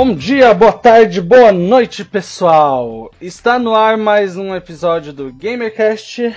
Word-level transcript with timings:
Bom 0.00 0.14
dia, 0.14 0.54
boa 0.54 0.72
tarde, 0.72 1.20
boa 1.20 1.50
noite, 1.50 2.04
pessoal! 2.04 3.10
Está 3.20 3.58
no 3.58 3.74
ar 3.74 3.98
mais 3.98 4.36
um 4.36 4.54
episódio 4.54 5.12
do 5.12 5.32
GamerCast 5.32 6.36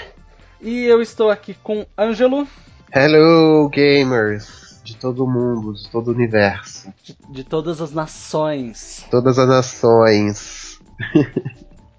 e 0.60 0.84
eu 0.86 1.00
estou 1.00 1.30
aqui 1.30 1.54
com 1.54 1.86
Ângelo. 1.96 2.47
Hello, 2.92 3.70
gamers 3.70 4.82
de 4.84 4.97
todo 4.97 5.28
mundo, 5.28 5.75
de 5.75 5.88
todo 5.92 6.07
o 6.07 6.11
universo. 6.11 6.92
De, 7.04 7.16
de 7.29 7.43
todas 7.43 7.79
as 7.82 7.92
nações. 7.92 9.05
Todas 9.11 9.38
as 9.38 9.47
nações. 9.47 10.82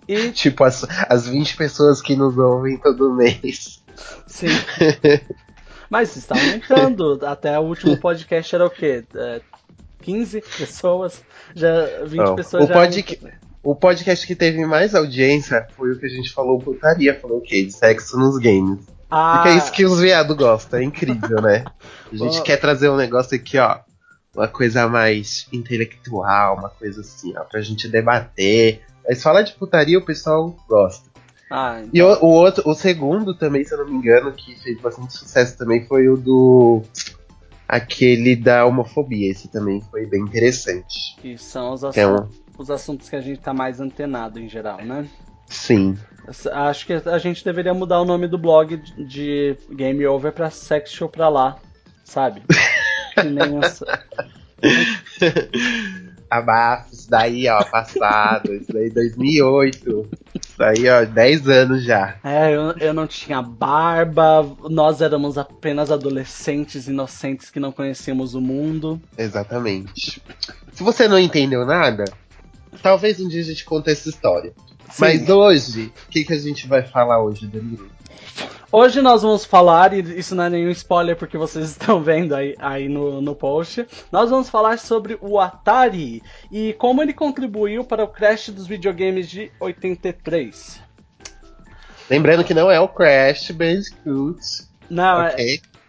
E, 0.08 0.30
tipo, 0.34 0.64
as, 0.64 0.84
as 1.08 1.28
20 1.28 1.56
pessoas 1.56 2.02
que 2.02 2.16
nos 2.16 2.36
ouvem 2.36 2.76
todo 2.76 3.14
mês. 3.14 3.80
sim. 4.26 4.48
Mas 5.88 6.16
está 6.16 6.34
aumentando. 6.34 7.20
Até 7.24 7.56
o 7.56 7.64
último 7.64 7.96
podcast 7.98 8.52
era 8.52 8.66
o 8.66 8.70
quê? 8.70 9.04
É, 9.14 9.42
15 10.02 10.42
pessoas? 10.58 11.22
Já 11.54 11.86
20 12.04 12.18
Não, 12.18 12.36
pessoas 12.36 12.64
o, 12.64 12.66
já. 12.66 12.74
o 13.62 13.74
podcast 13.74 14.26
que 14.26 14.34
teve 14.34 14.64
mais 14.66 14.94
audiência 14.94 15.66
foi 15.76 15.92
o 15.92 15.98
que 15.98 16.06
a 16.06 16.08
gente 16.08 16.30
falou 16.32 16.58
putaria, 16.58 17.18
falou 17.18 17.38
o 17.38 17.42
quê? 17.42 17.64
De 17.64 17.72
sexo 17.72 18.18
nos 18.18 18.36
games. 18.38 18.80
Ah, 19.10 19.34
Porque 19.36 19.48
é 19.50 19.56
isso 19.58 19.72
que 19.72 19.84
os 19.84 20.00
viados 20.00 20.36
gostam, 20.36 20.80
é 20.80 20.84
incrível, 20.84 21.40
né? 21.42 21.64
A 22.10 22.16
gente 22.16 22.38
Bom. 22.38 22.42
quer 22.42 22.56
trazer 22.56 22.88
um 22.88 22.96
negócio 22.96 23.36
aqui, 23.36 23.58
ó. 23.58 23.78
Uma 24.34 24.48
coisa 24.48 24.88
mais 24.88 25.46
intelectual, 25.52 26.56
uma 26.56 26.70
coisa 26.70 27.02
assim, 27.02 27.34
ó, 27.36 27.44
pra 27.44 27.60
gente 27.60 27.86
debater. 27.88 28.80
Mas 29.06 29.22
fala 29.22 29.42
de 29.42 29.52
putaria, 29.52 29.98
o 29.98 30.04
pessoal 30.04 30.56
gosta. 30.66 31.10
ah, 31.50 31.80
então, 31.82 31.90
E 31.92 32.02
o, 32.02 32.22
o 32.22 32.28
outro, 32.28 32.62
o 32.66 32.74
segundo 32.74 33.34
também, 33.34 33.62
se 33.64 33.74
eu 33.74 33.78
não 33.78 33.84
me 33.84 33.92
engano, 33.96 34.32
que 34.32 34.54
fez 34.62 34.80
bastante 34.80 35.12
sucesso 35.12 35.58
também 35.58 35.84
foi 35.86 36.08
o 36.08 36.16
do. 36.16 36.82
Aquele 37.72 38.36
da 38.36 38.66
homofobia. 38.66 39.30
Esse 39.30 39.48
também 39.48 39.80
foi 39.80 40.04
bem 40.06 40.20
interessante. 40.20 41.16
que 41.20 41.38
são 41.38 41.72
os 41.72 41.82
é 41.82 41.88
assuntos, 41.88 42.42
os 42.58 42.70
assuntos 42.70 43.08
que 43.08 43.16
a 43.16 43.20
gente 43.22 43.40
tá 43.40 43.54
mais 43.54 43.80
antenado 43.80 44.38
em 44.38 44.46
geral, 44.48 44.84
né? 44.84 45.08
Sim. 45.46 45.96
Acho 46.52 46.86
que 46.86 46.92
a 46.92 47.18
gente 47.18 47.42
deveria 47.44 47.72
mudar 47.74 48.00
o 48.00 48.04
nome 48.04 48.28
do 48.28 48.36
blog 48.38 48.76
de- 48.76 49.56
Game 49.70 50.06
Over 50.06 50.32
pra 50.32 50.50
Sex 50.50 50.90
Show 50.92 51.08
pra 51.08 51.28
lá, 51.30 51.58
sabe? 52.04 52.42
Que 53.14 53.24
nem 53.28 53.58
os- 53.58 53.82
Abafa, 56.32 56.86
isso 56.90 57.10
daí, 57.10 57.46
ó, 57.46 57.62
passado. 57.62 58.54
isso 58.54 58.72
daí 58.72 58.88
2008. 58.88 60.08
Isso 60.34 60.54
daí, 60.56 60.88
ó, 60.88 61.04
10 61.04 61.48
anos 61.48 61.84
já. 61.84 62.16
É, 62.24 62.54
eu, 62.54 62.72
eu 62.78 62.94
não 62.94 63.06
tinha 63.06 63.42
barba, 63.42 64.48
nós 64.70 65.02
éramos 65.02 65.36
apenas 65.36 65.90
adolescentes 65.90 66.88
inocentes 66.88 67.50
que 67.50 67.60
não 67.60 67.70
conhecíamos 67.70 68.34
o 68.34 68.40
mundo. 68.40 68.98
Exatamente. 69.18 70.22
Se 70.72 70.82
você 70.82 71.06
não 71.06 71.18
entendeu 71.18 71.66
nada, 71.66 72.04
talvez 72.82 73.20
um 73.20 73.28
dia 73.28 73.42
a 73.42 73.44
gente 73.44 73.66
conte 73.66 73.90
essa 73.90 74.08
história. 74.08 74.54
Sim. 74.90 75.00
Mas 75.00 75.28
hoje, 75.28 75.92
o 76.06 76.10
que, 76.10 76.24
que 76.24 76.32
a 76.32 76.38
gente 76.38 76.66
vai 76.66 76.82
falar 76.82 77.22
hoje, 77.22 77.46
Danilo? 77.46 77.90
Hoje 78.74 79.02
nós 79.02 79.20
vamos 79.22 79.44
falar, 79.44 79.92
e 79.92 80.00
isso 80.18 80.34
não 80.34 80.44
é 80.44 80.50
nenhum 80.50 80.70
spoiler 80.70 81.14
porque 81.14 81.36
vocês 81.36 81.66
estão 81.72 82.02
vendo 82.02 82.34
aí, 82.34 82.56
aí 82.58 82.88
no, 82.88 83.20
no 83.20 83.34
post, 83.34 83.86
nós 84.10 84.30
vamos 84.30 84.48
falar 84.48 84.78
sobre 84.78 85.18
o 85.20 85.38
Atari 85.38 86.22
e 86.50 86.72
como 86.74 87.02
ele 87.02 87.12
contribuiu 87.12 87.84
para 87.84 88.02
o 88.02 88.08
crash 88.08 88.48
dos 88.48 88.66
videogames 88.66 89.28
de 89.28 89.50
83. 89.60 90.80
Lembrando 92.08 92.44
que 92.44 92.54
não 92.54 92.70
é 92.70 92.80
o 92.80 92.88
Crash 92.88 93.50
Bandicoot, 93.52 94.40
Não, 94.90 95.22
é- 95.22 95.28
ok? 95.32 95.44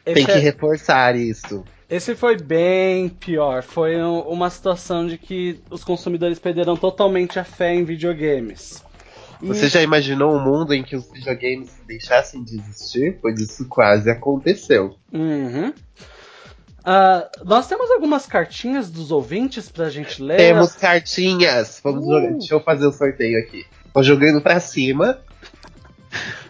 esse, 0.05 0.13
Tem 0.13 0.25
que 0.25 0.31
é- 0.31 0.37
reforçar 0.37 1.15
isso. 1.15 1.63
esse 1.89 2.15
foi 2.15 2.37
bem 2.37 3.09
pior. 3.09 3.61
Foi 3.63 3.95
um- 4.01 4.19
uma 4.21 4.49
situação 4.49 5.05
de 5.07 5.17
que 5.17 5.59
os 5.69 5.83
consumidores 5.83 6.37
perderam 6.39 6.77
totalmente 6.77 7.39
a 7.39 7.43
fé 7.43 7.73
em 7.73 7.83
videogames. 7.83 8.83
Você 9.43 9.67
já 9.67 9.81
imaginou 9.81 10.35
um 10.35 10.39
mundo 10.43 10.73
em 10.73 10.83
que 10.83 10.95
os 10.95 11.09
videogames 11.11 11.71
deixassem 11.85 12.43
de 12.43 12.57
existir? 12.59 13.19
Pois 13.21 13.39
isso 13.39 13.67
quase 13.67 14.09
aconteceu. 14.09 14.95
Uhum. 15.11 15.73
Ah, 16.85 17.29
nós 17.45 17.67
temos 17.67 17.89
algumas 17.91 18.25
cartinhas 18.25 18.89
dos 18.89 19.11
ouvintes 19.11 19.69
pra 19.69 19.89
gente 19.89 20.21
ler. 20.21 20.37
Temos 20.37 20.73
cartinhas! 20.75 21.79
Vamos 21.83 22.03
Uh. 22.05 22.09
jogar. 22.11 22.31
Deixa 22.33 22.53
eu 22.55 22.59
fazer 22.61 22.85
o 22.87 22.91
sorteio 22.91 23.39
aqui. 23.39 23.65
Tô 23.93 24.01
jogando 24.03 24.41
pra 24.41 24.59
cima. 24.59 25.19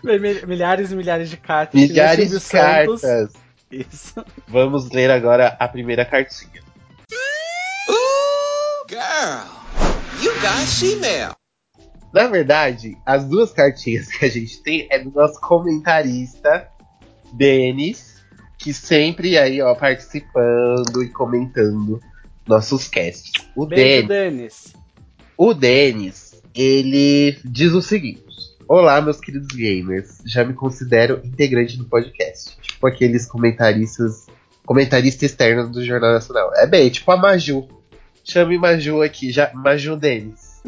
Mil- 0.03 0.47
Milhares 0.47 0.91
e 0.91 0.95
milhares 0.95 1.29
de 1.29 1.37
cartas. 1.37 1.79
Milhares 1.79 2.29
de 2.31 2.39
cartas. 2.49 3.01
Santos. 3.01 3.35
Isso. 3.71 4.23
Vamos 4.47 4.89
ler 4.91 5.09
agora 5.09 5.55
a 5.59 5.67
primeira 5.67 6.03
cartinha. 6.05 6.61
Ooh, 7.89 8.85
girl, 8.89 9.47
you 10.23 10.31
got 10.41 10.67
she-mail. 10.67 11.31
Na 12.13 12.27
verdade, 12.27 12.95
as 13.03 13.25
duas 13.25 13.51
cartinhas 13.51 14.07
que 14.07 14.23
a 14.23 14.29
gente 14.29 14.61
tem 14.61 14.87
é 14.91 14.99
do 14.99 15.09
nosso 15.09 15.41
comentarista, 15.41 16.69
Denis, 17.33 18.23
que 18.59 18.71
sempre 18.71 19.35
aí, 19.35 19.59
ó, 19.63 19.73
participando 19.73 21.01
e 21.03 21.09
comentando 21.09 21.99
nossos 22.47 22.87
casts. 22.87 23.31
O 23.55 23.65
Beijo, 23.65 24.07
Denis, 24.07 24.73
o 25.35 25.55
Denis, 25.55 26.39
ele 26.53 27.35
diz 27.43 27.73
o 27.73 27.81
seguinte: 27.81 28.23
Olá, 28.67 29.01
meus 29.01 29.19
queridos 29.19 29.47
gamers, 29.47 30.19
já 30.23 30.43
me 30.43 30.53
considero 30.53 31.19
integrante 31.23 31.77
do 31.77 31.85
podcast, 31.85 32.55
tipo 32.61 32.85
aqueles 32.85 33.25
comentaristas, 33.25 34.27
comentarista 34.65 35.25
externo 35.25 35.67
do 35.67 35.83
Jornal 35.83 36.13
Nacional. 36.13 36.51
É 36.55 36.67
bem, 36.67 36.91
tipo 36.91 37.11
a 37.11 37.17
Maju. 37.17 37.67
Chame 38.23 38.57
Maju 38.57 39.01
aqui, 39.01 39.31
já, 39.31 39.51
Maju 39.53 39.97
Denis. 39.97 40.61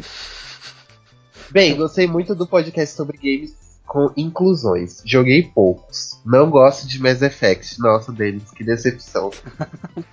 Bem, 1.50 1.76
gostei 1.76 2.06
muito 2.06 2.34
do 2.34 2.46
podcast 2.46 2.94
sobre 2.94 3.16
games 3.16 3.54
com 3.86 4.10
inclusões. 4.16 5.00
Joguei 5.04 5.44
poucos. 5.44 6.20
Não 6.24 6.50
gosto 6.50 6.86
de 6.86 7.00
Mass 7.00 7.22
Effect. 7.22 7.78
Nossa, 7.80 8.12
Denis, 8.12 8.50
que 8.50 8.64
decepção. 8.64 9.30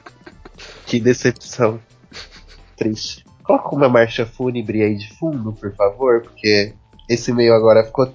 que 0.85 0.99
decepção. 0.99 1.79
Triste. 2.77 3.25
Coloca 3.43 3.75
uma 3.75 3.89
marcha 3.89 4.25
fúnebre 4.25 4.83
aí 4.83 4.95
de 4.95 5.09
fundo, 5.17 5.51
por 5.53 5.73
favor, 5.75 6.21
porque 6.21 6.73
esse 7.09 7.33
meio 7.33 7.53
agora 7.53 7.83
ficou. 7.83 8.13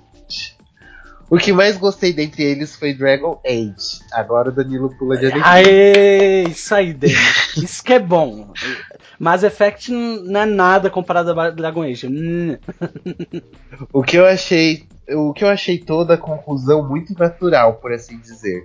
O 1.31 1.37
que 1.37 1.53
mais 1.53 1.77
gostei 1.77 2.13
dentre 2.13 2.43
eles 2.43 2.75
foi 2.75 2.95
Dragon 2.95 3.39
Age. 3.45 4.01
Agora 4.13 4.49
o 4.49 4.53
Danilo 4.53 4.89
pula 4.97 5.19
de 5.19 5.27
alegria. 5.27 5.45
Aê, 5.45 6.45
isso 6.45 6.75
aí, 6.75 6.95
Denis. 6.95 7.48
Isso 7.63 7.83
que 7.83 7.93
é 7.93 7.99
bom. 7.99 8.53
Mass 9.19 9.43
Effect 9.43 9.93
não 9.93 10.41
é 10.41 10.47
nada 10.47 10.91
comparado 10.91 11.39
a 11.39 11.51
Dragon 11.51 11.83
Age. 11.83 12.09
O 13.93 14.03
que 14.03 14.17
eu 14.17 14.27
achei. 14.27 14.87
O 15.11 15.33
que 15.33 15.45
eu 15.45 15.49
achei 15.49 15.79
toda 15.79 16.15
a 16.15 16.19
conclusão 16.19 16.87
muito 16.87 17.15
natural, 17.19 17.75
por 17.75 17.93
assim 17.93 18.19
dizer. 18.19 18.63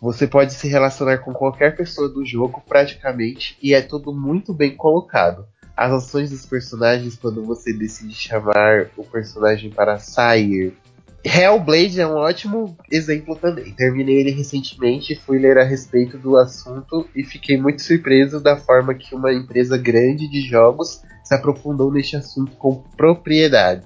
Você 0.00 0.26
pode 0.26 0.54
se 0.54 0.66
relacionar 0.66 1.18
com 1.18 1.32
qualquer 1.32 1.76
pessoa 1.76 2.08
do 2.08 2.24
jogo 2.24 2.62
praticamente 2.66 3.56
e 3.62 3.74
é 3.74 3.82
tudo 3.82 4.12
muito 4.12 4.54
bem 4.54 4.74
colocado. 4.74 5.46
As 5.76 5.92
ações 5.92 6.30
dos 6.30 6.46
personagens 6.46 7.16
quando 7.16 7.44
você 7.44 7.72
decide 7.72 8.14
chamar 8.14 8.90
o 8.96 9.04
personagem 9.04 9.70
para 9.70 9.98
sair. 9.98 10.76
Hellblade 11.24 12.00
é 12.00 12.06
um 12.06 12.14
ótimo 12.14 12.76
exemplo 12.90 13.36
também. 13.36 13.72
Terminei 13.72 14.20
ele 14.20 14.30
recentemente, 14.30 15.14
fui 15.14 15.38
ler 15.38 15.58
a 15.58 15.64
respeito 15.64 16.16
do 16.16 16.36
assunto 16.36 17.06
e 17.14 17.22
fiquei 17.22 17.60
muito 17.60 17.82
surpreso 17.82 18.40
da 18.40 18.56
forma 18.56 18.94
que 18.94 19.14
uma 19.14 19.32
empresa 19.32 19.76
grande 19.76 20.28
de 20.28 20.40
jogos 20.40 21.02
se 21.22 21.34
aprofundou 21.34 21.92
neste 21.92 22.16
assunto 22.16 22.56
com 22.56 22.82
propriedade. 22.96 23.84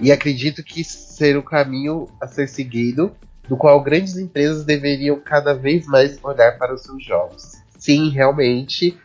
E 0.00 0.12
acredito 0.12 0.62
que 0.62 0.84
ser 0.84 1.36
o 1.36 1.42
caminho 1.42 2.08
a 2.20 2.26
ser 2.26 2.48
seguido, 2.48 3.12
do 3.48 3.56
qual 3.56 3.82
grandes 3.82 4.16
empresas 4.16 4.64
deveriam 4.64 5.18
cada 5.20 5.54
vez 5.54 5.86
mais 5.86 6.18
olhar 6.22 6.58
para 6.58 6.74
os 6.74 6.82
seus 6.82 7.04
jogos. 7.04 7.52
Sim, 7.78 8.10
realmente, 8.10 8.96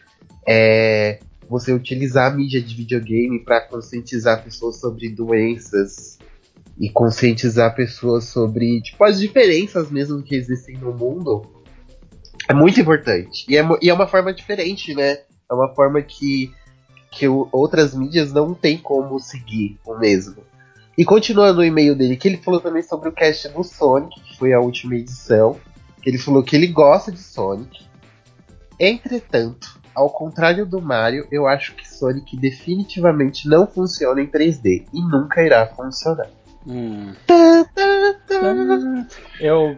é, 0.47 1.19
você 1.49 1.73
utilizar 1.73 2.31
a 2.31 2.35
mídia 2.35 2.61
de 2.61 2.75
videogame 2.75 3.39
para 3.43 3.61
conscientizar 3.61 4.43
pessoas 4.43 4.79
sobre 4.79 5.09
doenças 5.09 6.16
e 6.79 6.89
conscientizar 6.89 7.75
pessoas 7.75 8.25
sobre 8.25 8.81
tipo, 8.81 9.03
as 9.03 9.19
diferenças 9.19 9.89
mesmo 9.89 10.21
que 10.21 10.35
existem 10.35 10.77
no 10.77 10.93
mundo 10.93 11.57
é 12.47 12.53
muito 12.53 12.79
importante. 12.79 13.45
E 13.49 13.57
é, 13.57 13.67
e 13.81 13.89
é 13.89 13.93
uma 13.93 14.07
forma 14.07 14.33
diferente, 14.33 14.93
né? 14.93 15.19
É 15.49 15.53
uma 15.53 15.73
forma 15.73 16.01
que, 16.01 16.53
que 17.11 17.27
outras 17.27 17.93
mídias 17.93 18.31
não 18.31 18.53
tem 18.53 18.77
como 18.77 19.19
seguir 19.19 19.77
o 19.85 19.97
mesmo. 19.97 20.37
E 20.97 21.05
continuando 21.05 21.59
o 21.59 21.63
e-mail 21.63 21.95
dele, 21.95 22.15
que 22.15 22.27
ele 22.27 22.37
falou 22.37 22.59
também 22.59 22.81
sobre 22.81 23.09
o 23.09 23.11
cast 23.11 23.49
do 23.49 23.63
Sonic, 23.63 24.19
que 24.21 24.37
foi 24.37 24.53
a 24.53 24.59
última 24.59 24.95
edição. 24.95 25.57
Ele 26.05 26.17
falou 26.17 26.41
que 26.41 26.55
ele 26.55 26.67
gosta 26.67 27.11
de 27.11 27.19
Sonic. 27.19 27.85
Entretanto, 28.79 29.79
ao 29.93 30.09
contrário 30.09 30.65
do 30.65 30.81
Mario, 30.81 31.27
eu 31.31 31.47
acho 31.47 31.75
que 31.75 31.87
Sonic 31.87 32.37
definitivamente 32.37 33.47
não 33.47 33.67
funciona 33.67 34.21
em 34.21 34.27
3D 34.27 34.85
e 34.93 35.01
nunca 35.01 35.43
irá 35.43 35.67
funcionar. 35.67 36.29
Hum. 36.67 37.13
Eu 39.39 39.77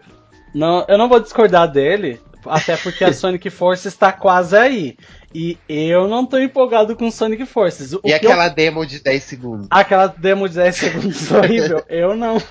não, 0.54 0.86
eu 0.88 0.98
não 0.98 1.08
vou 1.08 1.20
discordar 1.20 1.72
dele, 1.72 2.20
até 2.46 2.76
porque 2.78 3.04
a 3.04 3.14
Sonic 3.14 3.50
Force 3.50 3.88
está 3.88 4.12
quase 4.12 4.58
aí. 4.58 4.98
E 5.34 5.60
eu 5.68 6.08
não 6.08 6.26
tô 6.26 6.40
empolgado 6.40 6.96
com 6.96 7.12
Sonic 7.12 7.46
Forces. 7.46 7.94
O 7.94 8.02
e 8.04 8.12
aquela 8.12 8.48
eu... 8.48 8.54
demo 8.54 8.86
de 8.86 9.00
10 9.00 9.24
segundos? 9.24 9.68
Aquela 9.70 10.08
demo 10.08 10.50
de 10.50 10.56
10 10.56 10.76
segundos 10.76 11.30
horrível. 11.32 11.84
eu 11.88 12.16
não. 12.16 12.42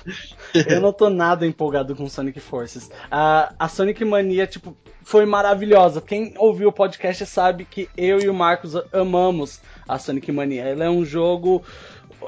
Eu 0.53 0.79
não 0.79 0.93
tô 0.93 1.09
nada 1.09 1.45
empolgado 1.45 1.93
com 1.93 2.07
Sonic 2.07 2.39
Forces. 2.39 2.89
A, 3.11 3.53
a 3.59 3.67
Sonic 3.67 4.05
Mania, 4.05 4.47
tipo, 4.47 4.75
foi 5.03 5.25
maravilhosa. 5.25 5.99
Quem 5.99 6.33
ouviu 6.37 6.69
o 6.69 6.73
podcast 6.73 7.25
sabe 7.25 7.65
que 7.65 7.89
eu 7.97 8.19
e 8.19 8.29
o 8.29 8.33
Marcos 8.33 8.75
amamos 8.93 9.59
a 9.85 9.99
Sonic 9.99 10.31
Mania. 10.31 10.63
Ela 10.63 10.85
é 10.85 10.89
um 10.89 11.03
jogo 11.03 11.61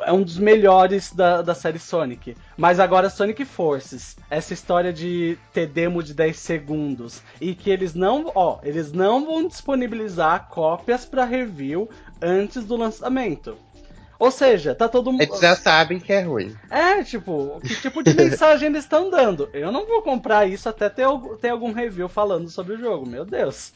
é 0.03 0.11
um 0.11 0.23
dos 0.23 0.37
melhores 0.37 1.11
da, 1.11 1.41
da 1.41 1.55
série 1.55 1.79
Sonic. 1.79 2.35
Mas 2.57 2.79
agora 2.79 3.09
Sonic 3.09 3.43
Forces, 3.45 4.15
essa 4.29 4.53
história 4.53 4.91
de 4.91 5.37
ter 5.53 5.67
demo 5.67 6.01
de 6.03 6.13
10 6.13 6.37
segundos 6.37 7.21
e 7.39 7.53
que 7.53 7.69
eles 7.69 7.93
não, 7.93 8.31
ó, 8.33 8.59
eles 8.63 8.91
não 8.91 9.25
vão 9.25 9.47
disponibilizar 9.47 10.47
cópias 10.49 11.05
para 11.05 11.25
review 11.25 11.89
antes 12.21 12.63
do 12.65 12.75
lançamento. 12.75 13.57
Ou 14.21 14.29
seja, 14.29 14.75
tá 14.75 14.87
todo 14.87 15.11
mundo. 15.11 15.23
Eles 15.23 15.39
já 15.39 15.55
sabem 15.55 15.99
que 15.99 16.13
é 16.13 16.21
ruim. 16.21 16.55
É, 16.69 17.03
tipo, 17.03 17.59
que 17.61 17.73
tipo 17.81 18.03
de 18.03 18.13
mensagem 18.13 18.69
eles 18.69 18.83
estão 18.83 19.09
dando? 19.09 19.49
Eu 19.51 19.71
não 19.71 19.87
vou 19.87 20.03
comprar 20.03 20.47
isso 20.47 20.69
até 20.69 20.87
ter, 20.89 21.07
ter 21.41 21.49
algum 21.49 21.71
review 21.71 22.07
falando 22.07 22.47
sobre 22.47 22.75
o 22.75 22.77
jogo, 22.77 23.07
meu 23.07 23.25
Deus. 23.25 23.73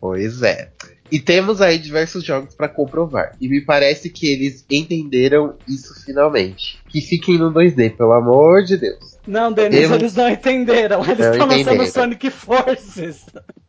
Pois 0.00 0.42
é. 0.42 0.70
E 1.10 1.20
temos 1.20 1.60
aí 1.60 1.78
diversos 1.78 2.24
jogos 2.24 2.54
para 2.54 2.68
comprovar. 2.68 3.36
E 3.40 3.48
me 3.48 3.60
parece 3.60 4.10
que 4.10 4.26
eles 4.26 4.64
entenderam 4.70 5.54
isso 5.68 5.94
finalmente. 6.04 6.82
Que 6.88 7.00
fiquem 7.00 7.38
no 7.38 7.52
2D, 7.52 7.96
pelo 7.96 8.12
amor 8.12 8.64
de 8.64 8.76
Deus. 8.76 9.18
Não, 9.26 9.52
Denis, 9.52 9.82
Eu... 9.82 9.94
eles 9.94 10.14
não 10.14 10.28
entenderam. 10.28 11.04
Eles 11.04 11.26
estão 11.26 11.46
lançando 11.46 11.86
Sonic 11.86 12.30
Forces. 12.30 13.26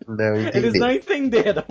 Não 0.08 0.40
entenderam. 0.40 0.58
Eles 0.58 0.80
não 0.80 0.92
entenderam. 0.92 1.64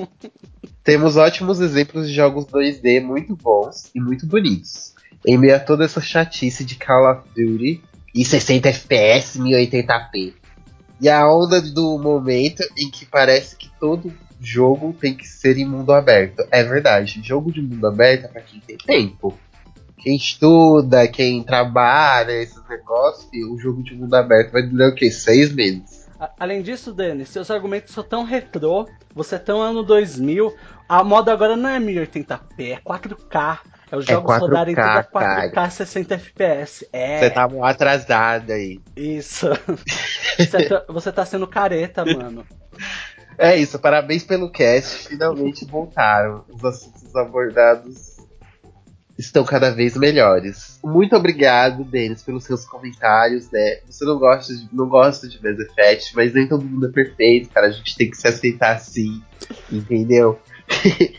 Temos 0.82 1.16
ótimos 1.16 1.60
exemplos 1.60 2.08
de 2.08 2.14
jogos 2.14 2.44
2D 2.46 3.02
muito 3.02 3.34
bons 3.34 3.90
e 3.94 4.00
muito 4.00 4.26
bonitos. 4.26 4.94
Em 5.26 5.38
meio 5.38 5.56
a 5.56 5.60
toda 5.60 5.84
essa 5.84 6.00
chatice 6.00 6.64
de 6.64 6.74
Call 6.76 7.10
of 7.10 7.22
Duty 7.34 7.82
e 8.14 8.24
60 8.24 8.68
FPS 8.68 9.40
1080p. 9.40 10.34
E 11.00 11.08
a 11.08 11.26
onda 11.28 11.60
do 11.60 11.98
momento 11.98 12.62
em 12.78 12.90
que 12.90 13.06
parece 13.06 13.56
que 13.56 13.70
todo 13.80 14.12
jogo 14.44 14.92
tem 14.92 15.14
que 15.14 15.26
ser 15.26 15.56
em 15.58 15.64
mundo 15.64 15.92
aberto. 15.92 16.46
É 16.50 16.62
verdade, 16.62 17.22
jogo 17.22 17.52
de 17.52 17.62
mundo 17.62 17.86
aberto 17.86 18.24
é 18.24 18.28
pra 18.28 18.40
quem 18.40 18.60
tem 18.60 18.76
tempo. 18.76 19.38
Quem 19.98 20.16
estuda, 20.16 21.08
quem 21.08 21.42
trabalha, 21.42 22.32
esses 22.32 22.62
negócios, 22.68 23.26
o 23.50 23.58
jogo 23.58 23.82
de 23.82 23.94
mundo 23.94 24.14
aberto 24.14 24.52
vai 24.52 24.62
durar 24.62 24.90
o 24.90 24.94
quê? 24.94 25.10
Seis 25.10 25.52
meses. 25.52 26.04
Além 26.38 26.62
disso, 26.62 26.92
Denis, 26.92 27.28
seus 27.28 27.50
argumentos 27.50 27.92
são 27.92 28.04
tão 28.04 28.22
retrô, 28.22 28.88
você 29.14 29.36
é 29.36 29.38
tão 29.38 29.60
ano 29.60 29.82
2000, 29.82 30.54
a 30.88 31.02
moda 31.02 31.32
agora 31.32 31.56
não 31.56 31.68
é 31.68 31.78
1080p, 31.78 32.38
é 32.58 32.76
4K. 32.76 33.58
É 33.90 33.96
os 33.96 34.06
jogos 34.06 34.34
é 34.34 34.38
4K, 34.38 34.40
rodarem 34.40 34.74
tudo 34.74 34.84
a 34.84 35.04
4K 35.04 35.50
cara. 35.52 35.70
60 35.70 36.14
FPS. 36.14 36.88
É. 36.92 37.18
Você 37.18 37.30
tá 37.30 37.48
atrasado 37.62 38.50
aí. 38.50 38.80
Isso. 38.96 39.48
você, 40.38 40.68
tá, 40.68 40.84
você 40.88 41.12
tá 41.12 41.24
sendo 41.24 41.46
careta, 41.46 42.04
mano. 42.04 42.46
É 43.38 43.56
isso, 43.56 43.78
parabéns 43.78 44.24
pelo 44.24 44.50
cast. 44.50 45.08
Finalmente 45.08 45.64
voltaram. 45.64 46.44
Os 46.48 46.64
assuntos 46.64 47.14
abordados 47.14 48.14
estão 49.18 49.44
cada 49.44 49.70
vez 49.70 49.96
melhores. 49.96 50.78
Muito 50.82 51.14
obrigado, 51.16 51.84
Denis, 51.84 52.22
pelos 52.22 52.44
seus 52.44 52.64
comentários, 52.64 53.50
né? 53.50 53.78
Você 53.86 54.04
não 54.04 54.18
gosta 54.18 54.54
de, 54.54 54.68
não 54.72 54.88
gosta 54.88 55.28
de 55.28 55.42
Mass 55.42 55.58
Effect, 55.58 56.14
mas 56.16 56.34
nem 56.34 56.48
todo 56.48 56.64
mundo 56.64 56.88
é 56.88 56.92
perfeito, 56.92 57.50
cara. 57.50 57.68
A 57.68 57.70
gente 57.70 57.96
tem 57.96 58.10
que 58.10 58.16
se 58.16 58.26
aceitar 58.26 58.76
assim, 58.76 59.22
entendeu? 59.70 60.38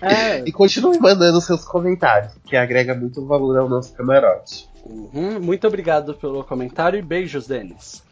É. 0.01 0.43
e 0.45 0.51
continue 0.51 0.99
mandando 0.99 1.39
seus 1.41 1.63
comentários, 1.63 2.33
que 2.45 2.55
agrega 2.55 2.93
muito 2.93 3.25
valor 3.25 3.57
ao 3.57 3.69
nosso 3.69 3.93
camarote. 3.93 4.69
Uhum, 4.85 5.39
muito 5.39 5.65
obrigado 5.65 6.13
pelo 6.13 6.43
comentário 6.43 6.99
e 6.99 7.01
beijos, 7.01 7.47
Denis. 7.47 8.04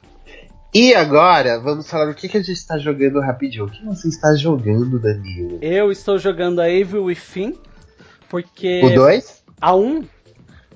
E 0.74 0.96
agora, 0.96 1.60
vamos 1.60 1.88
falar 1.88 2.10
o 2.10 2.16
que, 2.16 2.28
que 2.28 2.38
a 2.38 2.42
gente 2.42 2.58
está 2.58 2.80
jogando 2.80 3.20
rapidinho. 3.20 3.66
O 3.66 3.70
que 3.70 3.86
você 3.86 4.08
está 4.08 4.34
jogando, 4.34 5.00
Danilo? 5.00 5.60
Eu 5.62 5.92
estou 5.92 6.18
jogando 6.18 6.60
a 6.60 6.68
Evil 6.68 7.04
Within, 7.04 7.56
porque... 8.28 8.82
O 8.84 8.90
2? 8.90 9.44
A 9.62 9.76
1, 9.76 9.80
um, 9.80 10.04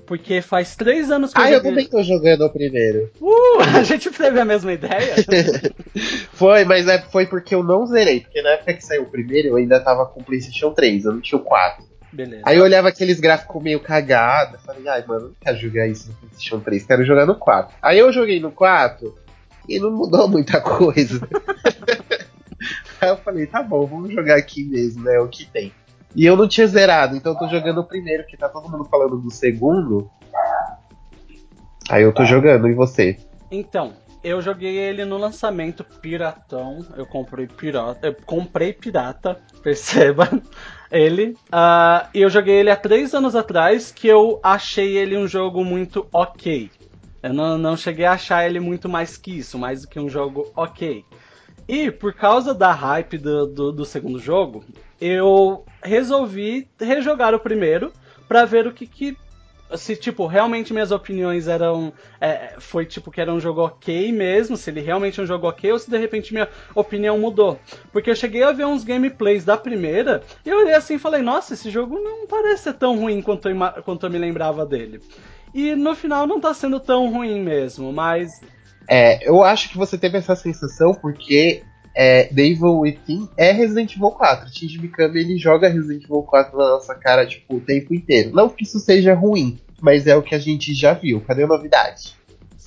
porque 0.06 0.40
faz 0.40 0.76
três 0.76 1.10
anos 1.10 1.34
que 1.34 1.40
ah, 1.40 1.50
eu 1.50 1.56
joguei... 1.56 1.70
eu 1.70 1.74
também 1.74 1.88
tô 1.88 2.02
jogando 2.04 2.42
o 2.42 2.50
primeiro. 2.50 3.10
Uh, 3.20 3.60
a 3.76 3.82
gente 3.82 4.08
teve 4.12 4.38
a 4.38 4.44
mesma 4.44 4.72
ideia? 4.72 5.16
foi, 6.32 6.64
mas 6.64 6.86
é, 6.86 7.00
foi 7.00 7.26
porque 7.26 7.52
eu 7.52 7.64
não 7.64 7.84
zerei. 7.84 8.20
Porque 8.20 8.40
na 8.40 8.50
época 8.50 8.74
que 8.74 8.84
saiu 8.84 9.02
o 9.02 9.10
primeiro, 9.10 9.48
eu 9.48 9.56
ainda 9.56 9.80
tava 9.80 10.06
com 10.06 10.20
o 10.20 10.24
PlayStation 10.24 10.70
3, 10.70 11.06
eu 11.06 11.12
não 11.14 11.20
tinha 11.20 11.40
o 11.40 11.42
4. 11.42 11.84
Beleza. 12.12 12.42
Aí 12.46 12.56
eu 12.56 12.62
olhava 12.62 12.88
aqueles 12.88 13.18
gráficos 13.18 13.60
meio 13.60 13.80
cagados, 13.80 14.62
falei, 14.64 14.86
ai, 14.86 15.04
mano, 15.04 15.26
não 15.26 15.34
quero 15.40 15.58
jogar 15.58 15.88
isso 15.88 16.08
no 16.08 16.14
PlayStation 16.14 16.60
3, 16.60 16.86
quero 16.86 17.04
jogar 17.04 17.26
no 17.26 17.34
4. 17.34 17.74
Aí 17.82 17.98
eu 17.98 18.12
joguei 18.12 18.38
no 18.38 18.52
4 18.52 19.26
e 19.68 19.78
não 19.78 19.90
mudou 19.90 20.28
muita 20.28 20.60
coisa. 20.60 21.20
Aí 23.00 23.08
eu 23.08 23.16
falei, 23.18 23.46
tá 23.46 23.62
bom, 23.62 23.86
vamos 23.86 24.12
jogar 24.12 24.36
aqui 24.36 24.64
mesmo, 24.64 25.04
né? 25.04 25.18
O 25.20 25.28
que 25.28 25.46
tem. 25.46 25.72
E 26.16 26.24
eu 26.24 26.36
não 26.36 26.48
tinha 26.48 26.66
zerado, 26.66 27.16
então 27.16 27.32
eu 27.32 27.38
tô 27.38 27.48
jogando 27.48 27.78
o 27.78 27.84
primeiro, 27.84 28.26
que 28.26 28.36
tá 28.36 28.48
todo 28.48 28.68
mundo 28.68 28.84
falando 28.86 29.16
do 29.18 29.30
segundo. 29.30 30.10
Aí 31.88 32.02
eu 32.02 32.12
tô 32.12 32.24
jogando, 32.24 32.68
e 32.68 32.74
você? 32.74 33.18
Então, 33.50 33.92
eu 34.22 34.42
joguei 34.42 34.76
ele 34.76 35.04
no 35.04 35.16
lançamento 35.16 35.84
piratão. 35.84 36.84
Eu 36.96 37.06
comprei 37.06 37.46
pirata. 37.46 38.08
Eu 38.08 38.16
comprei 38.26 38.72
pirata, 38.72 39.40
perceba. 39.62 40.28
Ele. 40.90 41.36
Uh, 41.52 42.08
e 42.12 42.22
eu 42.22 42.28
joguei 42.28 42.56
ele 42.56 42.70
há 42.70 42.76
três 42.76 43.14
anos 43.14 43.36
atrás, 43.36 43.92
que 43.92 44.08
eu 44.08 44.40
achei 44.42 44.96
ele 44.96 45.16
um 45.16 45.28
jogo 45.28 45.64
muito 45.64 46.06
ok. 46.12 46.70
Eu 47.22 47.32
não, 47.32 47.58
não 47.58 47.76
cheguei 47.76 48.04
a 48.04 48.12
achar 48.12 48.46
ele 48.46 48.60
muito 48.60 48.88
mais 48.88 49.16
que 49.16 49.38
isso, 49.38 49.58
mais 49.58 49.82
do 49.82 49.88
que 49.88 49.98
um 49.98 50.08
jogo 50.08 50.50
ok. 50.54 51.04
E 51.66 51.90
por 51.90 52.14
causa 52.14 52.54
da 52.54 52.72
hype 52.72 53.18
do, 53.18 53.46
do, 53.46 53.72
do 53.72 53.84
segundo 53.84 54.18
jogo, 54.18 54.64
eu 55.00 55.64
resolvi 55.82 56.68
rejogar 56.80 57.34
o 57.34 57.40
primeiro 57.40 57.92
para 58.26 58.44
ver 58.44 58.66
o 58.66 58.72
que, 58.72 58.86
que 58.86 59.16
se 59.76 59.94
tipo 59.96 60.26
realmente 60.26 60.72
minhas 60.72 60.90
opiniões 60.90 61.46
eram 61.46 61.92
é, 62.20 62.54
foi 62.58 62.86
tipo 62.86 63.10
que 63.10 63.20
era 63.20 63.32
um 63.32 63.38
jogo 63.38 63.60
ok 63.60 64.10
mesmo 64.12 64.56
se 64.56 64.70
ele 64.70 64.80
realmente 64.80 65.20
é 65.20 65.22
um 65.22 65.26
jogo 65.26 65.46
ok 65.46 65.70
ou 65.70 65.78
se 65.78 65.90
de 65.90 65.98
repente 65.98 66.32
minha 66.32 66.48
opinião 66.74 67.18
mudou 67.18 67.58
porque 67.92 68.10
eu 68.10 68.16
cheguei 68.16 68.42
a 68.42 68.52
ver 68.52 68.64
uns 68.64 68.82
gameplays 68.82 69.44
da 69.44 69.58
primeira 69.58 70.22
e 70.44 70.48
eu 70.48 70.58
olhei 70.58 70.74
assim 70.74 70.94
e 70.94 70.98
falei 70.98 71.20
nossa 71.20 71.52
esse 71.52 71.70
jogo 71.70 72.00
não 72.00 72.26
parece 72.26 72.64
ser 72.64 72.74
tão 72.74 72.98
ruim 72.98 73.20
quanto 73.20 73.48
eu, 73.48 73.56
quanto 73.84 74.06
eu 74.06 74.10
me 74.10 74.18
lembrava 74.18 74.64
dele 74.64 75.02
e 75.54 75.74
no 75.74 75.94
final 75.94 76.26
não 76.26 76.40
tá 76.40 76.52
sendo 76.54 76.80
tão 76.80 77.10
ruim 77.10 77.42
mesmo, 77.42 77.92
mas. 77.92 78.40
É, 78.88 79.28
eu 79.28 79.42
acho 79.42 79.68
que 79.68 79.76
você 79.76 79.98
teve 79.98 80.16
essa 80.16 80.34
sensação 80.34 80.94
porque 80.94 81.62
é, 81.94 82.32
Devil 82.32 82.78
Within 82.78 83.28
é 83.36 83.52
Resident 83.52 83.94
Evil 83.94 84.12
4. 84.12 84.48
Shinji 84.48 84.78
Mikami 84.80 85.20
ele 85.20 85.36
joga 85.36 85.68
Resident 85.68 86.04
Evil 86.04 86.22
4 86.22 86.56
na 86.56 86.70
nossa 86.70 86.94
cara 86.94 87.26
tipo, 87.26 87.56
o 87.56 87.60
tempo 87.60 87.94
inteiro. 87.94 88.30
Não 88.32 88.48
que 88.48 88.64
isso 88.64 88.78
seja 88.78 89.14
ruim, 89.14 89.58
mas 89.80 90.06
é 90.06 90.16
o 90.16 90.22
que 90.22 90.34
a 90.34 90.38
gente 90.38 90.72
já 90.74 90.94
viu. 90.94 91.20
Cadê 91.20 91.42
a 91.42 91.46
novidade? 91.46 92.16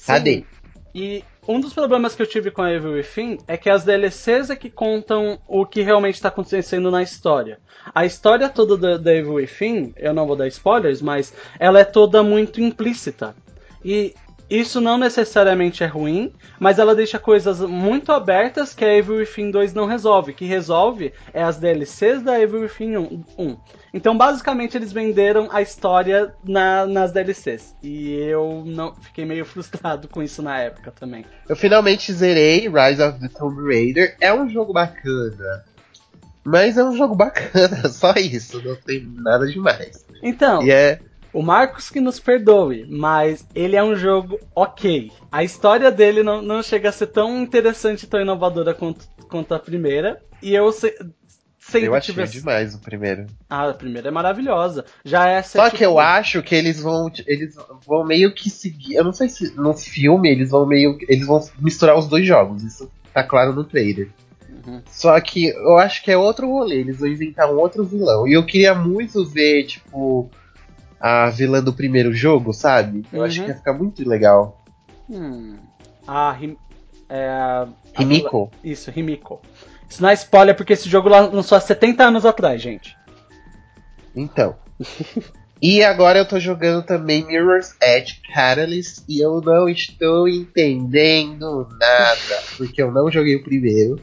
Cadê? 0.06 0.36
Sim. 0.36 0.46
E 0.94 1.24
um 1.48 1.60
dos 1.60 1.74
problemas 1.74 2.14
que 2.14 2.22
eu 2.22 2.28
tive 2.28 2.52
com 2.52 2.62
a 2.62 2.72
Evil 2.72 2.94
Within 2.94 3.40
é 3.48 3.58
que 3.58 3.70
as 3.70 3.84
DLCs 3.84 4.52
é 4.52 4.56
que 4.56 4.70
contam 4.70 5.40
o 5.48 5.66
que 5.66 5.82
realmente 5.82 6.16
está 6.16 6.30
acontecendo 6.30 6.92
na 6.92 7.02
história. 7.02 7.60
A 7.96 8.06
história 8.06 8.48
toda 8.48 8.78
da, 8.78 8.98
da 8.98 9.14
Evil 9.14 9.34
Within, 9.34 9.94
eu 9.98 10.14
não 10.14 10.28
vou 10.28 10.36
dar 10.36 10.48
spoilers, 10.48 11.02
mas 11.02 11.34
ela 11.60 11.80
é 11.80 11.84
toda 11.84 12.22
muito 12.22 12.62
implícita. 12.62 13.36
E 13.84 14.14
isso 14.52 14.82
não 14.82 14.98
necessariamente 14.98 15.82
é 15.82 15.88
ruim, 15.88 16.34
mas 16.60 16.78
ela 16.78 16.94
deixa 16.94 17.18
coisas 17.18 17.62
muito 17.62 18.12
abertas 18.12 18.74
que 18.74 18.84
a 18.84 18.94
Evil 18.94 19.16
Within 19.16 19.50
2 19.50 19.74
não 19.74 19.86
resolve. 19.86 20.34
Que 20.34 20.44
resolve 20.44 21.14
é 21.34 21.42
as 21.42 21.58
DLCs 21.58 22.22
da 22.22 22.38
Evil 22.38 22.64
Within 22.64 22.98
1. 22.98 23.58
Então, 23.94 24.18
basicamente, 24.18 24.76
eles 24.76 24.92
venderam 24.92 25.48
a 25.54 25.62
história 25.62 26.34
na, 26.44 26.86
nas 26.86 27.14
DLCs. 27.14 27.74
E 27.82 28.14
eu 28.14 28.64
não 28.66 28.94
fiquei 28.96 29.24
meio 29.24 29.46
frustrado 29.48 30.10
com 30.10 30.22
isso 30.22 30.42
na 30.42 30.60
época 30.60 30.92
também. 30.92 31.24
Eu 31.48 31.56
finalmente 31.56 32.12
zerei 32.12 32.68
Rise 32.68 33.02
of 33.02 33.22
the 33.22 33.30
Tomb 33.30 33.62
Raider. 33.64 34.18
É 34.20 34.34
um 34.34 34.50
jogo 34.50 34.74
bacana. 34.74 35.64
Mas 36.44 36.78
é 36.78 36.84
um 36.84 36.98
jogo 36.98 37.16
bacana, 37.16 37.88
só 37.88 38.14
isso. 38.16 38.62
Não 38.62 38.76
tem 38.76 39.08
nada 39.16 39.48
demais. 39.48 40.06
Então. 40.22 40.62
E 40.62 40.72
é 40.72 41.00
o 41.34 41.42
Marcos 41.42 41.90
que 41.90 42.02
nos 42.02 42.20
perdoe, 42.20 42.86
mas 42.90 43.46
ele 43.56 43.76
é 43.76 43.84
um 43.84 43.96
jogo 43.96 44.40
ok. 44.56 45.12
A 45.32 45.44
história 45.44 45.92
dele 45.92 46.24
não, 46.24 46.42
não 46.42 46.62
chega 46.62 46.90
a 46.90 46.92
ser 46.92 47.08
tão 47.08 47.42
interessante, 47.42 48.08
tão 48.08 48.22
inovadora 48.22 48.74
quanto, 48.74 49.08
quanto 49.30 49.54
a 49.54 49.60
primeira. 49.60 50.22
E 50.42 50.54
eu 50.54 50.72
se, 50.72 50.94
sempre 51.60 51.88
eu 51.88 51.96
achei 51.96 52.14
tive... 52.14 52.28
demais 52.28 52.76
o 52.76 52.80
primeiro. 52.80 53.28
Ah, 53.50 53.70
a 53.70 53.74
primeira 53.74 54.10
é 54.10 54.12
maravilhosa. 54.12 54.86
Já 55.06 55.30
é 55.30 55.42
Só 55.42 55.70
que 55.70 55.86
eu 55.86 56.00
acho 56.00 56.42
que 56.44 56.54
eles 56.54 56.82
vão 56.82 57.12
eles 57.26 57.56
vão 57.86 58.06
meio 58.06 58.34
que 58.34 58.50
seguir, 58.50 58.96
eu 58.96 59.04
não 59.04 59.14
sei 59.14 59.30
se 59.30 59.56
no 59.56 59.74
filme 59.74 60.30
eles 60.30 60.50
vão 60.50 60.66
meio 60.66 60.98
eles 61.08 61.26
vão 61.26 61.42
misturar 61.60 61.98
os 61.98 62.08
dois 62.08 62.26
jogos. 62.26 62.64
Isso 62.64 62.92
tá 63.14 63.24
claro 63.24 63.54
no 63.54 63.64
trailer. 63.64 64.10
Uhum. 64.66 64.82
Só 64.92 65.20
que 65.22 65.48
eu 65.48 65.78
acho 65.78 66.04
que 66.04 66.12
é 66.12 66.18
outro 66.18 66.48
rolê, 66.48 66.76
eles 66.80 67.00
vão 67.00 67.08
inventar 67.08 67.52
um 67.52 67.58
outro 67.58 67.84
vilão. 67.84 68.28
E 68.28 68.34
eu 68.34 68.46
queria 68.46 68.76
muito 68.76 69.26
ver, 69.26 69.64
tipo, 69.64 70.30
a 71.02 71.30
vilã 71.30 71.62
do 71.64 71.74
primeiro 71.74 72.14
jogo, 72.14 72.54
sabe? 72.54 73.04
Eu 73.12 73.20
Uhum. 73.20 73.26
acho 73.26 73.42
que 73.44 73.50
ia 73.50 73.56
ficar 73.56 73.74
muito 73.74 74.08
legal. 74.08 74.64
Hum. 75.10 75.58
Ah, 76.08 76.32
Rim... 76.32 76.56
é, 77.10 77.28
a- 77.28 77.68
Himiko? 78.00 78.50
Isso, 78.64 78.90
Rimiko. 78.92 79.42
Isso 79.90 80.02
não 80.02 80.10
é 80.10 80.14
spoiler 80.14 80.56
porque 80.56 80.74
esse 80.74 80.88
jogo 80.88 81.10
lan- 81.10 81.30
lançou 81.34 81.58
há 81.58 81.62
70 81.62 82.04
anos 82.06 82.26
atrás, 82.26 82.62
gente. 82.62 82.96
Então. 84.16 84.56
e 85.62 85.84
agora 85.84 86.20
eu 86.20 86.28
tô 86.28 86.40
jogando 86.40 86.84
também 86.84 87.26
Mirror's 87.26 87.76
Edge 87.82 88.22
Catalyst 88.34 89.04
e 89.08 89.20
eu 89.20 89.42
não 89.42 89.68
estou 89.68 90.28
entendendo 90.28 91.68
nada, 91.80 92.44
porque 92.58 92.82
eu 92.82 92.92
não 92.92 93.10
joguei 93.12 93.36
o 93.36 93.44
primeiro. 93.44 94.00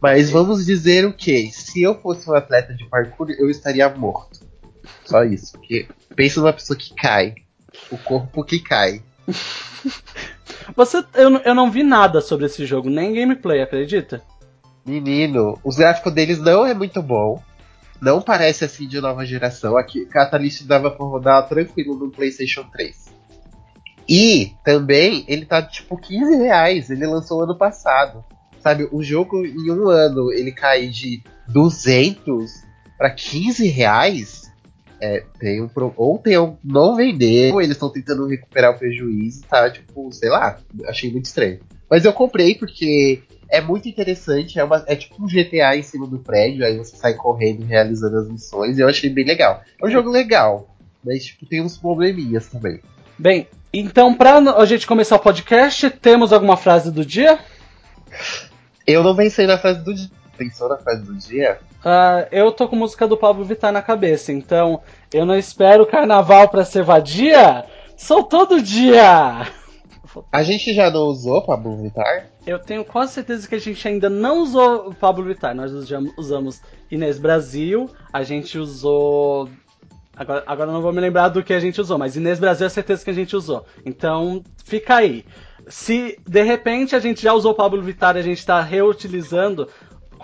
Mas 0.00 0.30
vamos 0.30 0.66
dizer 0.66 1.06
o 1.06 1.12
que? 1.12 1.50
Se 1.50 1.82
eu 1.82 1.98
fosse 2.00 2.28
um 2.28 2.34
atleta 2.34 2.74
de 2.74 2.84
parkour, 2.88 3.30
eu 3.30 3.48
estaria 3.48 3.88
morto. 3.88 4.43
Só 5.04 5.22
isso. 5.24 5.52
Porque 5.52 5.86
pensa 6.14 6.40
numa 6.40 6.52
pessoa 6.52 6.76
que 6.78 6.94
cai. 6.94 7.34
O 7.90 7.98
corpo 7.98 8.44
que 8.44 8.58
cai. 8.60 9.02
Você, 10.76 11.04
eu, 11.14 11.30
não- 11.30 11.40
eu 11.42 11.54
não 11.54 11.70
vi 11.70 11.82
nada 11.82 12.20
sobre 12.20 12.46
esse 12.46 12.64
jogo, 12.64 12.88
nem 12.88 13.12
gameplay, 13.12 13.60
acredita? 13.62 14.22
Menino, 14.84 15.58
os 15.64 15.76
gráficos 15.76 16.12
deles 16.12 16.38
não 16.38 16.66
é 16.66 16.74
muito 16.74 17.02
bom. 17.02 17.42
Não 18.00 18.20
parece 18.20 18.64
assim 18.64 18.86
de 18.86 19.00
nova 19.00 19.24
geração. 19.24 19.76
Aqui, 19.76 20.04
Catalyst 20.06 20.62
dava 20.64 20.90
pra 20.90 21.04
rodar 21.06 21.48
tranquilo 21.48 21.96
no 21.96 22.10
PlayStation 22.10 22.64
3. 22.72 23.12
E 24.08 24.52
também 24.64 25.24
ele 25.26 25.46
tá 25.46 25.62
tipo 25.62 25.96
15 25.96 26.36
reais. 26.36 26.90
Ele 26.90 27.06
lançou 27.06 27.42
ano 27.42 27.56
passado. 27.56 28.22
Sabe, 28.60 28.88
o 28.92 29.02
jogo 29.02 29.44
em 29.44 29.70
um 29.70 29.88
ano 29.88 30.32
ele 30.32 30.52
cai 30.52 30.88
de 30.88 31.22
200 31.48 32.50
para 32.98 33.10
15 33.10 33.66
reais. 33.68 34.52
É, 35.04 35.22
tem 35.38 35.60
um 35.60 35.68
pro... 35.68 35.92
ou 35.98 36.18
tem 36.18 36.38
um 36.38 36.56
não 36.64 36.96
vender, 36.96 37.52
ou 37.52 37.60
eles 37.60 37.72
estão 37.72 37.90
tentando 37.90 38.26
recuperar 38.26 38.74
o 38.74 38.78
prejuízo, 38.78 39.42
tá? 39.46 39.68
Tipo, 39.68 40.10
sei 40.10 40.30
lá, 40.30 40.58
achei 40.86 41.12
muito 41.12 41.26
estranho. 41.26 41.60
Mas 41.90 42.06
eu 42.06 42.12
comprei 42.14 42.54
porque 42.54 43.22
é 43.50 43.60
muito 43.60 43.86
interessante, 43.86 44.58
é, 44.58 44.64
uma, 44.64 44.82
é 44.86 44.96
tipo 44.96 45.22
um 45.22 45.26
GTA 45.26 45.76
em 45.76 45.82
cima 45.82 46.06
do 46.06 46.18
prédio, 46.20 46.64
aí 46.64 46.78
você 46.78 46.96
sai 46.96 47.12
correndo 47.12 47.66
realizando 47.66 48.16
as 48.16 48.30
missões, 48.30 48.78
e 48.78 48.80
eu 48.80 48.88
achei 48.88 49.10
bem 49.10 49.26
legal. 49.26 49.62
É 49.78 49.86
um 49.86 49.90
jogo 49.90 50.08
legal, 50.08 50.74
mas 51.04 51.26
tipo, 51.26 51.44
tem 51.44 51.60
uns 51.60 51.76
probleminhas 51.76 52.46
também. 52.46 52.80
Bem, 53.18 53.46
então 53.74 54.14
pra 54.14 54.38
a 54.38 54.64
gente 54.64 54.86
começar 54.86 55.16
o 55.16 55.20
podcast, 55.20 55.90
temos 55.90 56.32
alguma 56.32 56.56
frase 56.56 56.90
do 56.90 57.04
dia? 57.04 57.38
Eu 58.86 59.02
não 59.02 59.14
pensei 59.14 59.46
na 59.46 59.58
frase 59.58 59.84
do 59.84 59.92
dia. 59.92 60.10
Pensou 60.36 60.68
na 60.68 60.76
frase 60.76 61.04
do 61.04 61.14
dia? 61.14 61.58
Ah, 61.84 62.26
eu 62.32 62.50
tô 62.50 62.68
com 62.68 62.76
música 62.76 63.06
do 63.06 63.16
Pablo 63.16 63.44
Vittar 63.44 63.72
na 63.72 63.82
cabeça, 63.82 64.32
então 64.32 64.80
eu 65.12 65.24
não 65.24 65.36
espero 65.36 65.82
o 65.84 65.86
carnaval 65.86 66.48
pra 66.48 66.64
ser 66.64 66.82
vadia, 66.82 67.64
sou 67.96 68.24
todo 68.24 68.62
dia! 68.62 69.46
A 70.30 70.42
gente 70.42 70.72
já 70.72 70.90
não 70.90 71.02
usou 71.02 71.42
Pablo 71.42 71.76
Vittar? 71.76 72.26
Eu 72.46 72.58
tenho 72.58 72.84
quase 72.84 73.12
certeza 73.12 73.48
que 73.48 73.54
a 73.54 73.60
gente 73.60 73.86
ainda 73.88 74.08
não 74.08 74.42
usou 74.42 74.94
Pablo 74.94 75.24
Vittar. 75.24 75.54
Nós 75.54 75.72
usamos, 76.16 76.60
Inês 76.90 77.18
Brasil, 77.18 77.90
a 78.12 78.22
gente 78.22 78.58
usou. 78.58 79.48
Agora, 80.16 80.44
agora 80.46 80.70
não 80.70 80.82
vou 80.82 80.92
me 80.92 81.00
lembrar 81.00 81.30
do 81.30 81.42
que 81.42 81.52
a 81.52 81.58
gente 81.58 81.80
usou, 81.80 81.98
mas 81.98 82.16
Inês 82.16 82.38
Brasil 82.38 82.66
é 82.66 82.70
certeza 82.70 83.02
que 83.02 83.10
a 83.10 83.14
gente 83.14 83.34
usou. 83.34 83.66
Então 83.84 84.44
fica 84.64 84.96
aí. 84.96 85.24
Se 85.66 86.18
de 86.28 86.42
repente 86.42 86.94
a 86.94 87.00
gente 87.00 87.22
já 87.22 87.32
usou 87.32 87.52
o 87.52 87.56
Pablo 87.56 87.82
Vittar 87.82 88.16
e 88.16 88.20
a 88.20 88.22
gente 88.22 88.44
tá 88.44 88.60
reutilizando, 88.60 89.68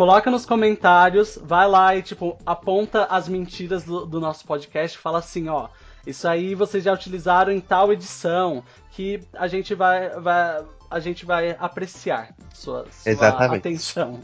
coloca 0.00 0.30
nos 0.30 0.46
comentários, 0.46 1.38
vai 1.44 1.68
lá 1.68 1.94
e 1.94 2.00
tipo, 2.00 2.38
aponta 2.46 3.04
as 3.10 3.28
mentiras 3.28 3.84
do, 3.84 4.06
do 4.06 4.18
nosso 4.18 4.46
podcast, 4.46 4.96
fala 4.96 5.18
assim, 5.18 5.50
ó. 5.50 5.68
Isso 6.06 6.26
aí 6.26 6.54
vocês 6.54 6.84
já 6.84 6.94
utilizaram 6.94 7.52
em 7.52 7.60
tal 7.60 7.92
edição 7.92 8.64
que 8.92 9.20
a 9.34 9.46
gente 9.46 9.74
vai, 9.74 10.08
vai 10.18 10.64
a 10.90 11.00
gente 11.00 11.26
vai 11.26 11.54
apreciar 11.60 12.30
sua, 12.54 12.86
sua 12.90 13.12
Exatamente. 13.12 13.58
atenção. 13.58 14.20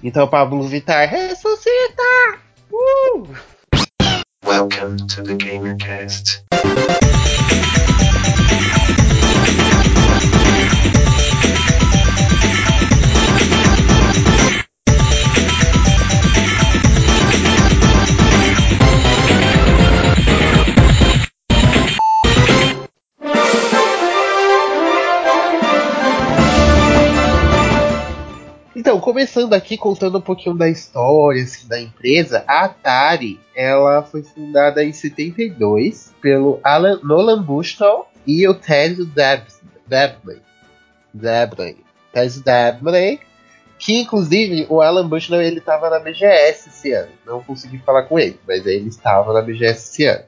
Então, 0.00 0.28
Pablo 0.28 0.62
Vittar, 0.62 1.10
ressuscita! 1.10 2.38
Uh! 2.72 3.26
Welcome 4.46 5.08
to 5.08 5.24
the 5.24 5.34
GamerCast. 5.34 6.44
Começando 29.34 29.52
aqui, 29.52 29.76
contando 29.76 30.18
um 30.18 30.20
pouquinho 30.20 30.54
da 30.54 30.68
história 30.68 31.42
assim, 31.42 31.66
da 31.66 31.80
empresa, 31.80 32.44
a 32.46 32.64
Atari 32.66 33.40
ela 33.54 34.02
foi 34.02 34.22
fundada 34.22 34.84
em 34.84 34.92
72 34.92 36.14
pelo 36.20 36.60
Alan, 36.62 37.00
Nolan 37.02 37.42
Bushnell 37.42 38.06
e 38.24 38.46
o 38.46 38.54
Ted 38.54 39.04
Dab- 39.06 39.42
Dabney. 39.88 40.40
Dabney. 41.12 41.76
Ted 42.12 42.40
Dabney, 42.42 43.18
que 43.76 44.02
inclusive 44.02 44.66
o 44.70 44.80
Alan 44.80 45.08
Bushnell 45.08 45.42
ele 45.42 45.58
estava 45.58 45.90
na 45.90 45.98
BGS 45.98 46.68
esse 46.68 46.92
ano. 46.92 47.10
Não 47.26 47.42
consegui 47.42 47.78
falar 47.78 48.04
com 48.04 48.18
ele, 48.18 48.38
mas 48.46 48.64
ele 48.64 48.88
estava 48.88 49.32
na 49.32 49.42
BGS 49.42 49.90
esse 49.90 50.06
ano. 50.06 50.24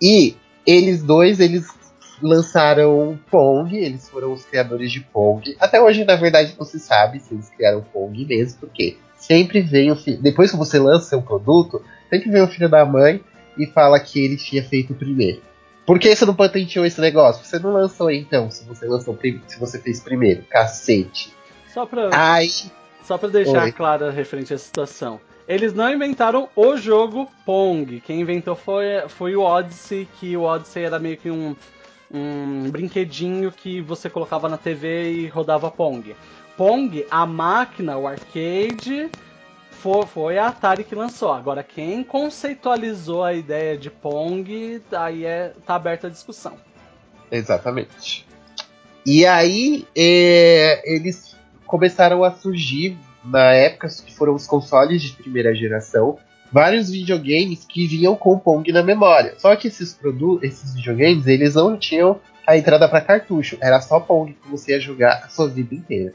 E 0.00 0.34
eles 0.66 1.02
dois, 1.02 1.38
eles 1.38 1.68
lançaram 2.22 3.18
Pong, 3.30 3.76
eles 3.76 4.08
foram 4.08 4.32
os 4.32 4.44
criadores 4.44 4.90
de 4.90 5.00
Pong. 5.00 5.56
Até 5.60 5.80
hoje, 5.80 6.04
na 6.04 6.16
verdade, 6.16 6.54
não 6.58 6.64
se 6.64 6.78
sabe 6.78 7.20
se 7.20 7.34
eles 7.34 7.50
criaram 7.50 7.84
Pong 7.92 8.24
mesmo, 8.24 8.60
porque 8.60 8.96
sempre 9.16 9.60
vem 9.60 9.90
o 9.90 9.96
filho. 9.96 10.20
Depois 10.20 10.50
que 10.50 10.56
você 10.56 10.78
lança 10.78 11.10
seu 11.10 11.22
produto, 11.22 11.82
sempre 12.08 12.30
vem 12.30 12.42
o 12.42 12.48
filho 12.48 12.68
da 12.68 12.84
mãe 12.84 13.22
e 13.58 13.66
fala 13.66 14.00
que 14.00 14.24
ele 14.24 14.36
tinha 14.36 14.62
feito 14.62 14.94
primeiro. 14.94 15.42
Por 15.84 15.98
que 15.98 16.14
você 16.14 16.24
não 16.24 16.34
patenteou 16.34 16.86
esse 16.86 17.00
negócio? 17.00 17.44
Você 17.44 17.58
não 17.58 17.72
lançou 17.72 18.10
então, 18.10 18.50
se 18.50 18.64
você 18.64 18.86
lançou 18.86 19.18
se 19.48 19.58
você 19.58 19.80
fez 19.80 20.00
primeiro. 20.00 20.42
Cacete. 20.48 21.32
Só 21.72 21.84
pra, 21.86 22.10
Aí, 22.12 22.50
só 23.02 23.18
pra 23.18 23.28
deixar 23.28 23.64
Oi. 23.64 23.72
clara 23.72 24.10
referente 24.10 24.54
à 24.54 24.58
situação. 24.58 25.20
Eles 25.48 25.74
não 25.74 25.92
inventaram 25.92 26.48
o 26.54 26.76
jogo 26.76 27.28
Pong. 27.44 28.00
Quem 28.00 28.20
inventou 28.20 28.54
foi, 28.54 28.84
foi 29.08 29.34
o 29.34 29.42
Odyssey, 29.42 30.08
que 30.20 30.36
o 30.36 30.42
Odyssey 30.42 30.84
era 30.84 30.98
meio 31.00 31.16
que 31.16 31.30
um, 31.30 31.56
um 32.12 32.70
brinquedinho 32.70 33.50
que 33.50 33.80
você 33.80 34.10
colocava 34.10 34.48
na 34.48 34.58
TV 34.58 35.12
e 35.12 35.28
rodava 35.28 35.70
Pong. 35.70 36.14
Pong, 36.56 37.06
a 37.10 37.24
máquina, 37.24 37.96
o 37.96 38.06
arcade, 38.06 39.10
foi, 39.70 40.06
foi 40.06 40.38
a 40.38 40.48
Atari 40.48 40.84
que 40.84 40.94
lançou. 40.94 41.32
Agora, 41.32 41.62
quem 41.62 42.04
conceitualizou 42.04 43.24
a 43.24 43.32
ideia 43.32 43.76
de 43.76 43.90
Pong, 43.90 44.82
aí 44.92 45.24
é, 45.24 45.52
tá 45.66 45.74
aberta 45.74 46.06
a 46.06 46.10
discussão. 46.10 46.56
Exatamente. 47.30 48.26
E 49.04 49.26
aí 49.26 49.86
é, 49.96 50.82
eles 50.84 51.34
começaram 51.66 52.22
a 52.22 52.30
surgir 52.30 52.96
na 53.24 53.52
época 53.52 53.88
que 53.88 54.14
foram 54.14 54.34
os 54.34 54.46
consoles 54.46 55.02
de 55.02 55.12
primeira 55.14 55.54
geração, 55.54 56.18
vários 56.52 56.90
videogames 56.90 57.64
que 57.64 57.86
vinham 57.86 58.14
com 58.14 58.38
Pong 58.38 58.70
na 58.70 58.82
memória. 58.82 59.34
Só 59.38 59.56
que 59.56 59.68
esses 59.68 59.94
produtos, 59.94 60.42
esses 60.42 60.74
videogames, 60.74 61.26
eles 61.26 61.54
não 61.54 61.76
tinham 61.78 62.20
a 62.46 62.56
entrada 62.56 62.88
para 62.88 63.00
cartucho, 63.00 63.56
era 63.60 63.80
só 63.80 63.98
Pong 63.98 64.34
que 64.34 64.48
você 64.48 64.72
ia 64.72 64.80
jogar 64.80 65.22
a 65.24 65.28
sua 65.28 65.48
vida 65.48 65.74
inteira. 65.74 66.12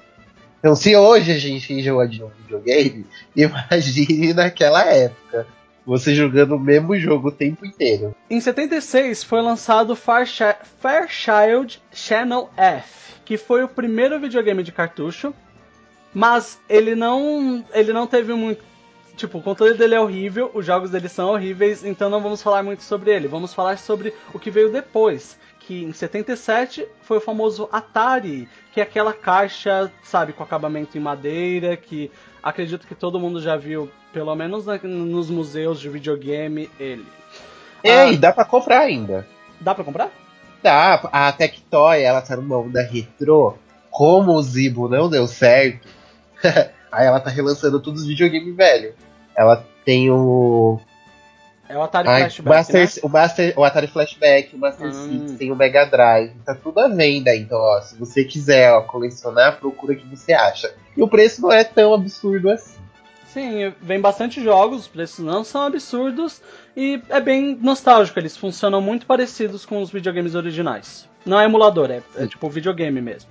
Então, 0.59 0.75
se 0.75 0.95
hoje 0.95 1.31
a 1.31 1.37
gente 1.37 1.73
enjoa 1.73 2.07
de 2.07 2.23
um 2.23 2.29
videogame, 2.29 3.05
imagine 3.35 4.33
naquela 4.33 4.85
época. 4.85 5.47
Você 5.85 6.13
jogando 6.13 6.55
o 6.55 6.59
mesmo 6.59 6.97
jogo 6.97 7.29
o 7.29 7.31
tempo 7.31 7.65
inteiro. 7.65 8.13
Em 8.29 8.41
76 8.41 9.23
foi 9.23 9.41
lançado 9.41 9.95
Fairchild 9.95 11.81
Channel 11.93 12.49
F, 12.57 13.13
que 13.23 13.37
foi 13.37 13.63
o 13.63 13.69
primeiro 13.69 14.19
videogame 14.19 14.63
de 14.63 14.73
cartucho, 14.73 15.33
mas 16.13 16.59
ele 16.67 16.93
não, 16.93 17.63
ele 17.73 17.93
não 17.93 18.05
teve 18.05 18.33
muito, 18.33 18.61
tipo, 19.17 19.39
o 19.39 19.41
controle 19.41 19.73
dele 19.73 19.95
é 19.95 19.99
horrível, 19.99 20.49
os 20.53 20.65
jogos 20.65 20.89
dele 20.91 21.09
são 21.09 21.29
horríveis, 21.31 21.83
então 21.83 22.09
não 22.09 22.21
vamos 22.21 22.41
falar 22.41 22.63
muito 22.63 22.83
sobre 22.83 23.11
ele. 23.11 23.27
Vamos 23.27 23.53
falar 23.53 23.77
sobre 23.77 24.13
o 24.33 24.39
que 24.39 24.49
veio 24.49 24.71
depois, 24.71 25.37
que 25.59 25.83
em 25.83 25.91
77 25.91 26.87
foi 27.01 27.17
o 27.17 27.21
famoso 27.21 27.67
Atari, 27.71 28.47
que 28.71 28.79
é 28.79 28.83
aquela 28.83 29.11
caixa, 29.11 29.91
sabe, 30.03 30.31
com 30.31 30.43
acabamento 30.43 30.97
em 30.97 31.01
madeira, 31.01 31.75
que 31.75 32.09
acredito 32.41 32.87
que 32.87 32.95
todo 32.95 33.19
mundo 33.19 33.41
já 33.41 33.57
viu, 33.57 33.89
pelo 34.13 34.33
menos 34.35 34.65
na- 34.65 34.77
nos 34.83 35.29
museus 35.29 35.79
de 35.79 35.89
videogame, 35.89 36.69
ele. 36.79 37.05
Ei, 37.83 38.17
dá 38.17 38.31
pra 38.31 38.45
comprar 38.45 38.79
ainda. 38.81 39.27
Dá 39.59 39.73
pra 39.75 39.83
comprar? 39.83 40.09
Tá, 40.63 41.09
a 41.11 41.31
Tectoy, 41.31 42.01
ela 42.01 42.21
tá 42.21 42.35
numa 42.35 42.57
onda 42.57 42.81
retrô. 42.81 43.55
Como 43.91 44.33
o 44.33 44.41
Zibo 44.41 44.87
não 44.87 45.09
deu 45.09 45.27
certo, 45.27 45.87
Aí 46.91 47.05
ela 47.05 47.19
tá 47.19 47.29
relançando 47.29 47.79
todos 47.81 48.01
os 48.03 48.07
videogames 48.07 48.55
velho. 48.55 48.93
Ela 49.37 49.63
tem 49.85 50.09
o. 50.09 50.79
É 51.69 51.77
o 51.77 51.83
Atari 51.83 52.07
Ai, 52.07 52.21
Flashback, 52.21 52.55
Master, 52.57 52.81
né? 52.81 52.89
o, 53.03 53.09
Master, 53.09 53.53
o 53.57 53.63
Atari 53.63 53.87
Flashback, 53.87 54.55
o 54.55 54.57
Master 54.57 54.87
Hum. 54.87 54.91
System, 54.93 55.37
tem 55.37 55.51
o 55.51 55.55
Mega 55.55 55.85
Drive. 55.85 56.33
Tá 56.45 56.55
tudo 56.55 56.79
à 56.79 56.87
venda. 56.87 57.35
Então, 57.35 57.59
ó, 57.59 57.81
se 57.81 57.95
você 57.97 58.23
quiser 58.23 58.71
ó, 58.71 58.81
colecionar, 58.81 59.59
procura 59.59 59.93
o 59.93 59.95
que 59.95 60.07
você 60.07 60.33
acha. 60.33 60.73
E 60.95 61.03
o 61.03 61.07
preço 61.07 61.41
não 61.41 61.51
é 61.51 61.63
tão 61.63 61.93
absurdo 61.93 62.49
assim. 62.49 62.77
Sim, 63.27 63.73
vem 63.81 63.99
bastante 63.99 64.41
jogos, 64.41 64.81
os 64.81 64.87
preços 64.87 65.23
não 65.23 65.43
são 65.43 65.61
absurdos 65.61 66.41
e 66.75 66.99
é 67.09 67.19
bem 67.19 67.55
nostálgico, 67.61 68.17
eles 68.17 68.35
funcionam 68.35 68.81
muito 68.81 69.05
parecidos 69.05 69.65
com 69.65 69.81
os 69.81 69.91
videogames 69.91 70.33
originais. 70.33 71.07
Não 71.25 71.39
é 71.39 71.45
emulador, 71.45 71.91
é, 71.91 72.01
é 72.15 72.25
tipo 72.25 72.49
videogame 72.49 72.99
mesmo. 72.99 73.29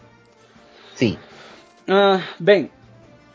Sim. 0.95 1.19
Ah, 1.89 2.21
bem, 2.39 2.71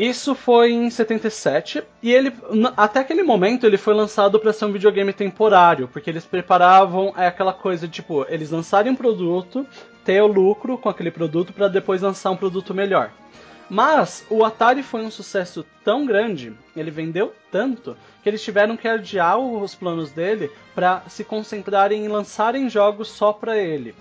isso 0.02 0.34
foi 0.34 0.72
em 0.72 0.90
77 0.90 1.84
e 2.02 2.12
ele 2.12 2.34
até 2.76 3.02
aquele 3.02 3.22
momento 3.22 3.68
ele 3.68 3.78
foi 3.78 3.94
lançado 3.94 4.40
para 4.40 4.52
ser 4.52 4.66
um 4.66 4.72
videogame 4.72 5.14
temporário, 5.14 5.88
porque 5.88 6.10
eles 6.10 6.26
preparavam 6.26 7.14
é 7.16 7.28
aquela 7.28 7.54
coisa 7.54 7.88
tipo, 7.88 8.26
eles 8.28 8.50
lançarem 8.50 8.92
um 8.92 8.96
produto, 8.96 9.64
ter 10.04 10.20
o 10.20 10.26
lucro 10.26 10.76
com 10.76 10.90
aquele 10.90 11.12
produto 11.12 11.54
para 11.54 11.68
depois 11.68 12.02
lançar 12.02 12.32
um 12.32 12.36
produto 12.36 12.74
melhor. 12.74 13.12
Mas 13.70 14.26
o 14.28 14.44
Atari 14.44 14.82
foi 14.82 15.04
um 15.04 15.12
sucesso 15.12 15.64
tão 15.84 16.04
grande, 16.04 16.52
ele 16.76 16.90
vendeu 16.90 17.32
tanto, 17.52 17.96
que 18.24 18.28
eles 18.28 18.44
tiveram 18.44 18.76
que 18.76 18.88
adiar 18.88 19.38
os 19.38 19.76
planos 19.76 20.12
dele 20.12 20.50
para 20.74 21.04
se 21.10 21.24
concentrarem 21.24 22.04
em 22.04 22.08
lançarem 22.08 22.68
jogos 22.72 23.08
só 23.08 23.32
para 23.32 23.56
ele. 23.56 23.94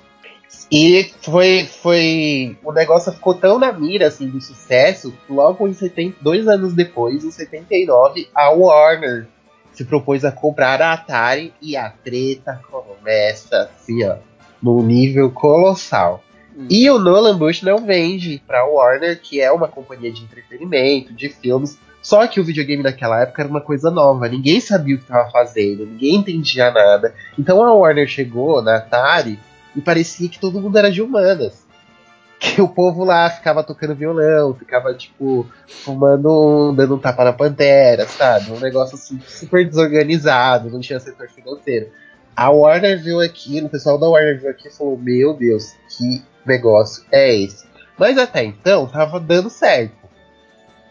E 0.71 1.11
foi, 1.21 1.67
foi. 1.67 2.57
O 2.65 2.73
negócio 2.73 3.13
ficou 3.13 3.35
tão 3.35 3.59
na 3.59 3.73
mira 3.73 4.07
assim 4.07 4.29
do 4.29 4.41
sucesso 4.41 5.13
logo 5.29 5.67
em 5.67 5.75
70, 5.75 6.19
dois 6.21 6.47
anos 6.47 6.73
depois, 6.73 7.25
em 7.25 7.31
79, 7.31 8.29
a 8.35 8.51
Warner 8.51 9.27
se 9.73 9.85
propôs 9.85 10.25
a 10.25 10.31
comprar 10.31 10.81
a 10.81 10.93
Atari 10.93 11.53
e 11.61 11.77
a 11.77 11.91
treta 11.91 12.61
começa 12.71 13.63
assim, 13.63 14.05
ó, 14.05 14.17
num 14.63 14.83
nível 14.83 15.31
colossal. 15.31 16.23
Hum. 16.57 16.67
E 16.71 16.89
o 16.91 16.99
Nolan 16.99 17.37
Bush 17.37 17.63
não 17.63 17.85
vende 17.85 18.43
pra 18.47 18.65
Warner, 18.65 19.21
que 19.21 19.41
é 19.41 19.51
uma 19.51 19.69
companhia 19.69 20.13
de 20.13 20.23
entretenimento, 20.23 21.13
de 21.13 21.29
filmes. 21.29 21.79
Só 22.03 22.27
que 22.27 22.41
o 22.41 22.45
videogame 22.45 22.83
naquela 22.83 23.23
época 23.23 23.43
era 23.43 23.51
uma 23.51 23.61
coisa 23.61 23.91
nova, 23.91 24.29
ninguém 24.29 24.61
sabia 24.61 24.95
o 24.95 24.99
que 24.99 25.05
estava 25.05 25.31
fazendo, 25.31 25.85
ninguém 25.85 26.17
entendia 26.17 26.71
nada. 26.71 27.15
Então 27.39 27.63
a 27.63 27.75
Warner 27.75 28.07
chegou 28.07 28.63
na 28.63 28.77
Atari 28.77 29.39
e 29.75 29.81
parecia 29.81 30.29
que 30.29 30.39
todo 30.39 30.61
mundo 30.61 30.77
era 30.77 30.91
de 30.91 31.03
humanas. 31.03 31.69
Que 32.43 32.63
o 32.63 32.67
povo 32.69 33.05
lá 33.05 33.29
ficava 33.29 33.63
tocando 33.63 33.95
violão, 33.95 34.55
ficava, 34.55 34.95
tipo, 34.95 35.47
fumando, 35.67 36.71
um- 36.71 36.75
dando 36.75 36.95
um 36.95 36.99
tapa 36.99 37.23
na 37.23 37.35
pantera, 37.35 38.07
sabe? 38.07 38.51
Um 38.51 38.59
negócio 38.59 38.95
assim, 38.95 39.21
super 39.21 39.69
desorganizado, 39.69 40.71
não 40.71 40.81
tinha 40.81 40.99
setor 40.99 41.29
financeiro. 41.29 41.91
A 42.35 42.49
Warner 42.49 42.99
viu 43.03 43.21
aquilo, 43.21 43.67
o 43.67 43.71
pessoal 43.71 43.99
da 43.99 44.09
Warner 44.09 44.41
viu 44.41 44.49
aqui 44.49 44.69
e 44.69 44.71
falou: 44.71 44.97
Meu 44.97 45.35
Deus, 45.35 45.75
que 45.91 46.23
negócio 46.47 47.05
é 47.13 47.35
esse? 47.43 47.67
Mas 47.99 48.17
até 48.17 48.43
então 48.43 48.87
tava 48.87 49.21
dando 49.21 49.51
certo. 49.51 49.93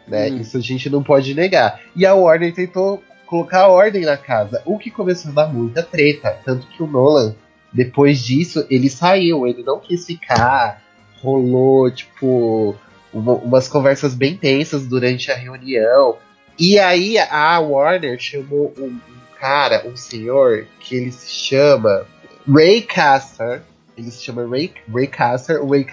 Né? 0.07 0.29
Hum. 0.29 0.37
Isso 0.41 0.55
a 0.55 0.61
gente 0.61 0.87
não 0.87 1.01
pode 1.01 1.33
negar. 1.33 1.81
E 1.95 2.05
a 2.05 2.13
Warner 2.13 2.53
tentou 2.53 3.01
colocar 3.25 3.67
ordem 3.69 4.05
na 4.05 4.17
casa, 4.17 4.61
o 4.65 4.77
que 4.77 4.91
começou 4.91 5.31
a 5.31 5.33
dar 5.33 5.47
muita 5.51 5.81
treta. 5.81 6.37
Tanto 6.45 6.67
que 6.67 6.83
o 6.83 6.87
Nolan, 6.87 7.33
depois 7.71 8.23
disso, 8.23 8.65
ele 8.69 8.89
saiu, 8.89 9.45
ele 9.47 9.63
não 9.63 9.79
quis 9.79 10.05
ficar, 10.05 10.81
rolou, 11.21 11.89
tipo, 11.91 12.75
uma- 13.13 13.35
umas 13.35 13.67
conversas 13.67 14.13
bem 14.15 14.35
tensas 14.35 14.87
durante 14.87 15.31
a 15.31 15.35
reunião. 15.35 16.17
E 16.57 16.77
aí 16.79 17.17
a 17.17 17.59
Warner 17.59 18.19
chamou 18.19 18.73
um, 18.77 18.85
um 18.87 18.99
cara, 19.39 19.87
um 19.87 19.95
senhor, 19.95 20.65
que 20.79 20.95
ele 20.95 21.11
se 21.11 21.29
chama 21.29 22.05
Ray 22.47 22.81
Caster. 22.81 23.61
Ele 23.97 24.11
se 24.11 24.23
chama 24.23 24.47
Ray, 24.47 24.71
Ray 24.93 25.07
Caster, 25.07 25.61
Ray 25.65 25.85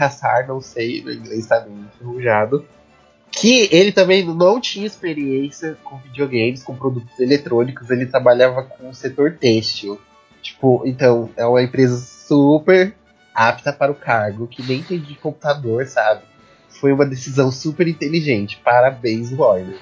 não 0.46 0.60
sei, 0.60 1.02
meu 1.02 1.14
inglês 1.14 1.46
tá 1.46 1.60
meio 1.60 1.86
enferrujado. 1.94 2.64
Que 3.30 3.68
ele 3.70 3.92
também 3.92 4.24
não 4.24 4.60
tinha 4.60 4.86
experiência 4.86 5.76
com 5.84 5.98
videogames, 5.98 6.62
com 6.62 6.74
produtos 6.74 7.18
eletrônicos, 7.18 7.90
ele 7.90 8.06
trabalhava 8.06 8.62
com 8.62 8.88
o 8.88 8.94
setor 8.94 9.36
têxtil. 9.38 10.00
Tipo, 10.46 10.82
então, 10.87 11.30
é 11.37 11.44
uma 11.46 11.62
empresa 11.62 11.96
super 11.98 12.94
apta 13.35 13.72
para 13.72 13.92
o 13.92 13.94
cargo, 13.94 14.46
que 14.46 14.62
nem 14.62 14.82
tem 14.82 14.98
de 14.98 15.14
computador, 15.16 15.87
sabe? 15.87 16.22
Foi 16.80 16.92
uma 16.92 17.04
decisão 17.06 17.50
super 17.50 17.87
inteligente. 17.88 18.61
Parabéns, 18.64 19.32
Warner. 19.32 19.78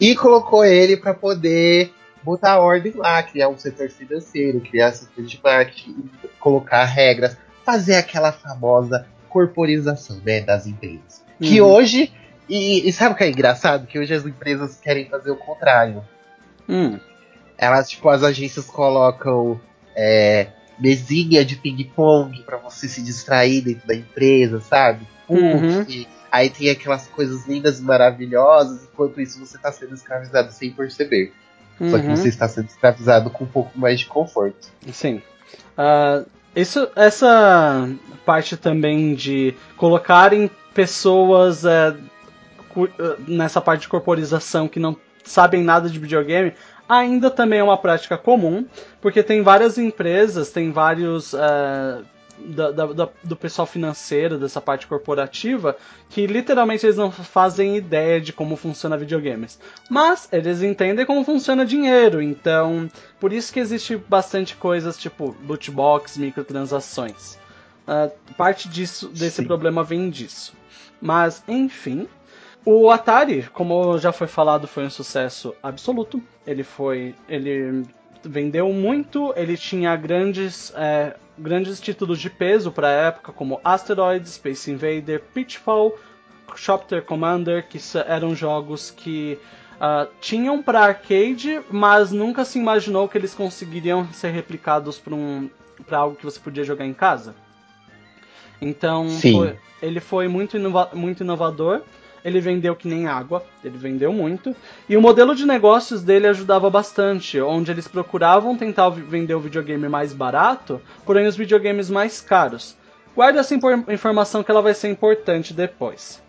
E 0.00 0.14
colocou 0.14 0.64
ele 0.64 0.96
para 0.96 1.12
poder 1.14 1.92
botar 2.22 2.52
a 2.52 2.60
ordem 2.60 2.92
lá, 2.96 3.22
criar 3.22 3.48
um 3.48 3.58
setor 3.58 3.88
financeiro, 3.90 4.60
criar 4.60 4.92
setor 4.92 5.24
de 5.24 5.40
marketing, 5.42 6.10
colocar 6.40 6.84
regras, 6.84 7.36
fazer 7.64 7.96
aquela 7.96 8.32
famosa 8.32 9.06
corporização 9.28 10.20
né, 10.24 10.40
das 10.40 10.66
empresas. 10.66 11.24
Que 11.40 11.60
Uhum. 11.60 11.68
hoje. 11.68 12.12
E, 12.48 12.88
e 12.88 12.92
sabe 12.92 13.14
o 13.14 13.16
que 13.18 13.24
é 13.24 13.28
engraçado? 13.28 13.86
Que 13.88 13.98
hoje 13.98 14.14
as 14.14 14.24
empresas 14.24 14.76
querem 14.80 15.08
fazer 15.08 15.30
o 15.32 15.36
contrário. 15.36 16.02
Hum, 16.68 16.98
Elas, 17.58 17.88
tipo, 17.90 18.08
as 18.08 18.22
agências 18.22 18.66
colocam 18.66 19.60
é, 19.96 20.48
mesinha 20.78 21.44
de 21.44 21.56
ping-pong 21.56 22.42
pra 22.42 22.58
você 22.58 22.86
se 22.86 23.02
distrair 23.02 23.62
dentro 23.62 23.88
da 23.88 23.94
empresa, 23.94 24.60
sabe? 24.60 25.06
Uhum. 25.28 25.86
Aí 26.30 26.50
tem 26.50 26.70
aquelas 26.70 27.06
coisas 27.08 27.46
lindas 27.46 27.80
e 27.80 27.82
maravilhosas, 27.82 28.84
enquanto 28.84 29.20
isso 29.20 29.38
você 29.44 29.56
tá 29.56 29.72
sendo 29.72 29.94
escravizado 29.94 30.52
sem 30.52 30.70
perceber. 30.70 31.32
Só 31.78 31.98
que 31.98 32.06
uhum. 32.06 32.16
você 32.16 32.28
está 32.28 32.48
sendo 32.48 32.66
escravizado 32.66 33.30
com 33.30 33.44
um 33.44 33.48
pouco 33.48 33.78
mais 33.78 34.00
de 34.00 34.06
conforto. 34.06 34.68
Sim. 34.92 35.22
Ah, 35.76 36.24
isso, 36.54 36.88
essa 36.96 37.88
parte 38.24 38.56
também 38.56 39.14
de 39.14 39.54
colocarem 39.76 40.50
pessoas 40.72 41.64
é, 41.64 41.94
eh, 42.76 43.16
nessa 43.28 43.60
parte 43.60 43.82
de 43.82 43.88
corporização 43.88 44.68
que 44.68 44.80
não 44.80 44.96
sabem 45.22 45.62
nada 45.62 45.90
de 45.90 45.98
videogame 45.98 46.54
ainda 46.88 47.30
também 47.30 47.58
é 47.58 47.62
uma 47.64 47.76
prática 47.78 48.16
comum, 48.18 48.66
porque 49.00 49.22
tem 49.22 49.42
várias 49.42 49.78
empresas, 49.78 50.50
tem 50.50 50.70
vários 50.70 51.34
eh, 51.34 52.02
da- 52.38 52.70
da- 52.70 53.08
do 53.24 53.34
pessoal 53.34 53.66
financeiro, 53.66 54.38
dessa 54.38 54.60
parte 54.60 54.86
corporativa, 54.86 55.74
que 56.10 56.26
literalmente 56.26 56.84
eles 56.84 56.96
não 56.98 57.10
fazem 57.10 57.76
ideia 57.76 58.20
de 58.20 58.32
como 58.32 58.56
funciona 58.56 58.96
videogames. 58.96 59.58
Mas 59.88 60.28
eles 60.30 60.60
entendem 60.62 61.06
como 61.06 61.24
funciona 61.24 61.64
dinheiro, 61.64 62.20
então 62.20 62.88
por 63.18 63.32
isso 63.32 63.52
que 63.52 63.58
existe 63.60 63.96
bastante 63.96 64.54
coisas 64.56 64.98
tipo 64.98 65.34
loot 65.48 65.70
box, 65.70 66.18
microtransações. 66.18 67.38
Ah, 67.86 68.10
parte 68.36 68.68
disso, 68.68 69.08
desse 69.08 69.36
Sim. 69.36 69.44
problema 69.46 69.82
vem 69.82 70.10
disso. 70.10 70.52
Mas, 71.00 71.42
enfim, 71.46 72.08
o 72.66 72.90
Atari, 72.90 73.44
como 73.52 73.96
já 73.98 74.12
foi 74.12 74.26
falado, 74.26 74.66
foi 74.66 74.84
um 74.84 74.90
sucesso 74.90 75.54
absoluto. 75.62 76.20
Ele 76.46 76.62
foi, 76.64 77.14
ele 77.28 77.84
vendeu 78.24 78.70
muito, 78.72 79.32
ele 79.36 79.56
tinha 79.56 79.94
grandes, 79.96 80.72
é, 80.76 81.14
grandes 81.38 81.80
títulos 81.80 82.18
de 82.18 82.28
peso 82.28 82.72
para 82.72 82.88
a 82.88 82.90
época, 82.90 83.32
como 83.32 83.60
Asteroid, 83.64 84.28
Space 84.28 84.68
Invader, 84.70 85.22
Pitfall, 85.32 85.96
Chopper 86.56 87.02
Commander, 87.02 87.66
que 87.68 87.78
eram 88.06 88.34
jogos 88.34 88.90
que 88.90 89.38
ah, 89.80 90.08
tinham 90.20 90.62
para 90.62 90.80
arcade, 90.80 91.60
mas 91.70 92.10
nunca 92.10 92.44
se 92.44 92.58
imaginou 92.58 93.08
que 93.08 93.16
eles 93.16 93.34
conseguiriam 93.34 94.08
ser 94.12 94.30
replicados 94.30 94.98
para 94.98 95.14
um, 95.14 95.48
pra 95.86 95.98
algo 95.98 96.16
que 96.16 96.24
você 96.24 96.40
podia 96.40 96.64
jogar 96.64 96.84
em 96.86 96.94
casa. 96.94 97.34
Então, 98.60 99.08
foi- 99.32 99.56
ele 99.82 100.00
foi 100.00 100.28
muito, 100.28 100.56
inova- 100.56 100.90
muito 100.94 101.22
inovador. 101.22 101.82
Ele 102.26 102.40
vendeu 102.40 102.74
que 102.74 102.88
nem 102.88 103.06
água, 103.06 103.44
ele 103.62 103.78
vendeu 103.78 104.12
muito. 104.12 104.52
E 104.88 104.96
o 104.96 105.00
modelo 105.00 105.32
de 105.32 105.46
negócios 105.46 106.02
dele 106.02 106.26
ajudava 106.26 106.68
bastante, 106.68 107.40
onde 107.40 107.70
eles 107.70 107.86
procuravam 107.86 108.56
tentar 108.56 108.88
vender 108.88 109.34
o 109.34 109.40
videogame 109.40 109.88
mais 109.88 110.12
barato, 110.12 110.82
porém 111.04 111.28
os 111.28 111.36
videogames 111.36 111.88
mais 111.88 112.20
caros. 112.20 112.76
Guarda 113.14 113.38
essa 113.38 113.54
informação 113.54 114.42
que 114.42 114.50
ela 114.50 114.60
vai 114.60 114.74
ser 114.74 114.90
importante 114.90 115.54
depois. 115.54 116.20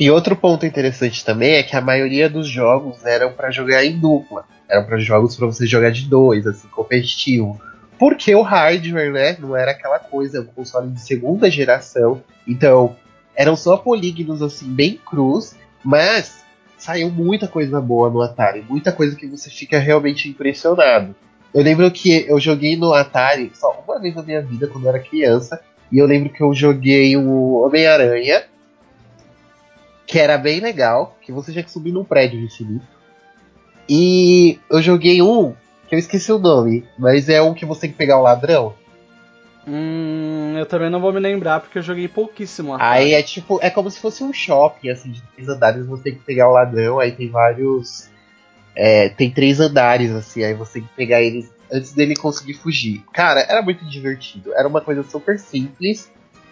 E 0.00 0.10
outro 0.10 0.34
ponto 0.34 0.64
interessante 0.64 1.22
também 1.22 1.56
é 1.56 1.62
que 1.62 1.76
a 1.76 1.82
maioria 1.82 2.30
dos 2.30 2.48
jogos 2.48 3.04
eram 3.04 3.34
pra 3.34 3.50
jogar 3.50 3.84
em 3.84 3.98
dupla. 4.00 4.46
Eram 4.70 4.86
para 4.86 4.96
jogos 4.96 5.36
pra 5.36 5.46
você 5.46 5.66
jogar 5.66 5.90
de 5.90 6.08
dois, 6.08 6.46
assim, 6.46 6.66
competitivo. 6.68 7.60
Porque 7.98 8.34
o 8.34 8.40
hardware, 8.40 9.12
né, 9.12 9.36
não 9.38 9.54
era 9.54 9.72
aquela 9.72 9.98
coisa, 9.98 10.38
é 10.38 10.40
um 10.40 10.46
console 10.46 10.88
de 10.88 11.02
segunda 11.02 11.50
geração. 11.50 12.22
Então, 12.48 12.96
eram 13.34 13.56
só 13.56 13.76
polígonos, 13.76 14.42
assim, 14.42 14.68
bem 14.68 14.98
crus, 15.04 15.54
mas 15.82 16.44
saiu 16.76 17.10
muita 17.10 17.46
coisa 17.46 17.80
boa 17.80 18.10
no 18.10 18.20
Atari. 18.20 18.64
Muita 18.68 18.92
coisa 18.92 19.16
que 19.16 19.26
você 19.26 19.48
fica 19.48 19.78
realmente 19.78 20.28
impressionado. 20.28 21.14
Eu 21.54 21.62
lembro 21.62 21.90
que 21.90 22.26
eu 22.28 22.40
joguei 22.40 22.76
no 22.76 22.92
Atari 22.92 23.52
só 23.54 23.82
uma 23.86 24.00
vez 24.00 24.14
na 24.14 24.22
minha 24.22 24.40
vida, 24.40 24.66
quando 24.66 24.84
eu 24.84 24.90
era 24.90 24.98
criança. 24.98 25.60
E 25.90 25.98
eu 25.98 26.06
lembro 26.06 26.30
que 26.30 26.42
eu 26.42 26.54
joguei 26.54 27.16
o 27.16 27.62
Homem-Aranha, 27.64 28.44
que 30.06 30.18
era 30.18 30.38
bem 30.38 30.60
legal, 30.60 31.16
que 31.20 31.30
você 31.30 31.52
tinha 31.52 31.62
que 31.62 31.70
subir 31.70 31.92
num 31.92 32.04
prédio 32.04 32.40
infinito. 32.40 32.86
E 33.88 34.58
eu 34.70 34.80
joguei 34.80 35.20
um, 35.20 35.54
que 35.88 35.94
eu 35.94 35.98
esqueci 35.98 36.32
o 36.32 36.38
nome, 36.38 36.84
mas 36.98 37.28
é 37.28 37.42
um 37.42 37.52
que 37.54 37.66
você 37.66 37.82
tem 37.82 37.90
que 37.90 37.96
pegar 37.96 38.18
o 38.18 38.22
ladrão. 38.22 38.74
Hum, 39.66 40.54
eu 40.58 40.66
também 40.66 40.90
não 40.90 41.00
vou 41.00 41.12
me 41.12 41.20
lembrar 41.20 41.60
porque 41.60 41.78
eu 41.78 41.82
joguei 41.82 42.08
pouquíssimo. 42.08 42.74
Atari. 42.74 42.90
Aí 42.90 43.14
é 43.14 43.22
tipo, 43.22 43.58
é 43.62 43.70
como 43.70 43.90
se 43.90 44.00
fosse 44.00 44.24
um 44.24 44.32
shopping, 44.32 44.90
assim, 44.90 45.12
de 45.12 45.22
três 45.34 45.48
andares, 45.48 45.86
você 45.86 46.02
tem 46.02 46.14
que 46.14 46.24
pegar 46.24 46.48
o 46.48 46.52
ladrão, 46.52 46.98
aí 46.98 47.12
tem 47.12 47.28
vários. 47.28 48.10
é, 48.74 49.08
tem 49.10 49.30
três 49.30 49.60
andares, 49.60 50.10
assim, 50.12 50.42
aí 50.44 50.54
você 50.54 50.74
tem 50.74 50.82
que 50.82 50.94
pegar 50.96 51.22
eles 51.22 51.50
antes 51.72 51.92
dele 51.92 52.16
conseguir 52.16 52.54
fugir. 52.54 53.04
Cara, 53.12 53.40
era 53.40 53.62
muito 53.62 53.84
divertido. 53.84 54.52
Era 54.54 54.68
uma 54.68 54.80
coisa 54.80 55.02
super 55.04 55.38
simples, 55.38 56.10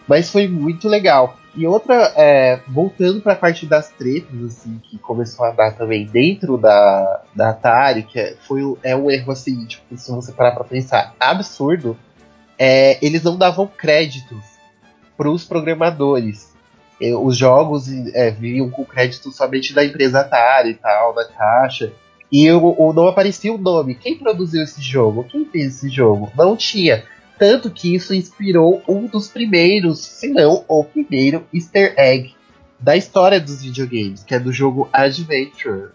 mas 0.09 0.31
foi 0.31 0.49
muito 0.49 0.89
legal. 0.89 1.37
E 1.55 1.67
outra, 1.67 2.13
é, 2.17 2.61
voltando 2.69 3.21
pra 3.21 3.35
parte 3.35 3.67
das 3.67 3.89
tretas, 3.91 4.41
assim, 4.45 4.79
que 4.85 4.99
começou 4.99 5.45
a 5.45 5.51
dar 5.51 5.73
também 5.73 6.07
dentro 6.07 6.57
da, 6.57 7.23
da 7.35 7.51
Atari, 7.51 8.05
que 8.05 8.19
é, 8.21 8.37
foi, 8.47 8.63
é 8.85 8.95
um 8.95 9.11
erro, 9.11 9.33
assim, 9.33 9.67
tipo, 9.67 9.97
se 9.97 10.11
você 10.13 10.33
parar 10.33 10.53
pra 10.53 10.63
pensar, 10.65 11.15
absurdo, 11.19 11.99
é, 12.61 12.99
eles 13.05 13.23
não 13.23 13.39
davam 13.39 13.67
créditos 13.67 14.45
pros 15.17 15.45
programadores. 15.45 16.51
E 17.01 17.13
Os 17.15 17.37
jogos 17.37 17.89
é, 18.15 18.31
vinham 18.31 18.69
com 18.69 18.85
crédito 18.85 19.33
somente 19.33 19.73
da 19.73 19.83
empresa 19.85 20.21
Atari 20.21 20.71
e 20.71 20.75
tal, 20.75 21.15
da 21.15 21.25
caixa. 21.25 21.91
E 22.31 22.51
o, 22.53 22.75
o- 22.79 22.93
não 22.93 23.09
aparecia 23.09 23.53
o 23.53 23.59
nome. 23.59 23.95
Quem 23.95 24.19
produziu 24.19 24.63
esse 24.63 24.81
jogo? 24.83 25.25
Quem 25.25 25.45
fez 25.47 25.77
esse 25.77 25.89
jogo? 25.89 26.31
Não 26.37 26.55
tinha. 26.57 27.03
Tanto 27.39 27.71
que 27.71 27.95
isso 27.95 28.15
inspirou 28.15 28.83
um 28.87 29.07
dos 29.07 29.29
primeiros, 29.29 29.99
se 30.01 30.29
não 30.29 30.63
o 30.69 30.85
primeiro 30.85 31.47
easter 31.55 31.95
egg 31.97 32.35
da 32.79 32.95
história 32.97 33.41
dos 33.41 33.63
videogames, 33.63 34.23
que 34.23 34.35
é 34.35 34.39
do 34.39 34.53
jogo 34.53 34.89
Adventure. 34.93 35.89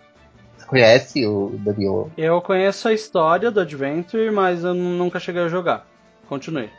Você 0.57 0.65
conhece 0.65 1.25
o 1.27 1.51
Danilo? 1.59 2.11
Eu 2.17 2.41
conheço 2.41 2.87
a 2.87 2.93
história 2.93 3.51
do 3.51 3.59
Adventure, 3.59 4.31
mas 4.31 4.63
eu 4.63 4.73
nunca 4.73 5.19
cheguei 5.19 5.43
a 5.43 5.47
jogar. 5.47 5.85
Continue. 6.27 6.69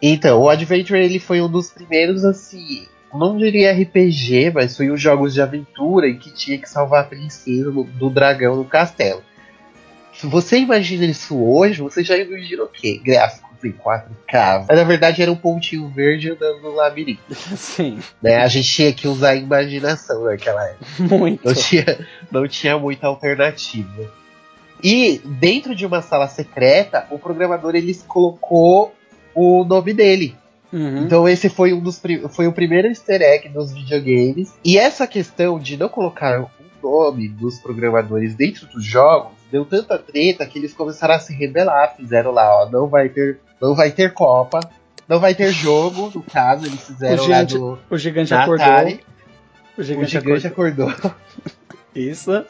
Então, 0.00 0.42
o 0.42 0.48
Adventure 0.48 1.00
ele 1.00 1.18
foi 1.18 1.40
um 1.40 1.50
dos 1.50 1.70
primeiros, 1.70 2.24
assim, 2.24 2.86
não 3.14 3.36
diria 3.36 3.72
RPG, 3.72 4.52
mas 4.54 4.76
foi 4.76 4.90
uns 4.90 5.00
jogos 5.00 5.32
de 5.34 5.40
aventura 5.40 6.08
em 6.08 6.18
que 6.18 6.30
tinha 6.32 6.58
que 6.58 6.68
salvar 6.68 7.02
a 7.02 7.06
princesa 7.06 7.70
do, 7.70 7.84
do 7.84 8.10
dragão 8.10 8.56
no 8.56 8.64
castelo. 8.64 9.22
Se 10.12 10.26
você 10.26 10.58
imagina 10.58 11.04
isso 11.04 11.38
hoje, 11.38 11.82
você 11.82 12.02
já 12.02 12.16
imagina 12.16 12.62
o 12.62 12.68
quê? 12.68 13.00
Gráficos 13.02 13.46
em 13.64 13.72
4K. 13.72 14.64
Mas, 14.68 14.78
na 14.78 14.84
verdade 14.84 15.22
era 15.22 15.30
um 15.30 15.36
pontinho 15.36 15.88
verde 15.88 16.30
andando 16.30 16.60
no 16.62 16.74
labirinto. 16.74 17.22
Sim, 17.34 17.98
Né? 18.22 18.36
A 18.36 18.48
gente 18.48 18.68
tinha 18.68 18.92
que 18.92 19.08
usar 19.08 19.30
a 19.30 19.36
imaginação 19.36 20.24
naquela 20.24 20.64
época. 20.68 20.86
muito. 21.16 21.44
Não 21.44 21.54
tinha, 21.54 22.06
não 22.30 22.48
tinha 22.48 22.78
muita 22.78 23.06
alternativa. 23.06 24.10
E 24.82 25.18
dentro 25.24 25.74
de 25.74 25.84
uma 25.86 26.02
sala 26.02 26.28
secreta, 26.28 27.06
o 27.10 27.18
programador 27.18 27.74
ele 27.74 27.94
colocou 28.06 28.94
o 29.34 29.64
nome 29.64 29.92
dele. 29.94 30.34
Uhum. 30.72 31.04
Então 31.04 31.28
esse 31.28 31.48
foi 31.48 31.72
um 31.72 31.80
dos 31.80 32.00
foi 32.30 32.46
o 32.46 32.52
primeiro 32.52 32.88
easter 32.88 33.22
egg 33.22 33.48
dos 33.48 33.72
videogames. 33.72 34.52
E 34.64 34.76
essa 34.78 35.06
questão 35.06 35.58
de 35.58 35.76
não 35.76 35.88
colocar 35.88 36.40
o 36.40 36.50
nome 36.82 37.28
dos 37.28 37.58
programadores 37.58 38.34
dentro 38.34 38.66
dos 38.66 38.84
jogos 38.84 39.32
deu 39.50 39.64
tanta 39.64 39.96
treta 39.98 40.44
que 40.44 40.58
eles 40.58 40.74
começaram 40.74 41.14
a 41.14 41.18
se 41.18 41.32
rebelar, 41.32 41.94
fizeram 41.96 42.32
lá, 42.32 42.62
ó, 42.64 42.68
não 42.68 42.88
vai 42.88 43.08
ter, 43.08 43.38
não 43.60 43.74
vai 43.74 43.90
ter 43.92 44.12
Copa, 44.12 44.60
não 45.08 45.20
vai 45.20 45.34
ter 45.34 45.52
jogo, 45.52 46.10
no 46.14 46.22
caso, 46.22 46.66
eles 46.66 46.84
fizeram 46.84 47.22
O 47.24 47.28
lá 47.28 47.44
gigante- 47.44 47.54
do 47.54 47.78
o 47.88 47.96
gigante 47.96 48.34
acordou. 48.34 48.66
O 48.66 49.80
o 49.80 49.84
gigante, 49.84 50.10
gigante 50.10 50.46
acordou. 50.48 50.88
acordou. 50.88 51.12
Isso. 51.94 52.44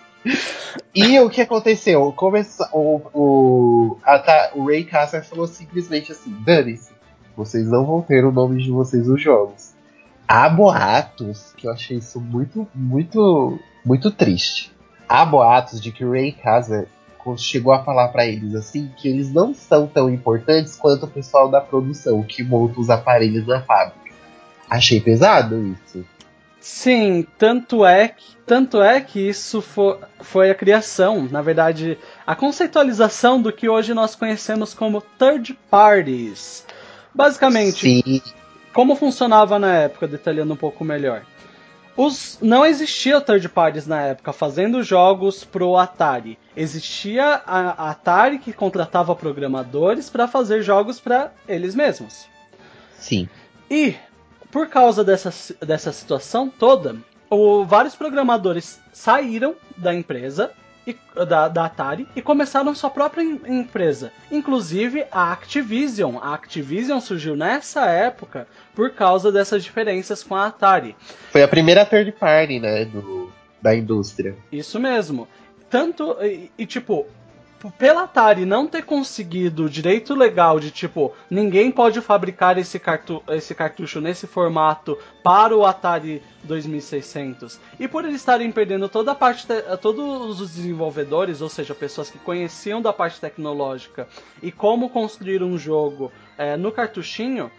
E 0.94 1.18
o 1.20 1.28
que 1.30 1.40
aconteceu? 1.40 2.12
Começa, 2.12 2.68
o, 2.72 3.00
o, 3.14 3.96
a 4.02 4.18
Ta- 4.18 4.50
o 4.54 4.66
Ray 4.66 4.84
Casser 4.84 5.24
falou 5.24 5.46
simplesmente 5.46 6.12
assim: 6.12 6.34
dane-se, 6.44 6.90
vocês 7.36 7.68
não 7.68 7.84
vão 7.84 8.02
ter 8.02 8.24
o 8.24 8.32
nome 8.32 8.62
de 8.62 8.70
vocês 8.70 9.06
nos 9.06 9.20
jogos. 9.20 9.74
Há 10.26 10.48
boatos, 10.48 11.52
que 11.56 11.66
eu 11.68 11.72
achei 11.72 11.98
isso 11.98 12.20
muito, 12.20 12.66
muito, 12.74 13.58
muito 13.84 14.10
triste. 14.10 14.72
Há 15.08 15.24
boatos 15.24 15.80
de 15.80 15.92
que 15.92 16.04
o 16.04 16.10
Ray 16.12 16.32
Casser 16.32 16.88
chegou 17.36 17.72
a 17.72 17.82
falar 17.82 18.08
pra 18.08 18.24
eles 18.24 18.54
assim 18.54 18.88
que 18.96 19.08
eles 19.08 19.32
não 19.32 19.52
são 19.52 19.86
tão 19.86 20.08
importantes 20.08 20.76
quanto 20.76 21.06
o 21.06 21.10
pessoal 21.10 21.48
da 21.48 21.60
produção 21.60 22.22
que 22.22 22.42
monta 22.42 22.80
os 22.80 22.88
aparelhos 22.88 23.46
na 23.46 23.60
fábrica. 23.62 24.12
Achei 24.70 25.00
pesado 25.00 25.56
isso. 25.66 26.04
Sim, 26.68 27.24
tanto 27.38 27.87
é 27.87 28.09
que, 28.09 28.37
tanto 28.44 28.83
é 28.83 29.00
que 29.00 29.20
isso 29.20 29.62
fo- 29.62 29.98
foi 30.20 30.50
a 30.50 30.55
criação, 30.55 31.29
na 31.31 31.40
verdade, 31.40 31.96
a 32.26 32.35
conceitualização 32.35 33.40
do 33.40 33.52
que 33.52 33.68
hoje 33.68 33.94
nós 33.94 34.16
conhecemos 34.16 34.74
como 34.74 35.00
third 35.00 35.57
parties. 35.70 36.66
Basicamente, 37.14 38.02
Sim, 38.02 38.20
como 38.72 38.96
funcionava 38.96 39.61
na 39.61 39.72
época, 39.74 40.09
detalhando 40.09 40.55
um 40.55 40.57
pouco 40.57 40.85
melhor. 40.85 41.24
Os, 41.96 42.37
não 42.42 42.66
existia 42.66 43.20
third 43.20 43.48
parties 43.48 43.87
na 43.87 44.02
época 44.02 44.33
fazendo 44.33 44.83
jogos 44.83 45.44
pro 45.44 45.76
Atari. 45.76 46.37
Existia 46.57 47.42
a, 47.46 47.87
a 47.87 47.90
Atari 47.92 48.40
que 48.40 48.52
contratava 48.52 49.14
programadores 49.14 50.11
para 50.11 50.26
fazer 50.26 50.62
jogos 50.62 50.98
para 50.98 51.33
eles 51.46 51.76
mesmos. 51.76 52.26
sim. 52.98 53.29
E 53.70 53.94
por 54.56 54.68
causa 54.68 55.04
dessa, 55.04 55.30
dessa 55.66 55.92
situação 55.92 56.48
toda, 56.48 56.96
o- 57.28 57.62
vários 57.66 57.94
programadores 57.94 58.80
saíram 58.90 59.54
da 59.76 59.94
empresa 59.94 60.50
e- 60.86 60.96
da, 61.28 61.46
da 61.46 61.66
Atari 61.66 62.08
e 62.16 62.22
começaram 62.22 62.74
sua 62.74 62.88
própria 62.88 63.20
em- 63.22 63.38
empresa. 63.46 64.10
Inclusive 64.32 65.04
a 65.12 65.30
Activision. 65.30 66.16
A 66.22 66.32
Activision 66.32 67.00
surgiu 67.00 67.36
nessa 67.36 67.84
época 67.84 68.48
por 68.74 68.92
causa 68.92 69.30
dessas 69.30 69.62
diferenças 69.62 70.22
com 70.22 70.34
a 70.34 70.46
Atari. 70.46 70.96
Foi 71.30 71.42
a 71.42 71.48
primeira 71.48 71.84
third 71.84 72.12
party, 72.12 72.58
né, 72.58 72.86
do, 72.86 73.30
da 73.60 73.76
indústria. 73.76 74.34
Isso 74.50 74.80
mesmo. 74.80 75.28
Tanto. 75.68 76.16
E, 76.22 76.50
e, 76.56 76.64
tipo. 76.64 77.04
P- 77.60 77.70
Pela 77.78 78.02
Atari 78.04 78.44
não 78.44 78.66
ter 78.66 78.82
conseguido 78.84 79.64
o 79.64 79.70
direito 79.70 80.14
legal 80.14 80.58
de 80.60 80.70
tipo, 80.70 81.12
ninguém 81.30 81.70
pode 81.70 82.00
fabricar 82.00 82.58
esse, 82.58 82.78
cartu 82.78 83.22
esse 83.28 83.54
cartucho 83.54 84.00
nesse 84.00 84.26
formato 84.26 84.98
para 85.22 85.56
o 85.56 85.64
Atari 85.66 86.22
2600. 86.44 87.58
E 87.78 87.88
por 87.88 88.04
eles 88.04 88.16
estarem 88.16 88.50
perdendo 88.52 88.88
toda 88.88 89.12
a 89.12 89.14
parte, 89.14 89.46
te- 89.46 89.62
todos 89.80 90.40
os 90.40 90.54
desenvolvedores, 90.54 91.40
ou 91.40 91.48
seja, 91.48 91.74
pessoas 91.74 92.10
que 92.10 92.18
conheciam 92.18 92.80
da 92.80 92.92
parte 92.92 93.20
tecnológica 93.20 94.08
e 94.42 94.50
como 94.52 94.88
construir 94.90 95.42
um 95.42 95.56
jogo 95.58 96.12
eh, 96.38 96.56
no 96.56 96.70
cartuchinho, 96.72 97.50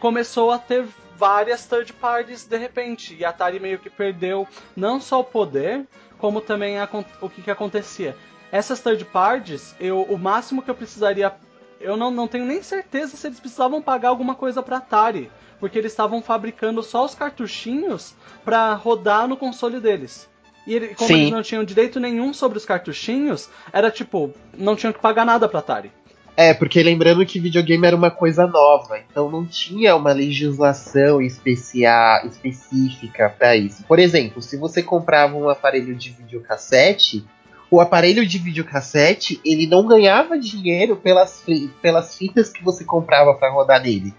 começou 0.00 0.50
a 0.50 0.58
ter 0.58 0.84
várias 1.16 1.66
third 1.66 1.92
parties 1.92 2.44
de 2.46 2.56
repente. 2.56 3.14
E 3.18 3.24
a 3.24 3.28
Atari 3.28 3.60
meio 3.60 3.78
que 3.78 3.90
perdeu 3.90 4.48
não 4.74 5.00
só 5.00 5.20
o 5.20 5.24
poder, 5.24 5.86
como 6.18 6.40
também 6.40 6.78
a 6.78 6.88
o 7.20 7.28
que, 7.28 7.42
que 7.42 7.50
acontecia. 7.50 8.16
Essas 8.52 8.78
third 8.80 9.04
parties, 9.06 9.74
eu, 9.80 10.02
o 10.02 10.18
máximo 10.18 10.62
que 10.62 10.70
eu 10.70 10.74
precisaria. 10.74 11.32
Eu 11.80 11.96
não, 11.96 12.10
não 12.12 12.28
tenho 12.28 12.44
nem 12.44 12.62
certeza 12.62 13.16
se 13.16 13.26
eles 13.26 13.40
precisavam 13.40 13.82
pagar 13.82 14.10
alguma 14.10 14.34
coisa 14.36 14.62
pra 14.62 14.76
Atari. 14.76 15.30
Porque 15.58 15.78
eles 15.78 15.90
estavam 15.92 16.20
fabricando 16.22 16.82
só 16.82 17.04
os 17.04 17.14
cartuchinhos 17.14 18.14
pra 18.44 18.74
rodar 18.74 19.26
no 19.26 19.36
console 19.36 19.80
deles. 19.80 20.28
E 20.66 20.74
ele- 20.74 20.88
como 20.94 21.08
Sim. 21.08 21.20
eles 21.20 21.30
não 21.32 21.42
tinham 21.42 21.64
direito 21.64 21.98
nenhum 21.98 22.32
sobre 22.34 22.58
os 22.58 22.64
cartuchinhos, 22.64 23.48
era 23.72 23.90
tipo, 23.90 24.32
não 24.56 24.76
tinham 24.76 24.92
que 24.92 25.00
pagar 25.00 25.24
nada 25.24 25.48
pra 25.48 25.58
Atari. 25.60 25.90
É, 26.36 26.54
porque 26.54 26.82
lembrando 26.82 27.26
que 27.26 27.38
videogame 27.38 27.86
era 27.86 27.94
uma 27.96 28.10
coisa 28.10 28.46
nova, 28.46 28.98
então 28.98 29.30
não 29.30 29.44
tinha 29.44 29.94
uma 29.94 30.12
legislação 30.12 31.20
especia- 31.20 32.22
específica 32.24 33.28
para 33.36 33.56
isso. 33.56 33.84
Por 33.84 33.98
exemplo, 33.98 34.40
se 34.40 34.56
você 34.56 34.82
comprava 34.82 35.36
um 35.36 35.48
aparelho 35.48 35.94
de 35.94 36.10
videocassete, 36.10 37.24
o 37.72 37.80
aparelho 37.80 38.26
de 38.26 38.36
videocassete 38.36 39.40
ele 39.42 39.66
não 39.66 39.86
ganhava 39.86 40.38
dinheiro 40.38 40.94
pelas, 40.94 41.42
pelas 41.80 42.14
fitas 42.14 42.50
que 42.50 42.62
você 42.62 42.84
comprava 42.84 43.32
para 43.32 43.50
rodar 43.50 43.82
nele. 43.82 44.12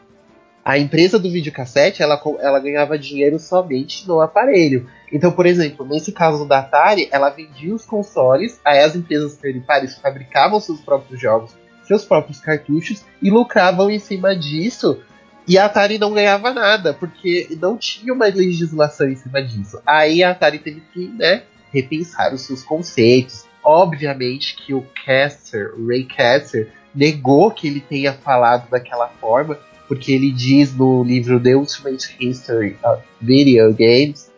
A 0.66 0.80
empresa 0.80 1.20
do 1.20 1.30
videocassete 1.30 2.02
ela, 2.02 2.20
ela 2.39 2.60
ganhava 2.60 2.98
dinheiro 2.98 3.38
somente 3.38 4.08
no 4.08 4.20
aparelho. 4.22 4.89
Então, 5.12 5.32
por 5.32 5.46
exemplo, 5.46 5.86
nesse 5.86 6.12
caso 6.12 6.48
da 6.48 6.60
Atari, 6.60 7.08
ela 7.12 7.30
vendia 7.30 7.76
os 7.76 7.86
consoles, 7.86 8.60
aí 8.66 8.80
as 8.80 8.96
empresas 8.96 9.38
parties 9.68 10.00
fabricavam 10.00 10.60
seus 10.60 10.82
próprios 10.82 11.22
jogos 11.22 11.52
seus 11.84 12.06
próprios 12.06 12.39
cartuchos 12.39 13.04
e 13.22 13.30
lucravam 13.30 13.92
em 13.92 14.00
cima 14.00 14.36
disso. 14.36 15.00
E 15.48 15.58
a 15.58 15.66
Atari 15.66 16.00
não 16.00 16.13
ganhava 16.13 16.54
nada, 16.54 16.94
porque 16.94 17.56
não 17.62 17.78
tinha 17.78 18.13
uma 18.13 18.26
legislação 18.26 19.08
em 19.10 19.16
cima 19.16 19.44
disso. 19.44 19.80
Aí 19.86 20.24
a 20.24 20.32
Atari 20.32 20.58
teve 20.58 20.82
que, 20.94 21.08
né, 21.10 21.44
repensar 21.73 22.33
os 22.33 22.41
seus 22.41 22.63
conceitos. 22.63 23.45
Obviamente 23.63 24.55
que 24.55 24.73
o 24.73 24.86
Caster, 25.05 25.73
o 25.77 25.88
Ray 25.88 26.03
Caster, 26.03 26.71
negou 26.93 27.49
que 27.51 27.67
ele 27.67 27.79
tenha 27.79 28.13
falado 28.13 28.69
daquela 28.69 29.07
forma, 29.07 29.57
porque 29.88 30.12
ele 30.12 30.31
diz 30.31 30.75
no 30.75 31.03
livro 31.03 31.39
The 31.39 31.55
Ultimate 31.55 32.15
History 32.19 32.77
of 32.83 33.01
Video 33.21 33.73
Games 33.73 34.31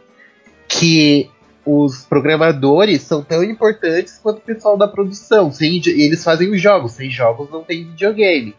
que 0.68 1.30
os 1.66 2.04
programadores 2.06 3.02
são 3.02 3.24
tão 3.24 3.44
importantes 3.44 4.20
quanto 4.22 4.38
o 4.38 4.42
pessoal 4.42 4.78
da 4.78 4.88
produção. 4.88 5.52
Sem, 5.52 5.82
eles 5.86 6.24
fazem 6.24 6.52
os 6.52 6.62
jogos, 6.62 6.94
sem 6.94 7.10
jogos 7.10 7.50
não 7.50 7.64
tem 7.64 7.86
videogame. 7.86 8.56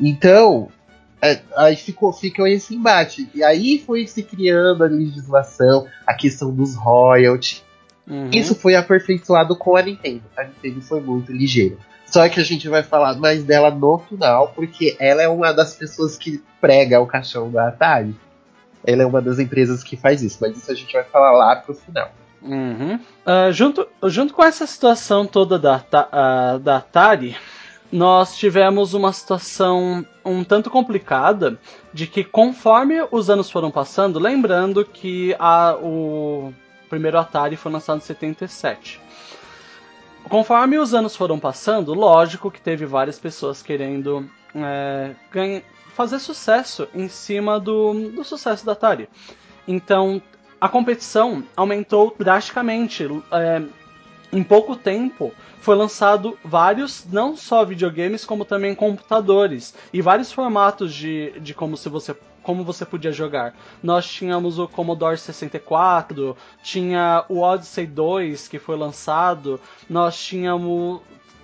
Então, 0.00 0.68
é, 1.20 1.40
aí 1.56 1.76
ficou, 1.76 2.12
ficou 2.12 2.46
esse 2.46 2.74
embate. 2.74 3.28
E 3.34 3.42
aí 3.42 3.82
foi 3.84 4.06
se 4.06 4.22
criando 4.22 4.84
a 4.84 4.86
legislação, 4.86 5.86
a 6.06 6.14
questão 6.14 6.54
dos 6.54 6.74
royalties. 6.74 7.62
Uhum. 8.06 8.30
Isso 8.32 8.54
foi 8.54 8.74
aperfeiçoado 8.74 9.56
com 9.56 9.76
a 9.76 9.82
Nintendo. 9.82 10.22
A 10.36 10.44
Nintendo 10.44 10.80
foi 10.80 11.00
muito 11.00 11.32
ligeira. 11.32 11.76
Só 12.06 12.28
que 12.28 12.38
a 12.38 12.44
gente 12.44 12.68
vai 12.68 12.82
falar 12.82 13.16
mais 13.16 13.42
dela 13.42 13.70
no 13.70 13.98
final, 13.98 14.52
porque 14.54 14.96
ela 15.00 15.22
é 15.22 15.28
uma 15.28 15.52
das 15.52 15.74
pessoas 15.74 16.16
que 16.16 16.42
prega 16.60 17.00
o 17.00 17.06
caixão 17.06 17.50
da 17.50 17.68
Atari. 17.68 18.14
Ela 18.84 19.02
é 19.02 19.06
uma 19.06 19.20
das 19.20 19.40
empresas 19.40 19.82
que 19.82 19.96
faz 19.96 20.22
isso, 20.22 20.38
mas 20.40 20.56
isso 20.56 20.70
a 20.70 20.74
gente 20.74 20.92
vai 20.92 21.02
falar 21.02 21.32
lá 21.32 21.56
pro 21.56 21.74
final. 21.74 22.10
Uhum. 22.40 22.94
Uh, 22.94 23.52
junto, 23.52 23.88
junto 24.04 24.32
com 24.32 24.44
essa 24.44 24.66
situação 24.66 25.26
toda 25.26 25.58
da, 25.58 25.78
uh, 25.78 26.58
da 26.60 26.76
Atari, 26.76 27.36
nós 27.90 28.36
tivemos 28.36 28.94
uma 28.94 29.12
situação 29.12 30.06
um 30.24 30.44
tanto 30.44 30.70
complicada 30.70 31.58
de 31.92 32.06
que 32.06 32.22
conforme 32.22 32.96
os 33.10 33.30
anos 33.30 33.50
foram 33.50 33.70
passando, 33.70 34.18
lembrando 34.18 34.84
que 34.84 35.34
a, 35.38 35.76
o 35.80 36.52
primeiro 36.88 37.18
Atari 37.18 37.56
foi 37.56 37.70
lançado 37.72 37.98
em 37.98 38.02
77. 38.02 39.00
Conforme 40.28 40.78
os 40.78 40.92
anos 40.92 41.14
foram 41.14 41.38
passando, 41.38 41.94
lógico 41.94 42.50
que 42.50 42.60
teve 42.60 42.84
várias 42.84 43.18
pessoas 43.18 43.62
querendo 43.62 44.28
é, 44.54 45.14
ganha, 45.30 45.62
fazer 45.94 46.18
sucesso 46.18 46.88
em 46.94 47.08
cima 47.08 47.60
do, 47.60 48.10
do 48.10 48.24
sucesso 48.24 48.66
da 48.66 48.72
Atari. 48.72 49.08
Então, 49.68 50.20
a 50.60 50.68
competição 50.68 51.44
aumentou 51.56 52.14
drasticamente. 52.18 53.04
É, 53.30 53.62
em 54.32 54.42
pouco 54.42 54.74
tempo 54.74 55.32
foi 55.60 55.76
lançado 55.76 56.38
vários, 56.44 57.06
não 57.10 57.36
só 57.36 57.64
videogames, 57.64 58.24
como 58.24 58.44
também 58.44 58.74
computadores 58.74 59.74
e 59.92 60.02
vários 60.02 60.32
formatos 60.32 60.92
de, 60.92 61.32
de 61.40 61.54
como 61.54 61.76
se 61.76 61.88
você 61.88 62.14
como 62.46 62.62
você 62.62 62.86
podia 62.86 63.10
jogar. 63.10 63.56
Nós 63.82 64.06
tínhamos 64.06 64.56
o 64.56 64.68
Commodore 64.68 65.18
64, 65.18 66.36
tinha 66.62 67.24
o 67.28 67.40
Odyssey 67.40 67.88
2 67.88 68.46
que 68.46 68.60
foi 68.60 68.76
lançado, 68.76 69.60
nós 69.90 70.16
tínhamos 70.16 71.00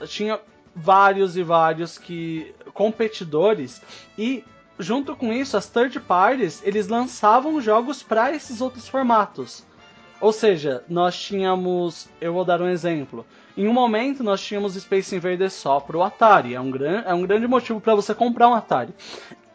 tinha 0.06 0.38
vários 0.74 1.36
e 1.36 1.42
vários 1.42 1.98
que 1.98 2.54
competidores 2.72 3.82
e 4.16 4.44
junto 4.78 5.16
com 5.16 5.32
isso 5.32 5.56
as 5.56 5.68
third 5.68 5.98
parties 5.98 6.62
eles 6.64 6.86
lançavam 6.86 7.60
jogos 7.60 8.00
para 8.00 8.32
esses 8.32 8.60
outros 8.60 8.88
formatos. 8.88 9.66
Ou 10.20 10.32
seja, 10.32 10.84
nós 10.88 11.20
tínhamos, 11.20 12.08
eu 12.20 12.32
vou 12.32 12.44
dar 12.44 12.62
um 12.62 12.68
exemplo. 12.68 13.26
Em 13.56 13.66
um 13.66 13.72
momento 13.72 14.22
nós 14.22 14.40
tínhamos 14.40 14.74
Space 14.74 15.16
Invaders 15.16 15.52
só 15.52 15.80
para 15.80 15.96
o 15.96 16.02
Atari, 16.04 16.54
é 16.54 16.60
um, 16.60 16.70
gran, 16.70 17.02
é 17.04 17.12
um 17.12 17.22
grande 17.22 17.48
motivo 17.48 17.80
para 17.80 17.96
você 17.96 18.14
comprar 18.14 18.48
um 18.48 18.54
Atari. 18.54 18.94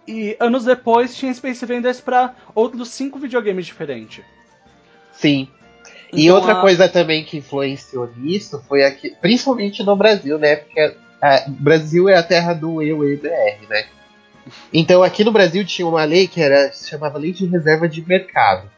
E 0.07 0.37
anos 0.39 0.63
depois 0.63 1.15
tinha 1.15 1.33
Space 1.33 1.65
Invaders 1.65 1.99
para 1.99 2.33
outros 2.55 2.89
cinco 2.89 3.19
videogames 3.19 3.65
diferentes. 3.65 4.23
Sim. 5.11 5.49
E 6.13 6.23
então, 6.23 6.35
outra 6.37 6.53
a... 6.53 6.61
coisa 6.61 6.87
também 6.87 7.25
que 7.25 7.37
influenciou 7.37 8.09
nisso 8.15 8.63
foi 8.67 8.85
aqui, 8.85 9.13
principalmente 9.19 9.83
no 9.83 9.95
Brasil, 9.95 10.39
né? 10.39 10.55
Porque 10.55 10.95
o 11.47 11.51
Brasil 11.51 12.07
é 12.07 12.15
a 12.15 12.23
terra 12.23 12.53
do 12.53 12.81
eu 12.81 13.03
EBR, 13.03 13.67
né? 13.69 13.85
Então 14.73 15.03
aqui 15.03 15.23
no 15.23 15.31
Brasil 15.31 15.65
tinha 15.65 15.87
uma 15.87 16.05
lei 16.05 16.27
que 16.27 16.41
era 16.41 16.71
se 16.71 16.89
chamava 16.89 17.17
Lei 17.17 17.33
de 17.33 17.45
Reserva 17.45 17.87
de 17.89 18.07
Mercado. 18.07 18.69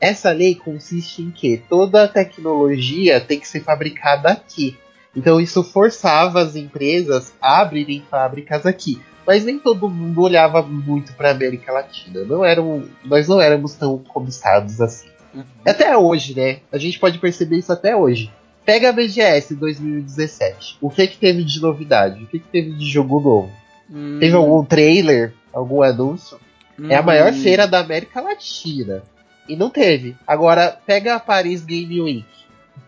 Essa 0.00 0.30
lei 0.30 0.54
consiste 0.54 1.20
em 1.20 1.30
que 1.30 1.62
toda 1.68 2.04
a 2.04 2.08
tecnologia 2.08 3.20
tem 3.20 3.38
que 3.38 3.46
ser 3.46 3.60
fabricada 3.60 4.30
aqui. 4.30 4.78
Então 5.14 5.40
isso 5.40 5.62
forçava 5.64 6.40
as 6.40 6.56
empresas 6.56 7.32
a 7.40 7.60
abrirem 7.60 8.04
fábricas 8.10 8.64
aqui 8.64 9.00
mas 9.30 9.44
nem 9.44 9.60
todo 9.60 9.88
mundo 9.88 10.22
olhava 10.22 10.60
muito 10.60 11.12
para 11.12 11.30
América 11.30 11.70
Latina. 11.70 12.24
Não 12.24 12.44
eram, 12.44 12.84
nós 13.04 13.28
não 13.28 13.40
éramos 13.40 13.74
tão 13.74 13.98
cobiçados 13.98 14.80
assim. 14.80 15.08
Uhum. 15.32 15.44
Até 15.64 15.96
hoje, 15.96 16.34
né? 16.34 16.58
A 16.72 16.78
gente 16.78 16.98
pode 16.98 17.18
perceber 17.18 17.58
isso 17.58 17.72
até 17.72 17.94
hoje. 17.94 18.28
Pega 18.64 18.88
a 18.88 18.92
BGS 18.92 19.54
2017. 19.54 20.78
O 20.80 20.90
que 20.90 21.06
que 21.06 21.16
teve 21.16 21.44
de 21.44 21.60
novidade? 21.60 22.24
O 22.24 22.26
que 22.26 22.40
que 22.40 22.48
teve 22.48 22.72
de 22.72 22.84
jogo 22.84 23.20
novo? 23.20 23.52
Hum. 23.88 24.18
Teve 24.18 24.34
algum 24.34 24.64
trailer? 24.64 25.32
Algum 25.52 25.82
anúncio? 25.82 26.38
Hum. 26.78 26.90
É 26.90 26.96
a 26.96 27.02
maior 27.02 27.32
hum. 27.32 27.40
feira 27.40 27.68
da 27.68 27.78
América 27.78 28.20
Latina. 28.20 29.02
E 29.48 29.54
não 29.54 29.70
teve. 29.70 30.16
Agora, 30.26 30.76
pega 30.84 31.14
a 31.14 31.20
Paris 31.20 31.64
Game 31.64 32.00
Week. 32.00 32.26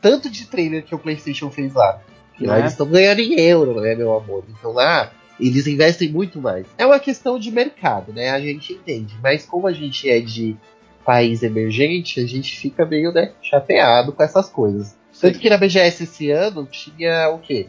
Tanto 0.00 0.28
de 0.28 0.46
trailer 0.46 0.82
que 0.82 0.94
o 0.94 0.98
PlayStation 0.98 1.50
fez 1.50 1.72
lá. 1.72 2.00
Lá 2.46 2.56
é. 2.56 2.60
eles 2.60 2.72
estão 2.72 2.86
ganhando 2.86 3.20
em 3.20 3.40
euro, 3.40 3.80
né, 3.80 3.94
meu 3.94 4.14
amor? 4.14 4.44
Então 4.48 4.72
lá 4.72 5.10
eles 5.40 5.66
investem 5.66 6.10
muito 6.10 6.40
mais. 6.40 6.66
É 6.78 6.86
uma 6.86 7.00
questão 7.00 7.38
de 7.38 7.50
mercado, 7.50 8.12
né? 8.12 8.30
A 8.30 8.40
gente 8.40 8.72
entende. 8.72 9.14
Mas 9.22 9.44
como 9.44 9.66
a 9.66 9.72
gente 9.72 10.08
é 10.08 10.20
de 10.20 10.56
país 11.04 11.42
emergente, 11.42 12.20
a 12.20 12.26
gente 12.26 12.56
fica 12.56 12.86
meio 12.86 13.12
né, 13.12 13.32
chateado 13.42 14.12
com 14.12 14.22
essas 14.22 14.48
coisas. 14.48 14.96
Sim. 15.10 15.28
Tanto 15.28 15.38
que 15.38 15.50
na 15.50 15.56
BGS 15.56 16.04
esse 16.04 16.30
ano 16.30 16.66
tinha 16.70 17.28
o 17.30 17.38
quê? 17.38 17.66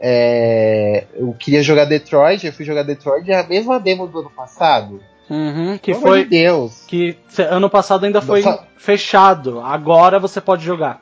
É, 0.00 1.04
eu 1.14 1.34
queria 1.38 1.62
jogar 1.62 1.84
Detroit, 1.84 2.44
eu 2.44 2.52
fui 2.52 2.64
jogar 2.64 2.82
Detroit, 2.82 3.30
é 3.30 3.38
a 3.38 3.46
mesma 3.46 3.78
demo 3.78 4.06
do 4.06 4.20
ano 4.20 4.30
passado. 4.30 5.00
Uhum, 5.30 5.78
que 5.78 5.92
Pelo 5.92 6.02
foi. 6.02 6.24
De 6.24 6.30
Deus. 6.30 6.84
Que 6.86 7.16
ano 7.38 7.70
passado 7.70 8.04
ainda 8.04 8.20
foi 8.20 8.42
fechado. 8.76 9.60
Agora 9.60 10.18
você 10.18 10.40
pode 10.40 10.64
jogar. 10.64 11.00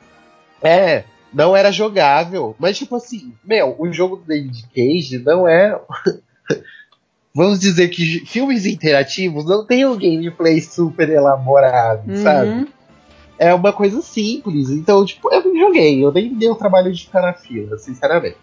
É, 0.61 1.03
não 1.33 1.55
era 1.55 1.71
jogável. 1.71 2.55
Mas, 2.59 2.77
tipo 2.77 2.95
assim, 2.95 3.33
meu, 3.43 3.75
o 3.77 3.91
jogo 3.91 4.17
do 4.17 4.23
David 4.23 4.65
Cage 4.73 5.19
não 5.19 5.47
é. 5.47 5.79
Vamos 7.33 7.59
dizer 7.61 7.87
que 7.87 8.25
filmes 8.25 8.65
interativos 8.65 9.45
não 9.45 9.65
tem 9.65 9.85
um 9.85 9.97
gameplay 9.97 10.59
super 10.59 11.09
elaborado, 11.09 12.09
uhum. 12.09 12.21
sabe? 12.21 12.67
É 13.39 13.53
uma 13.53 13.71
coisa 13.71 14.01
simples. 14.01 14.69
Então, 14.69 15.05
tipo, 15.05 15.33
eu 15.33 15.43
não 15.43 15.57
joguei. 15.57 16.03
Eu 16.03 16.11
nem 16.11 16.33
dei 16.33 16.49
o 16.49 16.55
trabalho 16.55 16.91
de 16.91 17.05
ficar 17.05 17.21
na 17.21 17.33
fila, 17.33 17.77
sinceramente. 17.77 18.37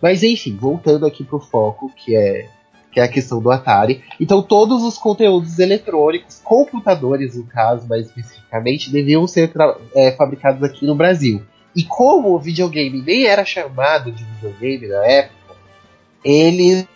Mas 0.00 0.24
enfim, 0.24 0.56
voltando 0.56 1.06
aqui 1.06 1.22
pro 1.22 1.38
foco, 1.38 1.90
que 1.94 2.16
é, 2.16 2.48
que 2.90 2.98
é 2.98 3.04
a 3.04 3.08
questão 3.08 3.40
do 3.40 3.50
Atari. 3.50 4.02
Então, 4.20 4.42
todos 4.42 4.82
os 4.82 4.98
conteúdos 4.98 5.60
eletrônicos, 5.60 6.40
computadores 6.42 7.36
no 7.36 7.44
caso, 7.44 7.88
mais 7.88 8.06
especificamente, 8.06 8.90
deviam 8.90 9.26
ser 9.28 9.52
é, 9.94 10.10
fabricados 10.10 10.62
aqui 10.64 10.84
no 10.84 10.96
Brasil. 10.96 11.40
E 11.74 11.84
como 11.84 12.34
o 12.34 12.38
videogame 12.38 13.00
nem 13.02 13.24
era 13.24 13.44
chamado 13.44 14.12
de 14.12 14.24
videogame 14.24 14.88
na 14.88 15.04
época, 15.06 15.56
ele 16.24 16.86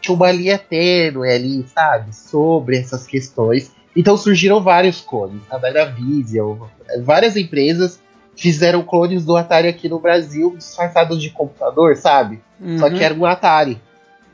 tinha 0.00 0.14
uma 0.14 0.30
linha 0.30 0.58
tênue 0.58 1.30
ali, 1.30 1.64
sabe? 1.68 2.14
Sobre 2.14 2.78
essas 2.78 3.06
questões. 3.06 3.72
Então 3.96 4.16
surgiram 4.16 4.62
vários 4.62 5.00
clones. 5.00 5.40
A 5.48 5.56
Dynavision, 5.56 6.58
várias 7.02 7.36
empresas 7.36 8.00
fizeram 8.36 8.82
clones 8.82 9.24
do 9.24 9.36
Atari 9.36 9.68
aqui 9.68 9.88
no 9.88 10.00
Brasil, 10.00 10.54
disfarçados 10.56 11.22
de 11.22 11.30
computador, 11.30 11.96
sabe? 11.96 12.40
Uhum. 12.60 12.78
Só 12.78 12.90
que 12.90 13.02
era 13.02 13.14
um 13.14 13.24
Atari. 13.24 13.80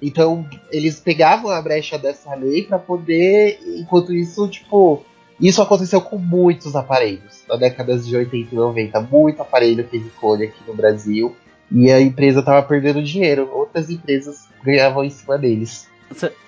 Então 0.02 0.48
eles 0.70 0.98
pegavam 0.98 1.50
a 1.50 1.60
brecha 1.60 1.98
dessa 1.98 2.34
lei 2.34 2.62
para 2.62 2.78
poder, 2.78 3.60
enquanto 3.76 4.14
isso, 4.14 4.48
tipo, 4.48 5.04
isso 5.40 5.62
aconteceu 5.62 6.00
com 6.00 6.18
muitos 6.18 6.76
aparelhos 6.76 7.42
na 7.48 7.57
década 7.57 7.98
de 7.98 8.14
80 8.14 8.55
e 8.55 8.55
90. 8.55 9.00
Muito 9.00 9.40
aparelho 9.40 9.85
teve 9.85 10.11
clone 10.20 10.44
aqui 10.44 10.61
no 10.66 10.74
Brasil. 10.74 11.35
E 11.72 11.90
a 11.90 12.00
empresa 12.00 12.40
estava 12.40 12.62
perdendo 12.62 13.03
dinheiro. 13.03 13.48
Outras 13.53 13.88
empresas 13.88 14.48
ganhavam 14.62 15.05
em 15.05 15.11
cima 15.11 15.38
deles. 15.38 15.88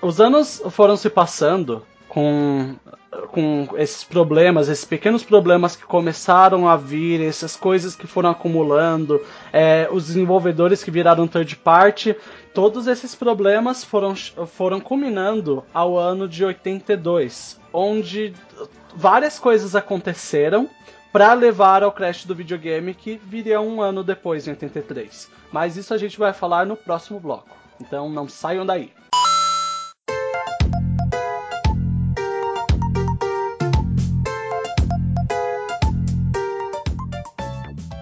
Os 0.01 0.21
anos 0.21 0.63
foram 0.71 0.97
se 0.97 1.09
passando 1.09 1.85
com, 2.09 2.75
com 3.31 3.69
esses 3.77 4.05
problemas, 4.05 4.69
esses 4.69 4.85
pequenos 4.85 5.23
problemas 5.23 5.77
que 5.77 5.85
começaram 5.85 6.69
a 6.69 6.77
vir, 6.77 7.21
essas 7.21 7.55
coisas 7.55 7.95
que 7.95 8.07
foram 8.07 8.31
acumulando, 8.31 9.21
é, 9.53 9.89
os 9.91 10.07
desenvolvedores 10.07 10.83
que 10.83 10.91
viraram 10.91 11.29
third 11.29 11.57
party, 11.57 12.17
todos 12.55 12.87
esses 12.87 13.15
problemas 13.15 13.85
foram, 13.85 14.15
foram 14.17 14.81
culminando 14.81 15.63
ao 15.75 15.99
ano 15.99 16.27
de 16.27 16.45
82, 16.45 17.61
onde 17.73 18.33
várias 18.95 19.39
coisas 19.39 19.77
aconteceram 19.77 20.69
para 21.13 21.35
levar 21.35 21.83
ao 21.83 21.93
crash 21.93 22.25
do 22.25 22.35
videogame 22.35 22.95
que 22.95 23.21
viria 23.23 23.61
um 23.61 23.83
ano 23.83 24.03
depois, 24.03 24.47
em 24.47 24.51
83. 24.53 25.31
Mas 25.53 25.77
isso 25.77 25.93
a 25.93 25.99
gente 25.99 26.19
vai 26.19 26.33
falar 26.33 26.65
no 26.65 26.77
próximo 26.77 27.21
bloco. 27.21 27.51
Então 27.79 28.09
não 28.09 28.27
saiam 28.27 28.65
daí. 28.65 28.91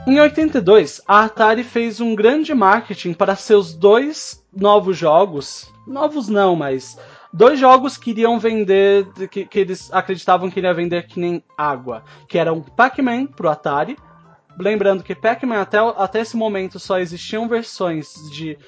Em 0.06 0.18
82, 0.18 1.02
a 1.06 1.24
Atari 1.24 1.62
fez 1.62 2.00
um 2.00 2.14
grande 2.14 2.54
marketing 2.54 3.12
para 3.12 3.36
seus 3.36 3.74
dois 3.74 4.44
novos 4.52 4.96
jogos. 4.96 5.72
Novos 5.86 6.26
não, 6.26 6.56
mas 6.56 6.98
dois 7.32 7.58
jogos 7.58 7.98
que 7.98 8.10
iriam 8.10 8.38
vender, 8.38 9.06
que, 9.28 9.44
que 9.44 9.58
eles 9.58 9.92
acreditavam 9.92 10.50
que 10.50 10.58
iria 10.58 10.72
vender 10.72 11.06
que 11.06 11.20
nem 11.20 11.44
água, 11.56 12.02
que 12.26 12.38
eram 12.38 12.62
Pac-Man 12.62 13.26
pro 13.26 13.50
Atari. 13.50 13.96
Lembrando 14.58 15.04
que 15.04 15.14
Pac-Man 15.14 15.60
até, 15.60 15.78
até 15.78 16.20
esse 16.20 16.36
momento 16.36 16.78
só 16.78 16.98
existiam 16.98 17.46
versões 17.46 18.14
de 18.32 18.58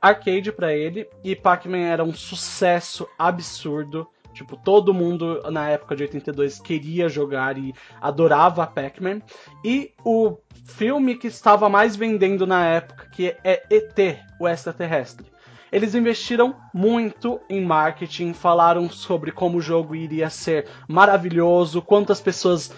arcade 0.00 0.50
para 0.50 0.72
ele 0.72 1.06
e 1.22 1.36
Pac-Man 1.36 1.78
era 1.86 2.02
um 2.02 2.14
sucesso 2.14 3.06
absurdo. 3.18 4.08
Tipo, 4.32 4.56
todo 4.56 4.94
mundo 4.94 5.42
na 5.50 5.68
época 5.68 5.96
de 5.96 6.04
82 6.04 6.60
queria 6.60 7.08
jogar 7.08 7.58
e 7.58 7.74
adorava 8.00 8.66
Pac-Man. 8.66 9.20
E 9.64 9.92
o 10.04 10.38
filme 10.64 11.16
que 11.16 11.26
estava 11.26 11.68
mais 11.68 11.96
vendendo 11.96 12.46
na 12.46 12.64
época, 12.66 13.08
que 13.10 13.34
é 13.42 13.64
ET, 13.70 14.18
o 14.38 14.46
extraterrestre. 14.46 15.26
Eles 15.70 15.94
investiram 15.94 16.56
muito 16.72 17.40
em 17.48 17.62
marketing, 17.62 18.32
falaram 18.32 18.88
sobre 18.88 19.30
como 19.30 19.58
o 19.58 19.60
jogo 19.60 19.94
iria 19.94 20.30
ser 20.30 20.66
maravilhoso, 20.88 21.82
quantas 21.82 22.20
pessoas. 22.20 22.72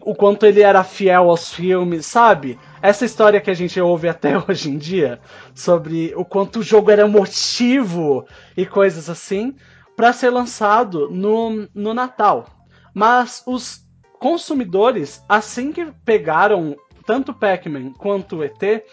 o 0.00 0.14
quanto 0.14 0.46
ele 0.46 0.62
era 0.62 0.82
fiel 0.82 1.28
aos 1.28 1.52
filmes, 1.52 2.06
sabe? 2.06 2.58
Essa 2.80 3.04
história 3.04 3.40
que 3.40 3.50
a 3.50 3.54
gente 3.54 3.78
ouve 3.78 4.08
até 4.08 4.38
hoje 4.48 4.70
em 4.70 4.78
dia, 4.78 5.20
sobre 5.54 6.14
o 6.16 6.24
quanto 6.24 6.60
o 6.60 6.62
jogo 6.62 6.90
era 6.90 7.02
emotivo 7.02 8.26
e 8.56 8.64
coisas 8.64 9.10
assim, 9.10 9.54
para 9.98 10.12
ser 10.12 10.30
lançado 10.30 11.10
no, 11.10 11.68
no 11.74 11.92
Natal. 11.92 12.46
Mas 12.94 13.42
os 13.44 13.84
consumidores, 14.20 15.20
assim 15.28 15.72
que 15.72 15.86
pegaram 16.04 16.76
tanto 17.04 17.34
Pac-Man 17.34 17.92
quanto 17.94 18.36
o 18.36 18.44
ET, 18.44 18.84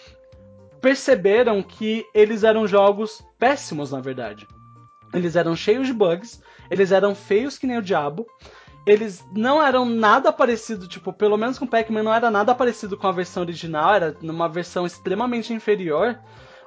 perceberam 0.82 1.62
que 1.62 2.04
eles 2.12 2.44
eram 2.44 2.68
jogos 2.68 3.24
péssimos, 3.38 3.92
na 3.92 4.02
verdade. 4.02 4.48
Eles 5.14 5.36
eram 5.36 5.56
cheios 5.56 5.86
de 5.86 5.94
bugs, 5.94 6.42
eles 6.72 6.92
eram 6.92 7.14
feios 7.14 7.56
que 7.56 7.68
nem 7.68 7.78
o 7.78 7.84
diabo, 7.84 8.26
eles 8.84 9.24
não 9.32 9.62
eram 9.62 9.86
nada 9.86 10.34
parecido, 10.34 10.88
tipo, 10.88 11.14
pelo 11.14 11.38
menos 11.38 11.60
com 11.60 11.68
Pac-Man 11.68 12.02
não 12.02 12.14
era 12.16 12.32
nada 12.32 12.56
parecido 12.56 12.98
com 12.98 13.06
a 13.06 13.12
versão 13.12 13.44
original, 13.44 13.94
era 13.94 14.18
numa 14.24 14.50
versão 14.50 14.88
extremamente 14.88 15.54
inferior, 15.54 16.20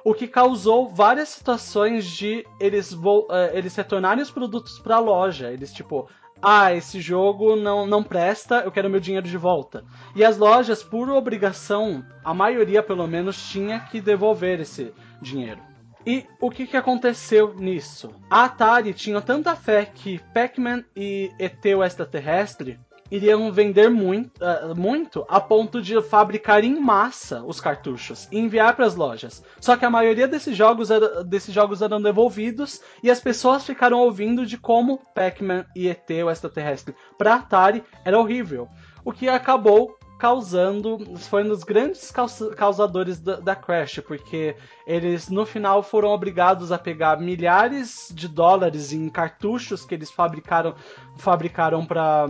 o 0.09 0.13
que 0.15 0.27
causou 0.27 0.89
várias 0.89 1.29
situações 1.29 2.03
de 2.03 2.43
eles, 2.59 2.91
uh, 2.93 3.27
eles 3.53 3.75
retornarem 3.75 4.23
os 4.23 4.31
produtos 4.31 4.79
para 4.79 4.95
a 4.95 4.99
loja. 4.99 5.51
Eles, 5.51 5.71
tipo, 5.71 6.09
ah, 6.41 6.73
esse 6.73 6.99
jogo 6.99 7.55
não, 7.55 7.85
não 7.85 8.03
presta, 8.03 8.61
eu 8.61 8.71
quero 8.71 8.89
meu 8.89 8.99
dinheiro 8.99 9.27
de 9.27 9.37
volta. 9.37 9.85
E 10.15 10.25
as 10.25 10.35
lojas, 10.35 10.81
por 10.81 11.11
obrigação, 11.11 12.03
a 12.25 12.33
maioria 12.33 12.81
pelo 12.81 13.05
menos 13.05 13.51
tinha 13.51 13.81
que 13.81 14.01
devolver 14.01 14.59
esse 14.59 14.91
dinheiro. 15.21 15.61
E 16.03 16.25
o 16.41 16.49
que, 16.49 16.65
que 16.65 16.77
aconteceu 16.77 17.53
nisso? 17.53 18.09
A 18.31 18.45
Atari 18.45 18.95
tinha 18.95 19.21
tanta 19.21 19.55
fé 19.55 19.85
que 19.85 20.17
Pac-Man 20.33 20.85
e 20.95 21.29
ET 21.37 21.63
o 21.77 21.83
Extraterrestre 21.83 22.79
iriam 23.11 23.51
vender 23.51 23.89
muito, 23.89 24.31
uh, 24.43 24.75
muito 24.75 25.25
a 25.27 25.39
ponto 25.39 25.81
de 25.81 26.01
fabricar 26.01 26.63
em 26.63 26.79
massa 26.79 27.43
os 27.43 27.59
cartuchos 27.59 28.27
e 28.31 28.39
enviar 28.39 28.75
para 28.75 28.85
as 28.85 28.95
lojas. 28.95 29.43
Só 29.59 29.75
que 29.75 29.85
a 29.85 29.89
maioria 29.89 30.27
desses 30.27 30.55
jogos, 30.55 30.91
era, 30.91 31.23
desses 31.23 31.53
jogos 31.53 31.81
eram 31.81 32.01
devolvidos 32.01 32.81
e 33.03 33.09
as 33.09 33.19
pessoas 33.19 33.65
ficaram 33.65 33.99
ouvindo 33.99 34.45
de 34.45 34.57
como 34.57 34.99
Pac-Man 35.13 35.65
e 35.75 35.87
ET, 35.87 36.09
o 36.23 36.29
extraterrestre, 36.29 36.95
para 37.17 37.35
Atari 37.35 37.83
era 38.05 38.19
horrível. 38.19 38.67
O 39.03 39.11
que 39.11 39.27
acabou 39.27 39.97
causando, 40.19 40.99
foi 41.15 41.45
um 41.45 41.47
dos 41.47 41.63
grandes 41.63 42.11
causadores 42.57 43.21
da, 43.21 43.37
da, 43.37 43.55
Crash, 43.55 44.01
porque 44.05 44.53
eles 44.85 45.29
no 45.29 45.45
final 45.45 45.81
foram 45.81 46.09
obrigados 46.09 46.73
a 46.73 46.77
pegar 46.77 47.21
milhares 47.21 48.11
de 48.13 48.27
dólares 48.27 48.91
em 48.91 49.07
cartuchos 49.07 49.85
que 49.85 49.95
eles 49.95 50.11
fabricaram 50.11 50.75
fabricaram 51.17 51.85
para 51.85 52.27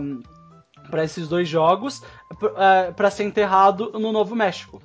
para 0.90 1.04
esses 1.04 1.28
dois 1.28 1.48
jogos 1.48 2.02
para 2.96 3.08
é, 3.08 3.10
ser 3.10 3.24
enterrado 3.24 3.92
no 3.98 4.12
Novo 4.12 4.34
México. 4.34 4.82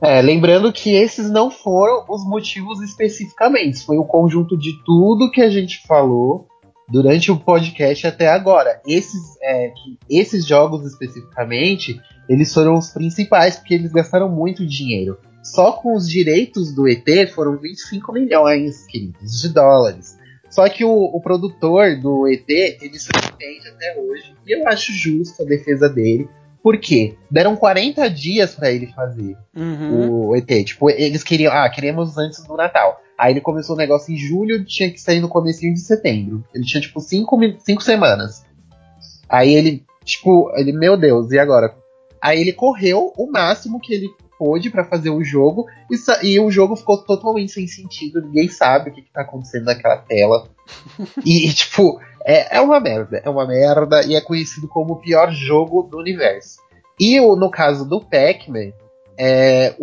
É, 0.00 0.20
lembrando 0.20 0.72
que 0.72 0.94
esses 0.94 1.30
não 1.30 1.50
foram 1.50 2.04
os 2.08 2.26
motivos 2.26 2.80
especificamente, 2.80 3.84
foi 3.84 3.98
o 3.98 4.04
conjunto 4.04 4.56
de 4.56 4.72
tudo 4.84 5.30
que 5.30 5.40
a 5.40 5.48
gente 5.48 5.86
falou 5.86 6.48
durante 6.88 7.30
o 7.30 7.38
podcast 7.38 8.06
até 8.06 8.28
agora. 8.28 8.80
Esses, 8.86 9.36
é, 9.40 9.72
esses 10.10 10.44
jogos 10.44 10.84
especificamente, 10.84 12.00
eles 12.28 12.52
foram 12.52 12.74
os 12.74 12.90
principais 12.90 13.56
porque 13.56 13.74
eles 13.74 13.92
gastaram 13.92 14.28
muito 14.28 14.66
dinheiro. 14.66 15.18
Só 15.42 15.72
com 15.72 15.94
os 15.94 16.08
direitos 16.08 16.74
do 16.74 16.88
ET 16.88 17.04
foram 17.34 17.56
25 17.56 18.12
milhões, 18.12 18.84
queridos, 18.86 19.40
de 19.40 19.48
dólares. 19.48 20.16
Só 20.52 20.68
que 20.68 20.84
o, 20.84 20.92
o 20.92 21.18
produtor 21.18 21.98
do 21.98 22.28
ET, 22.28 22.44
ele 22.46 22.98
se 22.98 23.08
defende 23.10 23.68
até 23.68 23.98
hoje. 23.98 24.34
E 24.46 24.52
eu 24.54 24.68
acho 24.68 24.92
justo 24.92 25.42
a 25.42 25.46
defesa 25.46 25.88
dele. 25.88 26.28
Por 26.62 26.76
quê? 26.76 27.16
Deram 27.30 27.56
40 27.56 28.10
dias 28.10 28.54
para 28.54 28.70
ele 28.70 28.86
fazer 28.88 29.34
uhum. 29.56 30.28
o 30.28 30.36
ET. 30.36 30.46
Tipo, 30.62 30.90
eles 30.90 31.24
queriam. 31.24 31.50
Ah, 31.50 31.66
queremos 31.70 32.18
antes 32.18 32.44
do 32.44 32.54
Natal. 32.54 33.00
Aí 33.16 33.32
ele 33.32 33.40
começou 33.40 33.74
o 33.74 33.78
negócio 33.78 34.12
em 34.12 34.18
julho, 34.18 34.62
tinha 34.66 34.90
que 34.90 35.00
sair 35.00 35.20
no 35.20 35.28
comecinho 35.28 35.72
de 35.72 35.80
setembro. 35.80 36.44
Ele 36.54 36.64
tinha, 36.64 36.82
tipo, 36.82 37.00
cinco, 37.00 37.38
cinco 37.60 37.82
semanas. 37.82 38.44
Aí 39.30 39.54
ele, 39.54 39.82
tipo, 40.04 40.52
ele, 40.54 40.72
meu 40.72 40.98
Deus, 40.98 41.32
e 41.32 41.38
agora? 41.38 41.74
Aí 42.20 42.38
ele 42.38 42.52
correu 42.52 43.10
o 43.16 43.26
máximo 43.26 43.80
que 43.80 43.94
ele 43.94 44.10
pôde 44.38 44.70
para 44.70 44.84
fazer 44.84 45.10
o 45.10 45.22
jogo 45.22 45.66
e, 45.90 45.96
e, 46.26 46.40
o 46.40 46.50
jogo 46.50 46.76
ficou 46.76 46.98
totalmente 46.98 47.52
sem 47.52 47.66
sentido, 47.66 48.22
ninguém 48.22 48.48
sabe 48.48 48.90
o 48.90 48.92
que, 48.92 49.02
que 49.02 49.12
tá 49.12 49.22
acontecendo 49.22 49.64
naquela 49.64 49.96
tela. 49.98 50.48
e, 51.24 51.46
e, 51.48 51.52
tipo, 51.52 52.00
é, 52.24 52.56
é 52.56 52.60
uma 52.60 52.80
merda, 52.80 53.20
é 53.24 53.28
uma 53.28 53.46
merda 53.46 54.04
e 54.04 54.14
é 54.14 54.20
conhecido 54.20 54.68
como 54.68 54.94
o 54.94 55.00
pior 55.00 55.32
jogo 55.32 55.82
do 55.82 55.98
universo. 55.98 56.60
E 56.98 57.20
o, 57.20 57.36
no 57.36 57.50
caso 57.50 57.88
do 57.88 58.00
Pac-Man, 58.00 58.72
é, 59.18 59.74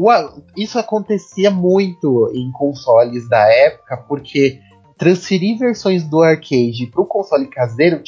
isso 0.57 0.79
acontecia 0.79 1.51
muito 1.51 2.31
em 2.33 2.51
consoles 2.51 3.27
da 3.29 3.47
época, 3.47 3.97
porque 3.97 4.59
transferir 4.97 5.57
versões 5.57 6.03
do 6.03 6.21
arcade 6.21 6.88
para 6.91 7.01
o 7.01 7.05
console 7.05 7.47
caseiro 7.47 8.01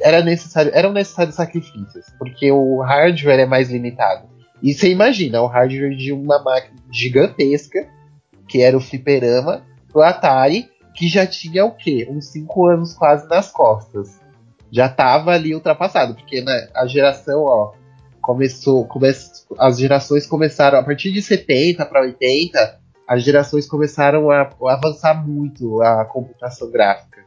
era 0.00 0.22
necessário, 0.22 0.70
eram 0.74 0.92
necessários 0.92 1.34
sacrifícios, 1.34 2.04
porque 2.18 2.52
o 2.52 2.80
hardware 2.80 3.40
é 3.40 3.46
mais 3.46 3.70
limitado. 3.70 4.28
E 4.62 4.72
você 4.72 4.90
imagina 4.90 5.42
o 5.42 5.46
hardware 5.46 5.96
de 5.96 6.12
uma 6.12 6.42
máquina 6.42 6.76
gigantesca, 6.90 7.88
que 8.48 8.62
era 8.62 8.76
o 8.76 8.80
fliperama, 8.80 9.62
pro 9.88 10.02
Atari, 10.02 10.68
que 10.94 11.08
já 11.08 11.26
tinha 11.26 11.64
o 11.64 11.72
quê? 11.72 12.06
Uns 12.10 12.26
5 12.28 12.66
anos 12.66 12.94
quase 12.94 13.28
nas 13.28 13.50
costas. 13.50 14.18
Já 14.70 14.88
tava 14.88 15.32
ali 15.32 15.54
ultrapassado, 15.54 16.14
porque 16.14 16.40
né, 16.40 16.68
a 16.74 16.86
geração, 16.86 17.44
ó, 17.44 17.72
começou, 18.20 18.84
come, 18.86 19.08
as 19.58 19.78
gerações 19.78 20.26
começaram, 20.26 20.78
a 20.78 20.82
partir 20.82 21.12
de 21.12 21.22
70 21.22 21.84
para 21.86 22.00
80, 22.00 22.80
as 23.06 23.22
gerações 23.22 23.68
começaram 23.68 24.30
a, 24.30 24.42
a, 24.42 24.72
avançar 24.72 25.14
muito 25.26 25.80
a 25.82 26.04
computação 26.04 26.70
gráfica. 26.70 27.24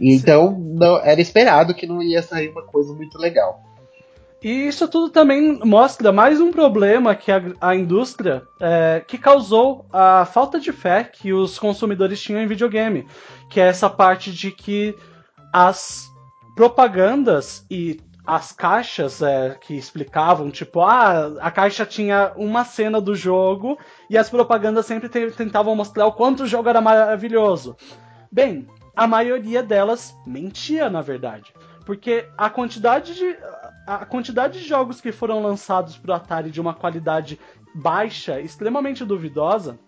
E 0.00 0.12
então 0.12 0.58
não, 0.58 0.98
era 0.98 1.20
esperado 1.20 1.74
que 1.74 1.86
não 1.86 2.02
ia 2.02 2.20
sair 2.20 2.48
uma 2.48 2.62
coisa 2.62 2.92
muito 2.92 3.16
legal. 3.16 3.62
E 4.44 4.68
isso 4.68 4.86
tudo 4.86 5.08
também 5.08 5.58
mostra 5.64 6.12
mais 6.12 6.38
um 6.38 6.52
problema 6.52 7.14
que 7.14 7.32
a, 7.32 7.42
a 7.58 7.74
indústria 7.74 8.46
é, 8.60 9.00
que 9.00 9.16
causou 9.16 9.86
a 9.90 10.26
falta 10.26 10.60
de 10.60 10.70
fé 10.70 11.02
que 11.02 11.32
os 11.32 11.58
consumidores 11.58 12.20
tinham 12.20 12.42
em 12.42 12.46
videogame, 12.46 13.08
que 13.48 13.58
é 13.58 13.68
essa 13.68 13.88
parte 13.88 14.30
de 14.30 14.50
que 14.50 14.94
as 15.50 16.10
propagandas 16.54 17.64
e 17.70 17.98
as 18.26 18.52
caixas 18.52 19.22
é, 19.22 19.56
que 19.58 19.74
explicavam, 19.74 20.50
tipo, 20.50 20.82
ah, 20.82 21.32
a 21.40 21.50
caixa 21.50 21.86
tinha 21.86 22.34
uma 22.36 22.66
cena 22.66 23.00
do 23.00 23.14
jogo 23.14 23.78
e 24.10 24.18
as 24.18 24.28
propagandas 24.28 24.84
sempre 24.84 25.08
tentavam 25.08 25.74
mostrar 25.74 26.06
o 26.06 26.12
quanto 26.12 26.42
o 26.42 26.46
jogo 26.46 26.68
era 26.68 26.82
maravilhoso. 26.82 27.74
Bem, 28.30 28.68
a 28.94 29.06
maioria 29.06 29.62
delas 29.62 30.14
mentia, 30.26 30.90
na 30.90 31.00
verdade. 31.00 31.50
Porque 31.84 32.28
a 32.36 32.48
quantidade 32.48 33.14
de 33.14 33.36
a 33.86 34.06
quantidade 34.06 34.60
de 34.60 34.66
jogos 34.66 35.00
que 35.00 35.12
foram 35.12 35.42
lançados 35.42 35.98
para 35.98 36.12
o 36.12 36.14
Atari 36.14 36.50
de 36.50 36.60
uma 36.60 36.72
qualidade 36.72 37.38
baixa, 37.74 38.40
extremamente 38.40 39.04
duvidosa, 39.04 39.78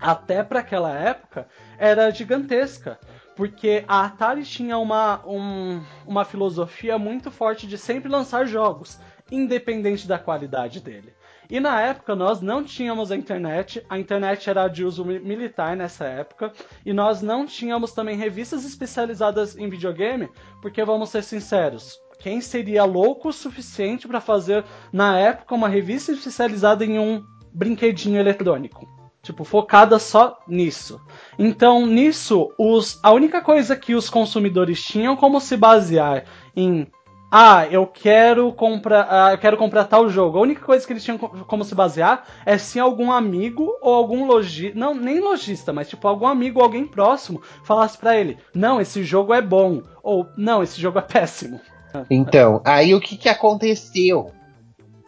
até 0.00 0.42
para 0.42 0.60
aquela 0.60 0.92
época, 0.92 1.46
era 1.78 2.10
gigantesca. 2.10 2.98
Porque 3.36 3.84
a 3.88 4.04
Atari 4.04 4.44
tinha 4.44 4.78
uma, 4.78 5.26
um, 5.26 5.82
uma 6.06 6.24
filosofia 6.24 6.98
muito 6.98 7.30
forte 7.30 7.66
de 7.66 7.76
sempre 7.76 8.08
lançar 8.08 8.46
jogos, 8.46 8.98
independente 9.30 10.06
da 10.06 10.18
qualidade 10.18 10.80
dele. 10.80 11.12
E 11.54 11.60
na 11.60 11.80
época 11.80 12.16
nós 12.16 12.40
não 12.40 12.64
tínhamos 12.64 13.12
a 13.12 13.16
internet, 13.16 13.80
a 13.88 13.96
internet 13.96 14.50
era 14.50 14.66
de 14.66 14.84
uso 14.84 15.04
militar 15.04 15.76
nessa 15.76 16.04
época, 16.04 16.52
e 16.84 16.92
nós 16.92 17.22
não 17.22 17.46
tínhamos 17.46 17.92
também 17.92 18.16
revistas 18.16 18.64
especializadas 18.64 19.56
em 19.56 19.70
videogame, 19.70 20.28
porque 20.60 20.84
vamos 20.84 21.10
ser 21.10 21.22
sinceros, 21.22 21.96
quem 22.18 22.40
seria 22.40 22.84
louco 22.84 23.28
o 23.28 23.32
suficiente 23.32 24.08
para 24.08 24.20
fazer, 24.20 24.64
na 24.92 25.16
época, 25.16 25.54
uma 25.54 25.68
revista 25.68 26.10
especializada 26.10 26.84
em 26.84 26.98
um 26.98 27.22
brinquedinho 27.52 28.18
eletrônico? 28.18 28.88
Tipo, 29.22 29.44
focada 29.44 30.00
só 30.00 30.36
nisso. 30.48 31.00
Então, 31.38 31.86
nisso, 31.86 32.52
os, 32.58 32.98
a 33.00 33.12
única 33.12 33.40
coisa 33.40 33.76
que 33.76 33.94
os 33.94 34.10
consumidores 34.10 34.84
tinham 34.84 35.14
como 35.14 35.40
se 35.40 35.56
basear 35.56 36.24
em 36.56 36.90
ah, 37.36 37.66
eu 37.68 37.84
quero 37.84 38.52
comprar, 38.52 39.08
ah, 39.10 39.32
eu 39.32 39.38
quero 39.38 39.56
comprar 39.56 39.86
tal 39.86 40.08
jogo. 40.08 40.38
A 40.38 40.40
única 40.40 40.64
coisa 40.64 40.86
que 40.86 40.92
eles 40.92 41.02
tinham 41.02 41.18
como 41.18 41.64
se 41.64 41.74
basear 41.74 42.24
é 42.46 42.56
se 42.56 42.78
algum 42.78 43.10
amigo 43.10 43.76
ou 43.82 43.92
algum 43.92 44.24
lojista, 44.24 44.78
não, 44.78 44.94
nem 44.94 45.18
lojista, 45.18 45.72
mas 45.72 45.88
tipo 45.88 46.06
algum 46.06 46.28
amigo 46.28 46.60
ou 46.60 46.64
alguém 46.64 46.86
próximo 46.86 47.42
falasse 47.64 47.98
para 47.98 48.16
ele: 48.16 48.38
"Não, 48.54 48.80
esse 48.80 49.02
jogo 49.02 49.34
é 49.34 49.42
bom" 49.42 49.82
ou 50.00 50.28
"Não, 50.36 50.62
esse 50.62 50.80
jogo 50.80 51.00
é 51.00 51.02
péssimo". 51.02 51.60
Então, 52.08 52.60
aí 52.64 52.92
o 52.92 53.00
que 53.00 53.16
que 53.16 53.28
aconteceu? 53.28 54.32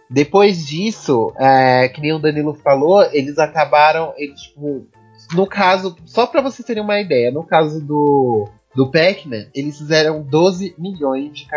Depois 0.08 0.64
disso, 0.64 1.32
é, 1.36 1.88
que 1.88 2.00
nem 2.00 2.12
o 2.12 2.18
Danilo 2.20 2.54
falou, 2.54 3.02
eles 3.12 3.38
acabaram, 3.38 4.14
eles, 4.16 4.40
tipo, 4.40 4.86
no 5.34 5.48
caso, 5.48 5.96
só 6.04 6.26
para 6.26 6.40
vocês 6.40 6.64
terem 6.64 6.82
uma 6.84 7.00
ideia, 7.00 7.32
no 7.32 7.44
caso 7.44 7.84
do 7.84 8.48
do 8.76 8.90
Pac-Man, 8.90 9.46
eles 9.54 9.78
fizeram 9.78 10.22
12 10.22 10.74
milhões 10.78 11.32
de. 11.32 11.48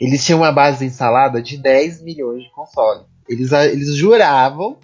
Eles 0.00 0.24
tinham 0.24 0.40
uma 0.40 0.52
base 0.52 0.84
instalada 0.84 1.42
de 1.42 1.58
10 1.58 2.02
milhões 2.02 2.44
de 2.44 2.50
consoles. 2.50 3.04
Eles, 3.28 3.52
eles 3.52 3.94
juravam 3.94 4.78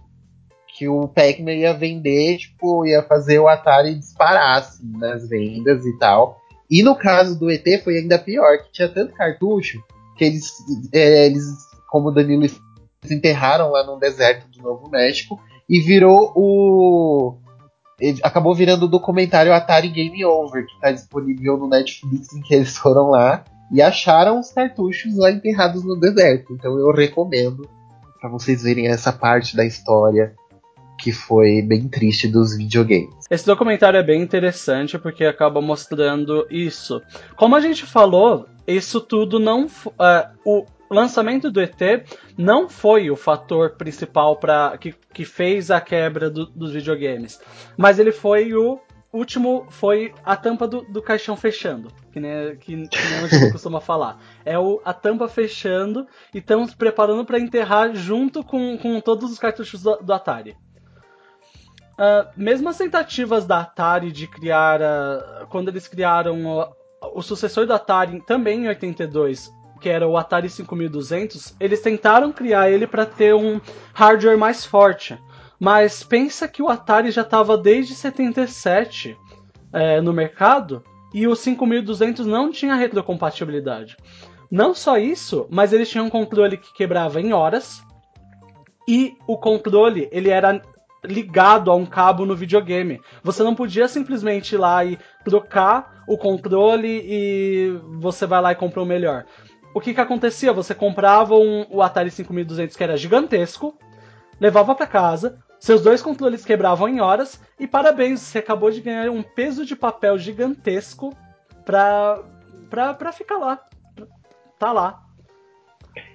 que 0.77 0.87
o 0.87 1.09
Pac-Man 1.09 1.55
ia 1.55 1.73
vender, 1.73 2.37
tipo, 2.37 2.85
ia 2.85 3.03
fazer 3.03 3.39
o 3.39 3.49
Atari 3.49 3.95
disparar 3.95 4.59
assim, 4.59 4.93
nas 4.99 5.27
vendas 5.27 5.87
e 5.87 5.99
tal. 5.99 6.39
E 6.71 6.83
no 6.83 6.95
caso 6.95 7.39
do 7.39 7.51
ET 7.51 7.65
foi 7.83 7.99
ainda 7.99 8.19
pior, 8.19 8.59
que 8.59 8.73
tinha 8.73 8.89
tanto 8.89 9.15
cartucho 9.15 9.83
que 10.19 10.25
eles, 10.25 10.53
é, 10.93 11.27
eles 11.27 11.45
como 11.89 12.09
o 12.09 12.13
Danilo 12.13 12.47
enterraram 13.11 13.71
lá 13.71 13.85
no 13.85 13.99
deserto 13.99 14.49
do 14.49 14.63
Novo 14.63 14.91
México 14.91 15.41
e 15.69 15.81
virou 15.81 16.33
o 16.35 17.39
acabou 18.23 18.55
virando 18.55 18.85
o 18.85 18.89
documentário 18.89 19.55
Atari 19.55 19.89
Game 19.89 20.23
Over, 20.23 20.67
que 20.67 20.75
está 20.75 20.93
disponível 20.93 21.57
no 21.57 21.67
Netflix, 21.67 22.35
em 22.35 22.43
que 22.43 22.55
eles 22.55 22.77
foram 22.77 23.09
lá 23.09 23.43
e 23.73 23.83
acharam 23.83 24.39
os 24.41 24.53
cartuchos 24.53 25.17
lá 25.17 25.31
enterrados 25.31 25.85
no 25.85 25.99
deserto. 25.99 26.53
Então 26.55 26.79
eu 26.79 26.93
recomendo 26.93 27.69
para 28.21 28.31
vocês 28.31 28.63
verem 28.63 28.89
essa 28.89 29.13
parte 29.13 29.57
da 29.57 29.65
história 29.65 30.35
que 30.99 31.13
foi 31.13 31.61
bem 31.63 31.89
triste 31.89 32.27
dos 32.27 32.57
videogames. 32.57 33.27
Esse 33.31 33.45
documentário 33.47 33.99
é 33.99 34.03
bem 34.03 34.23
interessante 34.23 34.99
porque 34.99 35.25
acaba 35.25 35.61
mostrando 35.61 36.47
isso. 36.51 37.03
Como 37.37 37.55
a 37.55 37.61
gente 37.61 37.85
falou, 37.85 38.47
isso 38.67 39.01
tudo 39.01 39.39
não. 39.39 39.67
Uh, 39.67 40.31
o, 40.45 40.65
lançamento 40.91 41.51
do 41.51 41.61
ET 41.61 41.81
não 42.37 42.69
foi 42.69 43.11
o 43.11 43.17
fator 43.17 43.71
principal 43.77 44.37
para 44.37 44.77
que, 44.79 44.95
que 45.13 45.25
fez 45.25 45.71
a 45.71 45.81
quebra 45.81 46.31
do, 46.31 46.47
dos 46.47 46.73
videogames, 46.73 47.41
mas 47.77 47.99
ele 47.99 48.13
foi 48.13 48.55
o 48.55 48.79
último, 49.13 49.67
foi 49.71 50.13
a 50.25 50.37
tampa 50.37 50.67
do, 50.67 50.83
do 50.83 51.03
caixão 51.03 51.37
fechando, 51.37 51.89
que 52.13 52.21
nem, 52.21 52.57
que, 52.57 52.89
que 52.89 53.09
nem 53.09 53.19
a 53.19 53.27
gente 53.27 53.51
costuma 53.53 53.81
falar. 53.81 54.19
É 54.45 54.59
o, 54.59 54.81
a 54.85 54.93
tampa 54.93 55.29
fechando 55.29 56.07
e 56.35 56.39
estamos 56.39 56.75
preparando 56.75 57.25
para 57.25 57.39
enterrar 57.39 57.95
junto 57.95 58.45
com, 58.45 58.77
com 58.79 59.01
todos 59.01 59.31
os 59.31 59.39
cartuchos 59.39 59.83
do, 59.83 59.97
do 59.97 60.13
Atari. 60.13 60.57
Uh, 61.95 62.29
mesmo 62.37 62.69
as 62.69 62.77
tentativas 62.77 63.47
da 63.47 63.61
Atari 63.61 64.13
de 64.13 64.27
criar, 64.27 64.81
uh, 64.83 65.47
quando 65.49 65.69
eles 65.69 65.89
criaram 65.89 66.45
o, 66.45 67.19
o 67.19 67.23
sucessor 67.23 67.67
do 67.67 67.73
Atari 67.73 68.21
também 68.27 68.65
em 68.65 68.69
82, 68.69 69.51
que 69.81 69.89
era 69.89 70.07
o 70.07 70.17
Atari 70.17 70.51
5200, 70.51 71.57
eles 71.59 71.81
tentaram 71.81 72.33
criar 72.33 72.71
ele 72.71 72.87
para 72.87 73.07
ter 73.07 73.35
um 73.35 73.61
hardware 73.95 74.37
mais 74.37 74.65
forte. 74.65 75.19
Mas 75.59 76.03
pensa 76.03 76.47
que 76.47 76.63
o 76.63 76.69
Atari 76.69 77.11
já 77.11 77.23
estava 77.23 77.57
desde 77.57 77.95
77 77.95 79.17
é, 79.73 80.01
no 80.01 80.13
mercado 80.13 80.83
e 81.15 81.27
o 81.27 81.35
5200 81.35 82.27
não 82.27 82.51
tinha 82.51 82.75
retrocompatibilidade. 82.75 83.97
Não 84.51 84.75
só 84.75 84.99
isso, 84.99 85.47
mas 85.51 85.73
eles 85.73 85.89
tinham 85.89 86.07
um 86.07 86.11
controle 86.11 86.57
que 86.57 86.73
quebrava 86.75 87.21
em 87.21 87.33
horas 87.33 87.83
e 88.87 89.17
o 89.27 89.37
controle 89.37 90.09
ele 90.13 90.31
era 90.31 90.61
ligado 91.05 91.71
a 91.71 91.75
um 91.75 91.87
cabo 91.87 92.27
no 92.27 92.37
videogame. 92.37 93.01
Você 93.23 93.43
não 93.43 93.55
podia 93.55 93.89
simplesmente 93.89 94.55
ir 94.55 94.59
lá 94.59 94.85
e 94.85 94.99
trocar 95.25 96.05
o 96.07 96.17
controle 96.17 97.03
e 97.05 97.81
você 97.99 98.27
vai 98.27 98.41
lá 98.41 98.53
e 98.53 98.57
compra 98.57 98.83
o 98.83 98.87
melhor 98.87 99.25
o 99.77 99.81
que 99.81 99.93
que 99.93 100.01
acontecia? 100.01 100.55
Você 100.55 100.75
comprava 100.75 101.35
um, 101.35 101.67
o 101.69 101.83
Atari 101.83 102.11
5200 102.11 102.75
que 102.75 102.83
era 102.83 102.97
gigantesco, 102.97 103.79
levava 104.41 104.75
para 104.75 104.87
casa, 104.87 105.39
seus 105.67 105.83
dois 105.83 106.01
controles 106.01 106.45
quebravam 106.45 106.89
em 106.89 107.01
horas 107.01 107.41
e 107.59 107.67
parabéns, 107.67 108.21
você 108.21 108.39
acabou 108.39 108.71
de 108.71 108.81
ganhar 108.81 109.11
um 109.11 109.21
peso 109.21 109.67
de 109.67 109.75
papel 109.75 110.17
gigantesco 110.17 111.13
pra, 111.65 112.23
pra, 112.71 112.95
pra 112.95 113.11
ficar 113.11 113.37
lá. 113.37 113.61
Tá 114.61 114.71
lá. 114.71 115.03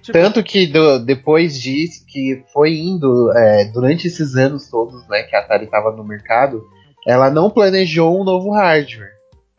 Tipo... 0.00 0.18
Tanto 0.18 0.42
que 0.42 0.66
do, 0.68 0.98
depois 1.00 1.60
disso, 1.60 2.02
que 2.08 2.42
foi 2.50 2.78
indo 2.78 3.30
é, 3.36 3.66
durante 3.66 4.06
esses 4.06 4.36
anos 4.36 4.70
todos 4.70 5.06
né, 5.06 5.22
que 5.24 5.36
a 5.36 5.40
Atari 5.40 5.66
estava 5.66 5.92
no 5.92 6.02
mercado, 6.02 6.64
ela 7.06 7.30
não 7.30 7.50
planejou 7.50 8.18
um 8.18 8.24
novo 8.24 8.50
hardware 8.52 9.12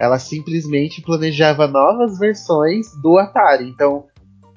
ela 0.03 0.19
simplesmente 0.19 1.01
planejava 1.01 1.67
novas 1.67 2.17
versões 2.17 2.87
do 3.01 3.17
Atari. 3.17 3.69
Então, 3.69 4.05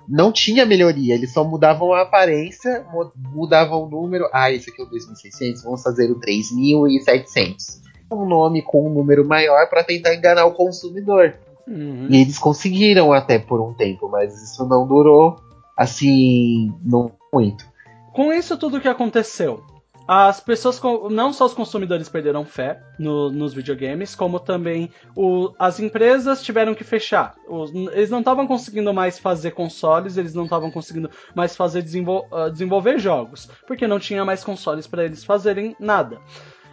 não 0.08 0.32
tinha 0.32 0.66
melhoria, 0.66 1.14
eles 1.14 1.32
só 1.32 1.44
mudavam 1.44 1.92
a 1.92 2.02
aparência, 2.02 2.84
mudavam 3.32 3.84
o 3.84 3.88
número. 3.88 4.28
Ah, 4.32 4.50
esse 4.50 4.70
aqui 4.70 4.80
é 4.80 4.84
o 4.84 4.88
2600, 4.88 5.62
vamos 5.62 5.82
fazer 5.82 6.10
o 6.10 6.20
3700. 6.20 7.82
Um 8.10 8.24
nome 8.24 8.62
com 8.62 8.88
um 8.88 8.92
número 8.92 9.26
maior 9.26 9.68
para 9.68 9.82
tentar 9.82 10.14
enganar 10.14 10.46
o 10.46 10.54
consumidor. 10.54 11.34
Uhum. 11.66 12.06
E 12.08 12.20
eles 12.20 12.38
conseguiram 12.38 13.12
até 13.12 13.38
por 13.38 13.60
um 13.60 13.74
tempo, 13.74 14.08
mas 14.08 14.40
isso 14.40 14.64
não 14.66 14.86
durou 14.86 15.36
assim, 15.76 16.72
não 16.84 17.12
muito. 17.32 17.66
Com 18.14 18.32
isso 18.32 18.56
tudo 18.56 18.80
que 18.80 18.88
aconteceu, 18.88 19.62
as 20.08 20.38
pessoas, 20.38 20.80
não 21.10 21.32
só 21.32 21.46
os 21.46 21.54
consumidores 21.54 22.08
perderam 22.08 22.44
fé 22.44 22.80
no, 22.98 23.30
nos 23.30 23.52
videogames, 23.52 24.14
como 24.14 24.38
também 24.38 24.90
o, 25.16 25.52
as 25.58 25.80
empresas 25.80 26.42
tiveram 26.42 26.74
que 26.74 26.84
fechar. 26.84 27.34
Os, 27.48 27.74
eles 27.74 28.10
não 28.10 28.20
estavam 28.20 28.46
conseguindo 28.46 28.94
mais 28.94 29.18
fazer 29.18 29.50
consoles, 29.50 30.16
eles 30.16 30.32
não 30.32 30.44
estavam 30.44 30.70
conseguindo 30.70 31.10
mais 31.34 31.56
fazer 31.56 31.82
desenvol, 31.82 32.28
uh, 32.30 32.50
desenvolver 32.50 32.98
jogos, 33.00 33.48
porque 33.66 33.88
não 33.88 33.98
tinha 33.98 34.24
mais 34.24 34.44
consoles 34.44 34.86
para 34.86 35.04
eles 35.04 35.24
fazerem 35.24 35.74
nada. 35.80 36.20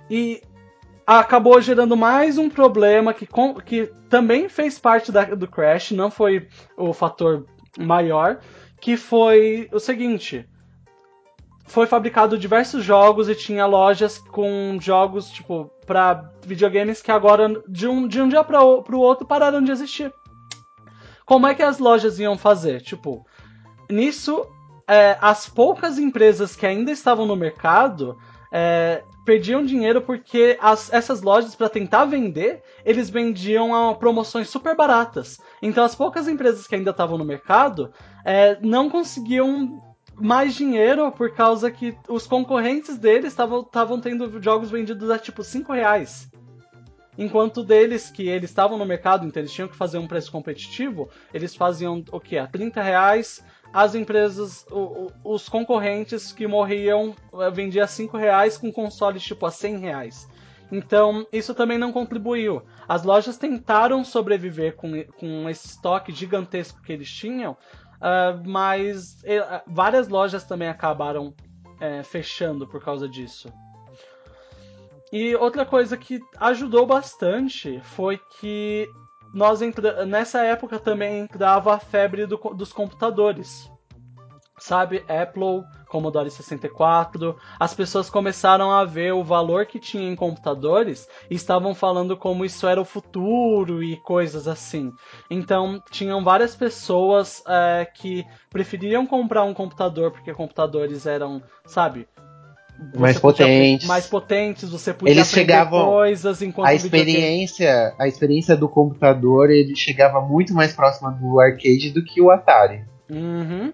E 0.10 0.42
acabou 1.08 1.60
gerando 1.60 1.98
mais 1.98 2.38
um 2.38 2.50
problema 2.50 3.16
que, 3.16 3.28
que 3.66 3.92
também 4.10 4.48
fez 4.48 4.78
parte 4.78 5.12
da, 5.12 5.24
do 5.26 5.48
crash, 5.48 5.92
não 5.92 6.12
foi 6.12 6.48
o 6.78 6.94
fator 6.94 7.48
maior, 7.80 8.40
que 8.80 8.96
foi 8.96 9.68
o 9.72 9.80
seguinte 9.80 10.48
foi 11.66 11.88
fabricado 11.88 12.38
diversos 12.38 12.84
jogos 12.84 13.30
e 13.30 13.36
tinha 13.36 13.66
lojas 13.66 14.18
com 14.18 14.78
jogos, 14.80 15.30
tipo, 15.30 15.72
para 15.86 16.30
videogames 16.46 17.02
que 17.02 17.12
agora, 17.12 17.62
de 17.68 17.88
um, 17.88 18.08
de 18.08 18.22
um 18.22 18.28
dia 18.28 18.44
para 18.44 18.64
o 18.64 19.00
outro, 19.00 19.26
pararam 19.26 19.62
de 19.62 19.72
existir. 19.72 20.14
Como 21.26 21.48
é 21.48 21.56
que 21.56 21.64
as 21.64 21.80
lojas 21.80 22.20
iam 22.20 22.38
fazer? 22.38 22.82
Tipo, 22.82 23.26
nisso, 23.90 24.46
é, 24.88 25.18
as 25.22 25.48
poucas 25.48 25.98
empresas 25.98 26.56
que 26.56 26.66
ainda 26.66 26.92
estavam 26.92 27.26
no 27.26 27.36
mercado 27.36 28.18
é, 28.52 29.04
perdiam 29.26 29.66
dinheiro 29.66 30.02
porque 30.02 30.58
as, 30.62 30.92
essas 30.92 31.22
lojas, 31.22 31.56
para 31.56 31.70
tentar 31.70 32.06
vender, 32.06 32.62
eles 32.86 33.10
vendiam 33.10 33.74
a 33.74 33.96
promoções 33.96 34.50
super 34.50 34.76
baratas. 34.76 35.40
Então, 35.62 35.84
as 35.84 35.96
poucas 35.96 36.28
empresas 36.28 36.68
que 36.68 36.76
ainda 36.76 36.92
estavam 36.92 37.18
no 37.18 37.26
mercado 37.26 37.92
é, 38.26 38.58
não 38.62 38.90
conseguiam 38.90 39.82
mais 40.24 40.56
dinheiro 40.56 41.12
por 41.12 41.34
causa 41.34 41.70
que 41.70 41.98
os 42.08 42.26
concorrentes 42.26 42.98
deles 42.98 43.34
estavam 43.34 44.00
tendo 44.00 44.42
jogos 44.42 44.72
vendidos 44.72 45.10
a 45.10 45.20
tipo 45.20 45.44
5 45.44 45.74
reais. 45.74 46.32
Enquanto 47.18 47.62
deles, 47.62 48.10
que 48.10 48.30
eles 48.30 48.50
estavam 48.50 48.78
no 48.78 48.86
mercado, 48.86 49.28
então 49.28 49.42
eles 49.42 49.52
tinham 49.52 49.68
que 49.68 49.76
fazer 49.76 49.98
um 49.98 50.08
preço 50.08 50.32
competitivo, 50.32 51.10
eles 51.34 51.54
faziam 51.54 52.04
o 52.10 52.20
que? 52.22 52.38
A 52.38 52.48
30 52.48 52.82
reais. 52.82 53.44
As 53.74 53.96
empresas, 53.96 54.66
o, 54.72 55.10
o, 55.24 55.34
os 55.34 55.50
concorrentes 55.50 56.32
que 56.32 56.48
morriam 56.48 57.14
eh, 57.34 57.52
vendiam 57.52 57.84
a 57.84 57.88
5 57.88 58.16
reais 58.16 58.58
com 58.58 58.72
consoles 58.72 59.24
tipo 59.24 59.46
a 59.46 59.52
100 59.52 59.78
reais. 59.80 60.28
Então, 60.72 61.28
isso 61.32 61.54
também 61.54 61.78
não 61.78 61.92
contribuiu. 61.92 62.64
As 62.88 63.04
lojas 63.04 63.38
tentaram 63.38 64.04
sobreviver 64.04 64.76
com, 64.76 65.04
com 65.20 65.48
esse 65.50 65.68
estoque 65.68 66.12
gigantesco 66.12 66.82
que 66.82 66.92
eles 66.92 67.12
tinham, 67.12 67.56
Uh, 68.04 68.44
mas 68.46 69.22
uh, 69.24 69.64
várias 69.66 70.10
lojas 70.10 70.44
também 70.44 70.68
acabaram 70.68 71.28
uh, 71.28 72.04
fechando 72.04 72.68
por 72.68 72.84
causa 72.84 73.08
disso. 73.08 73.48
E 75.10 75.34
outra 75.36 75.66
coisa 75.66 75.96
que 75.96 76.20
ajudou 76.38 76.86
bastante 76.86 77.80
foi 77.82 78.20
que 78.40 78.90
nós 79.34 79.62
entra... 79.62 80.06
nessa 80.06 80.44
época 80.44 80.78
também 80.80 81.20
entrava 81.20 81.76
a 81.76 81.80
febre 81.80 82.26
do... 82.26 82.36
dos 82.36 82.74
computadores. 82.74 83.72
Sabe, 84.60 85.06
Apple 85.08 85.64
Commodore 85.94 86.32
64. 86.32 87.38
As 87.60 87.72
pessoas 87.76 88.10
começaram 88.10 88.72
a 88.72 88.84
ver 88.84 89.14
o 89.14 89.24
valor 89.24 89.68
que 89.68 89.80
tinha 89.80 90.10
em 90.10 90.16
computadores 90.16 91.08
e 91.30 91.36
estavam 91.36 91.76
falando 91.76 92.18
como 92.18 92.44
isso 92.44 92.66
era 92.68 92.82
o 92.82 92.86
futuro 92.86 93.84
e 93.84 93.96
coisas 93.98 94.48
assim. 94.48 94.92
Então, 95.30 95.80
tinham 95.92 96.24
várias 96.24 96.56
pessoas 96.56 97.44
é, 97.48 97.86
que 97.86 98.26
preferiam 98.50 99.06
comprar 99.06 99.44
um 99.44 99.54
computador 99.54 100.10
porque 100.10 100.34
computadores 100.34 101.06
eram, 101.06 101.44
sabe, 101.64 102.08
você 102.92 103.00
Mais 103.00 103.20
potentes. 103.20 103.88
mais 103.88 104.08
potentes, 104.08 104.70
você 104.72 104.92
podia 104.96 105.14
Eles 105.14 105.30
chegavam- 105.30 105.86
coisas 105.86 106.42
enquanto 106.42 106.68
A 106.68 106.74
experiência, 106.74 107.94
a 108.00 108.08
experiência 108.08 108.58
do 108.58 108.68
computador, 108.68 109.52
ele 109.52 109.76
chegava 109.76 110.20
muito 110.20 110.56
mais 110.56 110.74
próxima 110.74 111.12
do 111.12 111.40
arcade 111.40 111.92
do 111.92 112.04
que 112.04 112.20
o 112.20 112.32
Atari. 112.32 112.84
Uhum. 113.12 113.72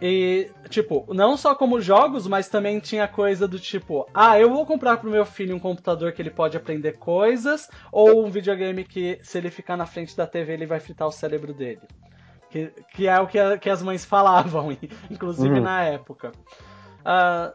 E, 0.00 0.50
tipo, 0.68 1.06
não 1.14 1.36
só 1.38 1.54
como 1.54 1.80
jogos, 1.80 2.26
mas 2.26 2.48
também 2.48 2.78
tinha 2.80 3.08
coisa 3.08 3.48
do 3.48 3.58
tipo, 3.58 4.06
ah, 4.12 4.38
eu 4.38 4.50
vou 4.50 4.66
comprar 4.66 4.98
pro 4.98 5.10
meu 5.10 5.24
filho 5.24 5.56
um 5.56 5.58
computador 5.58 6.12
que 6.12 6.20
ele 6.20 6.30
pode 6.30 6.54
aprender 6.56 6.98
coisas, 6.98 7.66
ou 7.90 8.24
um 8.26 8.30
videogame 8.30 8.84
que, 8.84 9.18
se 9.22 9.38
ele 9.38 9.50
ficar 9.50 9.74
na 9.76 9.86
frente 9.86 10.14
da 10.14 10.26
TV, 10.26 10.52
ele 10.52 10.66
vai 10.66 10.80
fritar 10.80 11.08
o 11.08 11.12
cérebro 11.12 11.54
dele. 11.54 11.80
Que, 12.50 12.66
que 12.94 13.08
é 13.08 13.18
o 13.18 13.26
que, 13.26 13.38
a- 13.38 13.56
que 13.58 13.70
as 13.70 13.82
mães 13.82 14.04
falavam, 14.06 14.70
inclusive 15.10 15.54
Uhum. 15.56 15.62
na 15.62 15.82
época. 15.82 16.30
Ah, 17.02 17.54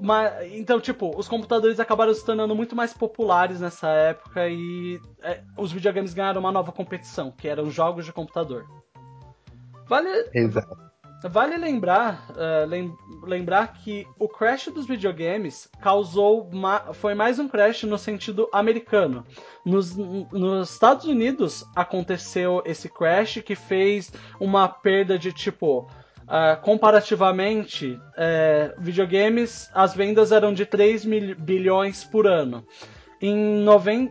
mas, 0.00 0.52
então, 0.52 0.80
tipo, 0.80 1.18
os 1.18 1.28
computadores 1.28 1.78
acabaram 1.80 2.12
se 2.14 2.24
tornando 2.24 2.54
muito 2.54 2.74
mais 2.74 2.94
populares 2.94 3.60
nessa 3.60 3.88
época 3.88 4.48
e 4.48 4.98
é, 5.22 5.42
os 5.56 5.70
videogames 5.70 6.14
ganharam 6.14 6.40
uma 6.40 6.52
nova 6.52 6.72
competição, 6.72 7.30
que 7.30 7.46
eram 7.46 7.70
jogos 7.70 8.04
de 8.06 8.12
computador. 8.12 8.66
Vale, 9.86 10.08
Exato. 10.34 10.85
Vale 11.30 11.56
lembrar, 11.56 12.26
eh, 12.36 12.66
lem- 12.66 12.96
lembrar 13.22 13.72
que 13.74 14.06
o 14.18 14.28
crash 14.28 14.68
dos 14.68 14.86
videogames 14.86 15.68
causou 15.80 16.50
foi 16.94 17.14
mais 17.14 17.38
um 17.38 17.48
crash 17.48 17.84
no 17.84 17.96
sentido 17.98 18.48
americano. 18.52 19.24
Nos, 19.64 19.96
nos 19.96 20.70
Estados 20.70 21.06
Unidos 21.06 21.64
aconteceu 21.74 22.62
esse 22.64 22.88
crash 22.88 23.40
que 23.44 23.54
fez 23.54 24.12
uma 24.40 24.68
perda 24.68 25.18
de 25.18 25.32
tipo 25.32 25.88
ah, 26.28 26.56
comparativamente, 26.56 27.98
eh, 28.16 28.74
videogames, 28.78 29.70
as 29.72 29.94
vendas 29.94 30.32
eram 30.32 30.52
de 30.52 30.66
3 30.66 31.04
mil- 31.04 31.36
bilhões 31.36 32.02
por 32.04 32.26
ano. 32.26 32.66
Em, 33.22 33.64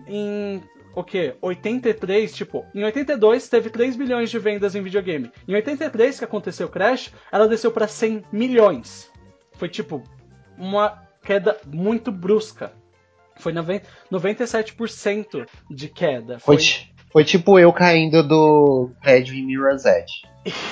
em 0.07 0.63
o 0.95 1.03
quê? 1.03 1.35
83, 1.41 2.33
tipo, 2.33 2.65
em 2.73 2.83
82 2.83 3.47
teve 3.49 3.69
3 3.69 3.95
bilhões 3.95 4.29
de 4.29 4.39
vendas 4.39 4.75
em 4.75 4.81
videogame. 4.81 5.31
Em 5.47 5.53
83 5.53 6.17
que 6.19 6.25
aconteceu 6.25 6.67
o 6.67 6.69
crash, 6.71 7.11
ela 7.31 7.47
desceu 7.47 7.71
para 7.71 7.87
100 7.87 8.23
milhões. 8.31 9.11
Foi 9.53 9.67
tipo 9.69 10.01
uma 10.57 11.03
queda 11.21 11.57
muito 11.67 12.11
brusca. 12.11 12.71
Foi 13.37 13.51
noven- 13.51 13.81
97% 14.11 15.45
de 15.69 15.89
queda. 15.89 16.39
Foi, 16.39 16.57
ti- 16.57 16.93
foi 17.11 17.23
tipo 17.23 17.59
eu 17.59 17.71
caindo 17.73 18.23
do 18.23 18.91
prédio 19.01 19.35
em 19.35 19.45
Mirror's 19.45 19.83
Edge. 19.85 20.21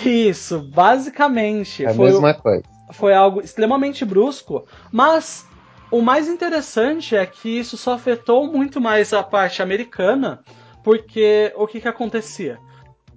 Isso, 0.06 0.62
basicamente. 0.72 1.84
É 1.84 1.90
a 1.90 1.94
foi, 1.94 2.06
mesma 2.12 2.34
coisa. 2.34 2.64
foi 2.92 3.14
algo 3.14 3.42
extremamente 3.42 4.06
brusco, 4.06 4.66
mas 4.92 5.46
o 5.94 6.02
mais 6.02 6.28
interessante 6.28 7.16
é 7.16 7.24
que 7.24 7.48
isso 7.60 7.78
só 7.78 7.94
afetou 7.94 8.52
muito 8.52 8.82
mais 8.82 9.14
a 9.14 9.22
parte 9.22 9.62
americana, 9.62 10.40
porque 10.84 11.54
o 11.56 11.68
que, 11.68 11.80
que 11.80 11.88
acontecia? 11.88 12.58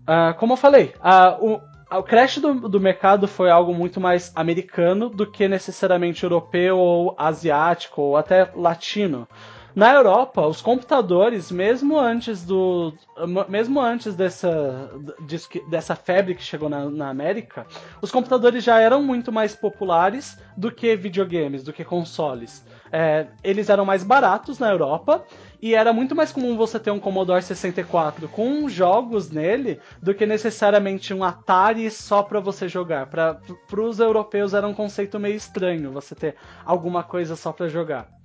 Ah, 0.07 0.35
como 0.39 0.53
eu 0.53 0.57
falei, 0.59 0.93
ah, 1.01 1.39
o, 1.41 1.59
o 1.91 2.03
crash 2.03 2.37
do, 2.37 2.69
do 2.69 2.79
mercado 2.79 3.27
foi 3.27 3.49
algo 3.49 3.73
muito 3.73 3.99
mais 3.99 4.31
americano 4.37 5.09
do 5.09 5.27
que 5.27 5.49
necessariamente 5.49 6.23
europeu 6.23 6.77
ou 6.77 7.15
asiático 7.17 8.03
ou 8.03 8.17
até 8.19 8.51
latino. 8.55 9.27
Na 9.77 9.93
Europa, 9.93 10.47
os 10.47 10.63
computadores, 10.63 11.53
mesmo 11.53 11.99
antes 11.99 12.43
do, 12.43 12.95
mesmo 13.47 13.79
antes 13.79 14.15
dessa, 14.15 14.91
dessa 15.69 15.95
febre 15.95 16.35
que 16.35 16.43
chegou 16.43 16.67
na, 16.67 16.89
na 16.89 17.11
América, 17.11 17.67
os 18.01 18.11
computadores 18.11 18.65
já 18.65 18.81
eram 18.81 19.03
muito 19.03 19.31
mais 19.31 19.55
populares 19.55 20.39
do 20.57 20.73
que 20.73 20.97
videogames, 20.97 21.63
do 21.63 21.75
que 21.75 21.85
consoles. 21.85 22.65
É, 22.91 23.27
eles 23.45 23.69
eram 23.69 23.85
mais 23.85 24.03
baratos 24.03 24.59
na 24.59 24.71
Europa 24.71 25.23
e 25.61 25.75
era 25.75 25.93
muito 25.93 26.15
mais 26.15 26.33
comum 26.33 26.57
você 26.57 26.81
ter 26.81 26.91
um 26.91 26.99
Commodore 26.99 27.43
64 27.43 28.29
com 28.29 28.67
jogos 28.71 29.29
nele 29.29 29.79
do 30.01 30.15
que 30.15 30.25
necessariamente 30.25 31.13
um 31.13 31.23
Atari 31.23 31.91
só 31.91 32.23
para 32.23 32.41
você 32.41 32.67
jogar. 32.67 33.09
Para 33.09 33.39
os 33.83 34.01
europeus 34.01 34.55
era 34.55 34.67
um 34.67 34.73
conceito 34.73 35.21
meio 35.21 35.37
estranho 35.37 35.93
você 35.93 36.15
ter 36.15 36.35
alguma 36.65 37.03
coisa 37.03 37.37
só 37.37 37.53
para 37.53 37.69
jogar. 37.69 38.16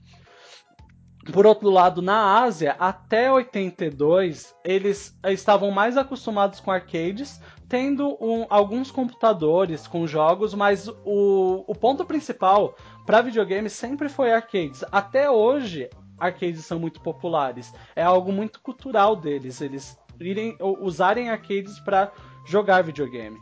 Por 1.31 1.45
outro 1.45 1.69
lado, 1.69 2.01
na 2.01 2.41
Ásia, 2.41 2.75
até 2.79 3.31
82, 3.31 4.55
eles 4.63 5.15
estavam 5.25 5.69
mais 5.69 5.95
acostumados 5.95 6.59
com 6.59 6.71
arcades, 6.71 7.39
tendo 7.69 8.17
um- 8.19 8.45
alguns 8.49 8.89
computadores 8.89 9.85
com 9.87 10.07
jogos, 10.07 10.53
mas 10.55 10.87
o, 11.05 11.63
o 11.67 11.75
ponto 11.75 12.03
principal 12.05 12.75
para 13.05 13.21
videogame 13.21 13.69
sempre 13.69 14.09
foi 14.09 14.31
arcades. 14.31 14.83
Até 14.91 15.29
hoje, 15.29 15.89
arcades 16.17 16.65
são 16.65 16.79
muito 16.79 16.99
populares. 17.01 17.71
É 17.95 18.01
algo 18.01 18.31
muito 18.31 18.59
cultural 18.59 19.15
deles, 19.15 19.61
eles 19.61 19.95
irem, 20.19 20.57
usarem 20.59 21.29
arcades 21.29 21.79
para 21.79 22.11
jogar 22.47 22.81
videogame. 22.83 23.37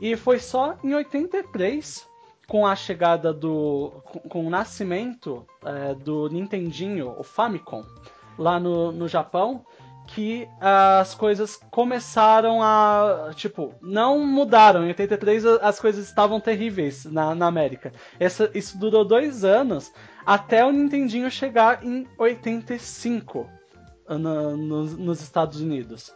E 0.00 0.16
foi 0.16 0.38
só 0.38 0.76
em 0.84 0.94
83 0.94 2.08
com 2.48 2.66
a 2.66 2.76
chegada 2.76 3.32
do. 3.32 3.92
com, 4.04 4.18
com 4.20 4.46
o 4.46 4.50
nascimento 4.50 5.46
é, 5.64 5.94
do 5.94 6.28
Nintendinho, 6.28 7.14
o 7.18 7.22
Famicom, 7.22 7.84
lá 8.38 8.58
no, 8.60 8.92
no 8.92 9.08
Japão, 9.08 9.64
que 10.06 10.46
as 10.60 11.14
coisas 11.14 11.56
começaram 11.70 12.62
a. 12.62 13.30
Tipo, 13.34 13.74
não 13.80 14.18
mudaram. 14.26 14.84
Em 14.84 14.88
83 14.88 15.46
a- 15.46 15.56
as 15.62 15.80
coisas 15.80 16.06
estavam 16.06 16.38
terríveis 16.40 17.04
na, 17.06 17.34
na 17.34 17.46
América. 17.46 17.92
Essa, 18.20 18.50
isso 18.54 18.78
durou 18.78 19.04
dois 19.04 19.44
anos 19.44 19.92
até 20.26 20.64
o 20.64 20.70
Nintendinho 20.72 21.30
chegar 21.30 21.84
em 21.84 22.06
85 22.18 23.48
na- 24.08 24.50
nos, 24.56 24.96
nos 24.96 25.20
Estados 25.22 25.60
Unidos. 25.60 26.12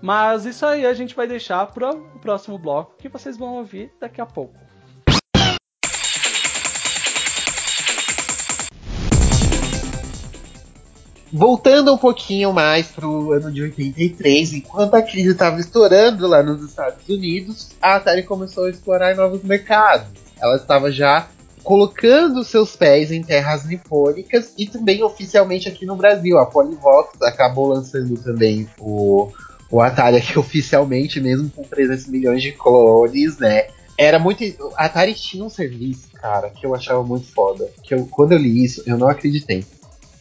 Mas 0.00 0.44
isso 0.46 0.66
aí 0.66 0.84
a 0.84 0.94
gente 0.94 1.14
vai 1.14 1.26
deixar 1.28 1.64
para 1.66 1.90
o 1.90 2.18
próximo 2.18 2.58
bloco 2.58 2.96
que 2.98 3.08
vocês 3.08 3.36
vão 3.36 3.54
ouvir 3.56 3.92
daqui 4.00 4.20
a 4.20 4.26
pouco. 4.26 4.54
Voltando 11.34 11.94
um 11.94 11.96
pouquinho 11.96 12.52
mais 12.52 12.88
pro 12.88 13.32
ano 13.32 13.50
de 13.50 13.62
83, 13.62 14.52
enquanto 14.52 14.94
a 14.94 15.00
crise 15.00 15.30
estava 15.30 15.58
estourando 15.58 16.26
lá 16.26 16.42
nos 16.42 16.62
Estados 16.62 17.08
Unidos, 17.08 17.70
a 17.80 17.94
Atari 17.94 18.22
começou 18.22 18.64
a 18.64 18.70
explorar 18.70 19.16
novos 19.16 19.42
mercados. 19.42 20.08
Ela 20.38 20.56
estava 20.56 20.92
já 20.92 21.26
colocando 21.62 22.44
seus 22.44 22.76
pés 22.76 23.10
em 23.10 23.22
terras 23.22 23.64
nipônicas 23.64 24.52
e 24.58 24.66
também 24.66 25.02
oficialmente 25.02 25.66
aqui 25.66 25.86
no 25.86 25.96
Brasil. 25.96 26.36
A 26.38 26.44
Polivox 26.44 27.22
acabou 27.22 27.68
lançando 27.68 28.14
também 28.22 28.68
o, 28.78 29.32
o 29.70 29.80
Atari 29.80 30.18
aqui 30.18 30.36
oficialmente, 30.38 31.18
mesmo 31.18 31.48
com 31.48 31.62
300 31.62 32.08
milhões 32.08 32.42
de 32.42 32.52
clones, 32.52 33.38
né? 33.38 33.68
Era 33.96 34.18
muito. 34.18 34.44
A 34.76 34.84
Atari 34.84 35.14
tinha 35.14 35.42
um 35.42 35.48
serviço, 35.48 36.08
cara, 36.12 36.50
que 36.50 36.66
eu 36.66 36.74
achava 36.74 37.02
muito 37.02 37.32
foda. 37.32 37.70
Que 37.82 37.94
eu, 37.94 38.04
quando 38.04 38.32
eu 38.32 38.38
li 38.38 38.62
isso, 38.62 38.82
eu 38.84 38.98
não 38.98 39.08
acreditei 39.08 39.64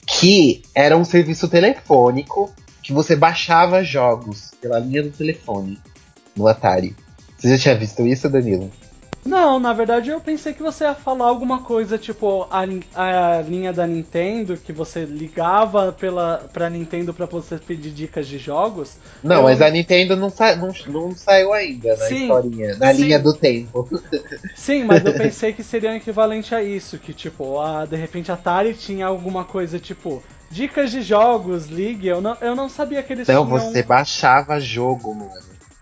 que 0.05 0.61
era 0.73 0.97
um 0.97 1.05
serviço 1.05 1.47
telefônico 1.47 2.53
que 2.81 2.93
você 2.93 3.15
baixava 3.15 3.83
jogos 3.83 4.51
pela 4.59 4.79
linha 4.79 5.03
do 5.03 5.11
telefone 5.11 5.79
no 6.35 6.47
Atari. 6.47 6.95
Você 7.37 7.49
já 7.49 7.57
tinha 7.57 7.75
visto 7.75 8.05
isso, 8.05 8.29
Danilo? 8.29 8.71
Não, 9.24 9.59
na 9.59 9.72
verdade 9.72 10.09
eu 10.09 10.19
pensei 10.19 10.51
que 10.53 10.63
você 10.63 10.84
ia 10.84 10.95
falar 10.95 11.26
alguma 11.26 11.61
coisa 11.61 11.97
tipo 11.97 12.47
a, 12.49 12.61
a 12.95 13.41
linha 13.41 13.72
da 13.72 13.86
Nintendo, 13.86 14.57
que 14.57 14.74
você 14.74 15.05
ligava 15.05 15.91
pela, 15.93 16.49
pra 16.51 16.69
Nintendo 16.69 17.13
pra 17.13 17.28
você 17.28 17.57
pedir 17.57 17.91
dicas 17.91 18.28
de 18.28 18.39
jogos. 18.39 18.97
Não, 19.24 19.38
Eu- 19.38 19.43
mas 19.43 19.61
a 19.61 19.69
Nintendo 19.69 20.15
não, 20.15 20.30
sa 20.30 20.55
não, 20.55 20.74
não 20.88 21.15
saiu 21.15 21.53
ainda 21.53 21.95
na 21.97 22.05
Sim, 22.07 22.22
historinha, 22.24 22.76
na 22.78 22.93
sim. 22.93 23.03
linha 23.03 23.19
do 23.19 23.34
tempo. 23.38 23.88
Sim, 24.55 24.84
mas 24.86 25.05
eu 25.05 25.13
pensei 25.17 25.53
que 25.53 25.63
seria 25.63 25.91
um 25.91 25.95
equivalente 25.95 26.55
a 26.55 26.63
isso, 26.63 26.97
que 26.97 27.13
tipo, 27.13 27.59
a, 27.59 27.86
de 27.86 27.95
repente 27.95 28.32
a 28.32 28.34
Atari 28.36 28.74
tinha 28.74 29.05
alguma 29.05 29.45
coisa 29.45 29.80
tipo 29.80 30.24
dicas 30.49 30.91
de 30.91 31.01
jogos, 31.01 31.67
ligue. 31.67 32.07
Eu 32.07 32.22
não, 32.22 32.36
eu 32.41 32.55
não 32.55 32.67
sabia 32.67 33.03
que 33.03 33.13
eles 33.13 33.30
Então 33.30 33.45
tinham. 33.45 33.59
você 33.59 33.84
baixava 33.84 34.59
jogo, 34.59 35.13
mano. 35.13 35.32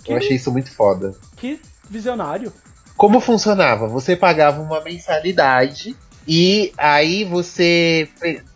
Que- 0.03 0.11
Eu 0.13 0.17
achei 0.17 0.35
isso 0.35 0.51
muito 0.51 0.71
foda. 0.71 1.15
Que 1.37 1.59
visionário. 1.89 2.51
Como 2.99 3.21
funcionava? 3.21 3.87
Você 3.87 4.13
pagava 4.13 4.61
uma 4.61 4.81
mensalidade 4.81 5.95
e 6.27 6.73
aí 6.77 7.23
você, 7.23 8.09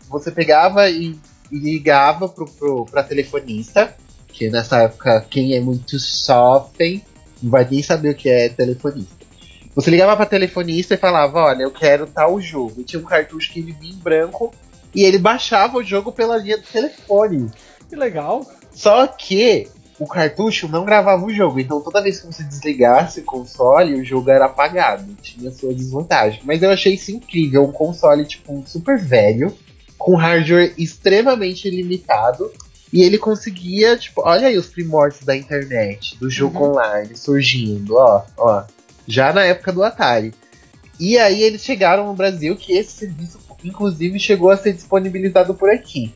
você 0.09 0.31
pegava 0.31 0.89
e, 0.89 1.17
e 1.49 1.57
ligava 1.57 2.27
pro, 2.27 2.45
pro, 2.45 2.85
pra 2.85 3.03
telefonista, 3.03 3.95
que 4.27 4.49
nessa 4.49 4.83
época 4.83 5.25
quem 5.29 5.55
é 5.55 5.61
muito 5.61 5.95
jovem 5.97 7.01
não 7.41 7.51
vai 7.51 7.65
nem 7.71 7.81
saber 7.81 8.09
o 8.09 8.15
que 8.15 8.27
é 8.27 8.49
telefonista. 8.49 9.25
Você 9.73 9.89
ligava 9.89 10.17
pra 10.17 10.25
telefonista 10.25 10.95
e 10.95 10.97
falava, 10.97 11.39
olha, 11.39 11.63
eu 11.63 11.71
quero 11.71 12.05
tal 12.05 12.37
jogo. 12.41 12.81
E 12.81 12.83
tinha 12.83 13.01
um 13.01 13.05
cartucho 13.05 13.49
que 13.49 13.61
ele 13.61 13.71
vinha 13.71 13.93
em 13.93 13.97
branco 13.97 14.53
e 14.93 15.03
ele 15.03 15.19
baixava 15.19 15.77
o 15.77 15.83
jogo 15.83 16.11
pela 16.11 16.35
linha 16.35 16.57
do 16.57 16.63
telefone. 16.63 17.49
Que 17.87 17.95
legal. 17.95 18.45
Só 18.73 19.07
que 19.07 19.69
o 19.99 20.07
cartucho 20.07 20.67
não 20.67 20.85
gravava 20.85 21.23
o 21.25 21.33
jogo, 21.33 21.59
então 21.59 21.79
toda 21.81 22.01
vez 22.01 22.19
que 22.19 22.25
você 22.27 22.43
desligasse 22.43 23.19
o 23.19 23.23
console, 23.23 23.93
o 23.93 24.03
jogo 24.03 24.29
era 24.29 24.45
apagado. 24.45 25.15
Tinha 25.21 25.51
sua 25.51 25.73
desvantagem. 25.73 26.41
Mas 26.43 26.61
eu 26.63 26.71
achei 26.71 26.93
isso 26.95 27.11
incrível, 27.11 27.63
um 27.63 27.71
console 27.71 28.25
tipo 28.25 28.63
super 28.65 28.97
velho, 28.97 29.55
com 29.97 30.15
hardware 30.15 30.73
extremamente 30.77 31.69
limitado. 31.69 32.51
E 32.91 33.01
ele 33.01 33.17
conseguia, 33.17 33.97
tipo, 33.97 34.21
olha 34.23 34.47
aí 34.47 34.57
os 34.57 34.67
primórdios 34.67 35.23
da 35.23 35.35
internet, 35.35 36.15
do 36.19 36.29
jogo 36.29 36.59
Uhum. 36.63 36.71
online 36.71 37.15
surgindo, 37.15 37.95
ó, 37.95 38.23
ó. 38.37 38.63
Já 39.07 39.33
na 39.33 39.43
época 39.43 39.71
do 39.71 39.83
Atari. 39.83 40.33
E 40.99 41.17
aí 41.17 41.41
eles 41.41 41.63
chegaram 41.63 42.05
no 42.05 42.13
Brasil 42.13 42.55
que 42.55 42.73
esse 42.73 42.91
serviço, 42.91 43.39
inclusive, 43.63 44.19
chegou 44.19 44.51
a 44.51 44.57
ser 44.57 44.73
disponibilizado 44.73 45.55
por 45.55 45.69
aqui. 45.71 46.13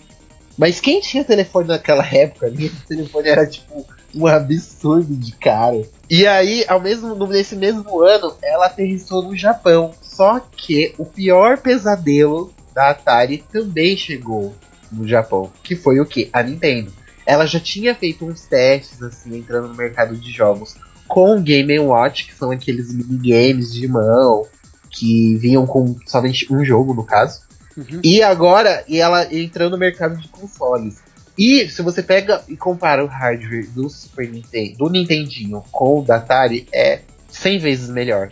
Mas 0.58 0.80
quem 0.80 1.00
tinha 1.00 1.24
telefone 1.24 1.68
naquela 1.68 2.06
época, 2.06 2.48
ali, 2.48 2.66
esse 2.66 2.86
telefone 2.88 3.30
era 3.30 3.46
tipo 3.46 3.86
um 4.16 4.26
absurdo 4.26 5.16
de 5.16 5.32
caro. 5.34 5.88
E 6.10 6.26
aí, 6.26 6.66
ao 6.68 6.82
mesmo, 6.82 7.16
nesse 7.28 7.56
mesmo 7.56 8.02
ano, 8.02 8.34
ela 8.42 8.66
aterrissou 8.66 9.22
no 9.22 9.36
Japão. 9.36 9.92
Só 10.02 10.40
que 10.40 10.96
o 10.98 11.06
pior 11.06 11.60
pesadelo 11.60 12.52
da 12.74 12.90
Atari 12.90 13.44
também 13.52 13.96
chegou 13.96 14.56
no 14.92 15.08
Japão. 15.08 15.52
Que 15.62 15.76
foi 15.76 16.00
o 16.00 16.06
que? 16.06 16.30
A 16.34 16.42
Nintendo. 16.42 16.92
Ela 17.26 17.46
já 17.46 17.60
tinha 17.60 17.94
feito 17.94 18.26
uns 18.26 18.46
testes, 18.46 19.04
assim, 19.04 19.38
entrando 19.38 19.68
no 19.68 19.76
mercado 19.76 20.16
de 20.16 20.32
jogos 20.32 20.76
com 21.08 21.38
o 21.38 21.42
Game 21.42 21.78
Watch, 21.80 22.26
que 22.26 22.36
são 22.36 22.52
aqueles 22.52 22.94
minigames 22.94 23.74
de 23.74 23.88
mão, 23.88 24.46
que 24.90 25.36
vinham 25.38 25.66
com 25.66 25.96
somente 26.06 26.52
um 26.52 26.64
jogo, 26.64 26.94
no 26.94 27.04
caso. 27.04 27.47
Uhum. 27.78 28.02
E 28.04 28.24
agora, 28.24 28.84
e 28.88 29.00
ela 29.00 29.32
entrando 29.34 29.74
no 29.74 29.78
mercado 29.78 30.18
de 30.18 30.28
consoles. 30.30 30.98
E 31.38 31.70
se 31.70 31.84
você 31.84 32.02
pega 32.02 32.42
e 32.48 32.58
compara 32.58 33.06
o 33.06 33.08
hardware 33.08 33.70
do 33.70 33.88
Super 33.90 34.28
Nintendo, 34.28 34.78
do 34.80 34.90
Nintendinho 34.90 35.64
com 35.72 36.00
o 36.00 36.04
da 36.04 36.16
Atari, 36.16 36.68
é 36.74 37.02
100 37.30 37.60
vezes 37.60 37.90
melhor. 37.90 38.30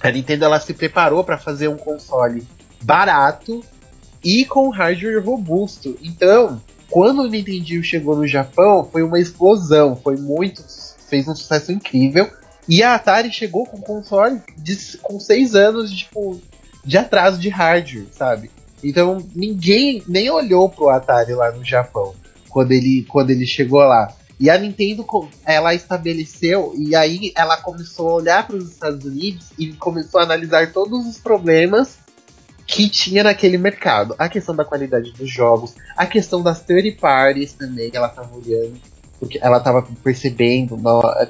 A 0.00 0.10
Nintendo 0.10 0.44
ela 0.44 0.60
se 0.60 0.72
preparou 0.72 1.24
para 1.24 1.36
fazer 1.36 1.66
um 1.66 1.76
console 1.76 2.46
barato 2.80 3.64
e 4.22 4.44
com 4.44 4.68
hardware 4.68 5.20
robusto. 5.20 5.98
Então, 6.00 6.62
quando 6.88 7.22
o 7.22 7.28
Nintendinho 7.28 7.82
chegou 7.82 8.14
no 8.14 8.26
Japão, 8.26 8.88
foi 8.90 9.02
uma 9.02 9.18
explosão, 9.18 9.96
foi 9.96 10.16
muito, 10.16 10.64
fez 11.08 11.26
um 11.26 11.34
sucesso 11.34 11.72
incrível. 11.72 12.30
E 12.68 12.84
a 12.84 12.94
Atari 12.94 13.32
chegou 13.32 13.66
com 13.66 13.78
um 13.78 13.80
console 13.80 14.40
de, 14.56 14.98
com 14.98 15.18
6 15.18 15.56
anos 15.56 15.90
tipo, 15.90 16.40
de 16.84 16.96
atraso 16.96 17.40
de 17.40 17.48
hardware, 17.48 18.06
sabe? 18.12 18.50
Então 18.82 19.18
ninguém 19.34 20.02
nem 20.06 20.30
olhou 20.30 20.68
pro 20.68 20.88
Atari 20.88 21.34
lá 21.34 21.50
no 21.50 21.64
Japão 21.64 22.14
quando 22.48 22.72
ele, 22.72 23.04
quando 23.08 23.30
ele 23.30 23.46
chegou 23.46 23.80
lá. 23.80 24.12
E 24.40 24.48
a 24.48 24.56
Nintendo 24.56 25.04
ela 25.44 25.74
estabeleceu 25.74 26.72
e 26.76 26.94
aí 26.94 27.32
ela 27.34 27.56
começou 27.56 28.10
a 28.10 28.14
olhar 28.14 28.46
para 28.46 28.56
os 28.56 28.70
Estados 28.70 29.04
Unidos 29.04 29.48
e 29.58 29.72
começou 29.72 30.20
a 30.20 30.24
analisar 30.24 30.72
todos 30.72 31.06
os 31.06 31.18
problemas 31.18 31.98
que 32.64 32.88
tinha 32.88 33.24
naquele 33.24 33.58
mercado. 33.58 34.14
A 34.18 34.28
questão 34.28 34.54
da 34.54 34.64
qualidade 34.64 35.12
dos 35.12 35.28
jogos, 35.28 35.74
a 35.96 36.06
questão 36.06 36.42
das 36.42 36.60
third 36.60 36.92
parties 36.92 37.52
também, 37.52 37.90
que 37.90 37.96
ela 37.96 38.08
estava 38.08 38.28
olhando, 38.36 38.78
porque 39.18 39.38
ela 39.42 39.58
estava 39.58 39.82
percebendo, 40.04 40.78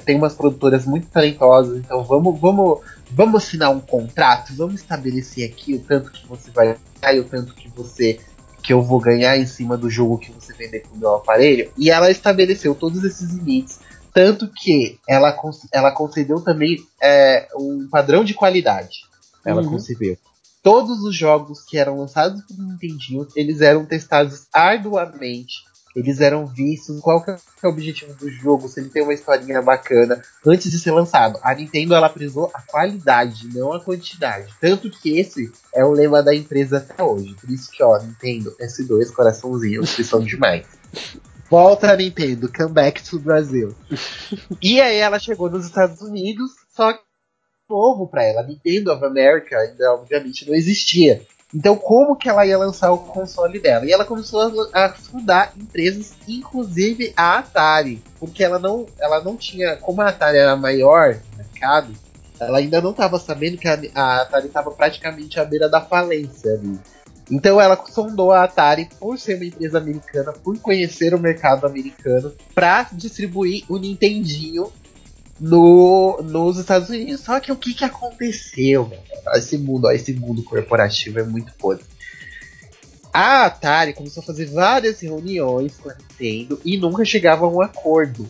tem 0.05 0.17
umas 0.17 0.35
produtoras 0.35 0.85
muito 0.85 1.07
talentosas, 1.07 1.77
então 1.77 2.03
vamos, 2.03 2.39
vamos, 2.39 2.81
vamos 3.09 3.43
assinar 3.43 3.71
um 3.71 3.79
contrato, 3.79 4.53
vamos 4.55 4.75
estabelecer 4.75 5.49
aqui 5.49 5.73
o 5.73 5.79
tanto 5.79 6.11
que 6.11 6.27
você 6.27 6.51
vai 6.51 6.75
o 7.19 7.23
tanto 7.23 7.53
que 7.53 7.69
você 7.69 8.19
que 8.61 8.73
eu 8.73 8.81
vou 8.81 8.99
ganhar 8.99 9.37
em 9.37 9.45
cima 9.45 9.77
do 9.77 9.89
jogo 9.89 10.17
que 10.17 10.31
você 10.31 10.53
vender 10.53 10.81
pro 10.81 10.97
meu 10.97 11.15
aparelho. 11.15 11.71
E 11.77 11.89
ela 11.89 12.11
estabeleceu 12.11 12.75
todos 12.75 13.03
esses 13.03 13.31
limites, 13.31 13.79
tanto 14.13 14.47
que 14.49 14.99
ela, 15.07 15.35
ela 15.71 15.91
concedeu 15.91 16.41
também 16.41 16.77
é, 17.01 17.47
um 17.55 17.87
padrão 17.89 18.23
de 18.23 18.33
qualidade. 18.33 18.99
Ela 19.45 19.61
Uhum. 19.61 19.69
concebeu. 19.71 20.17
Todos 20.61 20.99
os 21.03 21.15
jogos 21.15 21.63
que 21.63 21.77
eram 21.77 21.97
lançados 21.99 22.41
pro 22.41 22.61
Nintendinho, 22.61 23.25
eles 23.33 23.61
eram 23.61 23.85
testados 23.85 24.45
arduamente. 24.51 25.63
Eles 25.99 26.21
eram 26.21 26.47
vistos, 26.47 27.01
qual 27.01 27.21
que 27.21 27.31
é 27.31 27.35
o 27.63 27.69
objetivo 27.69 28.13
do 28.13 28.29
jogo, 28.29 28.69
se 28.69 28.79
ele 28.79 28.89
tem 28.89 29.03
uma 29.03 29.13
historinha 29.13 29.61
bacana, 29.61 30.21
antes 30.45 30.71
de 30.71 30.79
ser 30.79 30.91
lançado. 30.91 31.37
A 31.43 31.53
Nintendo 31.53 31.93
ela 31.93 32.09
prezou 32.09 32.49
a 32.53 32.61
qualidade, 32.61 33.49
não 33.53 33.73
a 33.73 33.83
quantidade. 33.83 34.53
Tanto 34.61 34.89
que 34.89 35.19
esse 35.19 35.51
é 35.75 35.83
o 35.83 35.91
lema 35.91 36.23
da 36.23 36.33
empresa 36.33 36.77
até 36.77 37.03
hoje. 37.03 37.35
Por 37.35 37.49
isso 37.49 37.69
que, 37.69 37.83
ó, 37.83 37.99
Nintendo, 38.01 38.55
S2, 38.61 39.11
coraçãozinho, 39.11 39.85
vocês 39.85 40.07
são 40.07 40.21
demais. 40.21 40.65
Volta 41.49 41.91
a 41.91 41.97
Nintendo, 41.97 42.49
come 42.49 42.71
back 42.71 43.03
to 43.03 43.19
Brasil. 43.19 43.75
e 44.61 44.79
aí 44.79 44.97
ela 44.97 45.19
chegou 45.19 45.49
nos 45.49 45.65
Estados 45.65 46.01
Unidos, 46.01 46.51
só 46.73 46.93
que 46.93 47.01
novo 47.69 48.07
pra 48.07 48.23
ela. 48.23 48.43
Nintendo 48.43 48.93
of 48.93 49.03
America 49.03 49.57
ainda 49.57 49.93
obviamente 49.95 50.47
não 50.47 50.55
existia. 50.55 51.21
Então 51.53 51.75
como 51.75 52.15
que 52.15 52.29
ela 52.29 52.45
ia 52.45 52.57
lançar 52.57 52.91
o 52.91 52.97
console 52.97 53.59
dela? 53.59 53.85
E 53.85 53.91
ela 53.91 54.05
começou 54.05 54.69
a, 54.73 54.85
a 54.85 54.93
fundar 54.93 55.53
empresas, 55.57 56.13
inclusive 56.27 57.11
a 57.17 57.39
Atari, 57.39 58.01
porque 58.19 58.43
ela 58.43 58.59
não, 58.59 58.85
ela 58.99 59.23
não 59.23 59.35
tinha, 59.35 59.75
como 59.77 60.01
a 60.01 60.09
Atari 60.09 60.37
era 60.37 60.55
maior 60.55 61.15
no 61.31 61.37
mercado, 61.37 61.93
ela 62.39 62.59
ainda 62.59 62.79
não 62.79 62.91
estava 62.91 63.19
sabendo 63.19 63.57
que 63.57 63.67
a, 63.67 63.79
a 63.95 64.21
Atari 64.21 64.47
estava 64.47 64.71
praticamente 64.71 65.39
à 65.39 65.45
beira 65.45 65.67
da 65.67 65.81
falência 65.81 66.53
ali. 66.53 66.79
Então 67.31 67.59
ela 67.61 67.79
sondou 67.87 68.31
a 68.31 68.43
Atari 68.43 68.89
por 68.99 69.17
ser 69.17 69.35
uma 69.35 69.45
empresa 69.45 69.77
americana, 69.77 70.33
por 70.33 70.57
conhecer 70.59 71.13
o 71.13 71.19
mercado 71.19 71.65
americano, 71.65 72.33
para 72.55 72.87
distribuir 72.91 73.63
o 73.69 73.77
Nintendinho 73.77 74.71
no, 75.39 76.21
nos 76.23 76.57
Estados 76.57 76.89
Unidos. 76.89 77.21
Só 77.21 77.39
que 77.39 77.51
o 77.51 77.55
que, 77.55 77.73
que 77.73 77.85
aconteceu? 77.85 78.91
Esse 79.35 79.57
mundo, 79.57 79.89
esse 79.91 80.13
mundo 80.13 80.43
corporativo 80.43 81.19
é 81.19 81.23
muito 81.23 81.53
podre. 81.53 81.85
A 83.11 83.45
Atari 83.45 83.93
começou 83.93 84.21
a 84.21 84.25
fazer 84.25 84.45
várias 84.45 84.99
reuniões 84.99 85.77
com 85.77 85.89
a 85.89 85.95
Nintendo 85.95 86.61
e 86.63 86.77
nunca 86.77 87.03
chegava 87.03 87.45
a 87.45 87.49
um 87.49 87.61
acordo. 87.61 88.27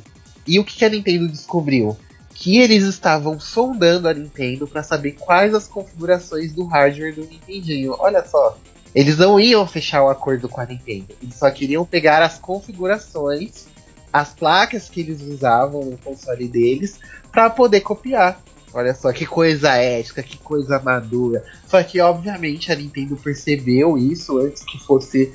E 0.48 0.58
o 0.58 0.64
que, 0.64 0.78
que 0.78 0.86
a 0.86 0.90
Nintendo 0.90 1.28
descobriu? 1.28 1.98
Que 2.34 2.58
eles 2.60 2.86
estavam 2.86 3.40
sondando 3.40 4.08
a 4.08 4.14
Nintendo 4.14 4.66
para 4.66 4.82
saber 4.82 5.12
quais 5.12 5.54
as 5.54 5.68
configurações 5.68 6.54
do 6.54 6.66
hardware 6.66 7.14
do 7.14 7.26
Nintendinho. 7.26 7.96
Olha 8.00 8.26
só, 8.26 8.58
eles 8.96 9.18
não 9.18 9.40
iam 9.40 9.68
fechar 9.68 10.04
o 10.04 10.10
acordo 10.10 10.48
com 10.48 10.62
a 10.62 10.66
Nintendo. 10.66 11.08
Eles 11.22 11.36
só 11.36 11.52
queriam 11.52 11.86
pegar 11.86 12.24
as 12.24 12.38
configurações, 12.38 13.68
as 14.12 14.34
placas 14.34 14.90
que 14.90 15.02
eles 15.02 15.22
usavam 15.22 15.86
no 15.86 15.98
console 15.98 16.48
deles, 16.48 17.00
para 17.32 17.50
poder 17.50 17.82
copiar. 17.82 18.42
Olha 18.74 18.94
só 18.94 19.12
que 19.12 19.26
coisa 19.26 19.76
ética, 19.76 20.22
que 20.22 20.38
coisa 20.38 20.80
madura. 20.80 21.44
Só 21.68 21.82
que, 21.82 22.00
obviamente, 22.00 22.72
a 22.72 22.76
Nintendo 22.76 23.16
percebeu 23.16 23.98
isso 23.98 24.38
antes 24.38 24.64
que 24.64 24.78
fosse 24.80 25.34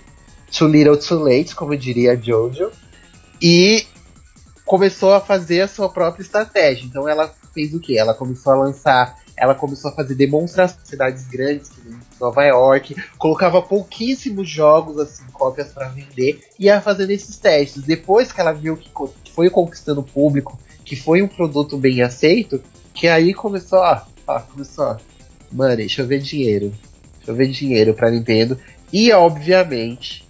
too 0.56 0.68
little 0.68 0.96
too 0.96 1.18
late, 1.18 1.54
como 1.54 1.76
diria 1.76 2.20
Jojo, 2.20 2.70
e 3.42 3.86
começou 4.64 5.12
a 5.12 5.20
fazer 5.20 5.62
a 5.62 5.68
sua 5.68 5.88
própria 5.88 6.22
estratégia. 6.22 6.86
Então, 6.86 7.08
ela 7.08 7.32
fez 7.52 7.74
o 7.74 7.80
que? 7.80 7.98
Ela 7.98 8.14
começou 8.14 8.52
a 8.52 8.56
lançar, 8.56 9.18
ela 9.36 9.54
começou 9.54 9.90
a 9.90 9.94
fazer 9.94 10.14
demonstrações 10.14 10.80
em 10.84 10.90
cidades 10.90 11.26
grandes, 11.26 11.70
nem 11.84 11.98
Nova 12.20 12.44
York, 12.44 12.94
colocava 13.18 13.60
pouquíssimos 13.60 14.48
jogos, 14.48 14.98
assim, 14.98 15.24
cópias 15.32 15.68
para 15.68 15.88
vender, 15.88 16.40
e 16.58 16.64
ia 16.64 16.80
fazendo 16.80 17.10
esses 17.10 17.36
testes. 17.36 17.82
Depois 17.82 18.32
que 18.32 18.40
ela 18.40 18.52
viu 18.52 18.76
que 18.76 18.90
foi 19.32 19.50
conquistando 19.50 20.00
o 20.00 20.04
público, 20.04 20.58
que 20.84 20.94
foi 20.96 21.22
um 21.22 21.28
produto 21.28 21.76
bem 21.76 22.02
aceito, 22.02 22.62
que 22.92 23.08
aí 23.08 23.34
começou, 23.34 23.80
ó, 23.80 24.02
ó, 24.26 24.40
começou, 24.40 24.96
mano, 25.50 25.76
deixa 25.76 26.02
eu 26.02 26.06
ver 26.06 26.20
dinheiro. 26.20 26.72
Deixa 27.16 27.32
eu 27.32 27.34
ver 27.34 27.48
dinheiro 27.48 27.94
pra 27.94 28.10
Nintendo. 28.10 28.58
E, 28.92 29.10
obviamente, 29.10 30.28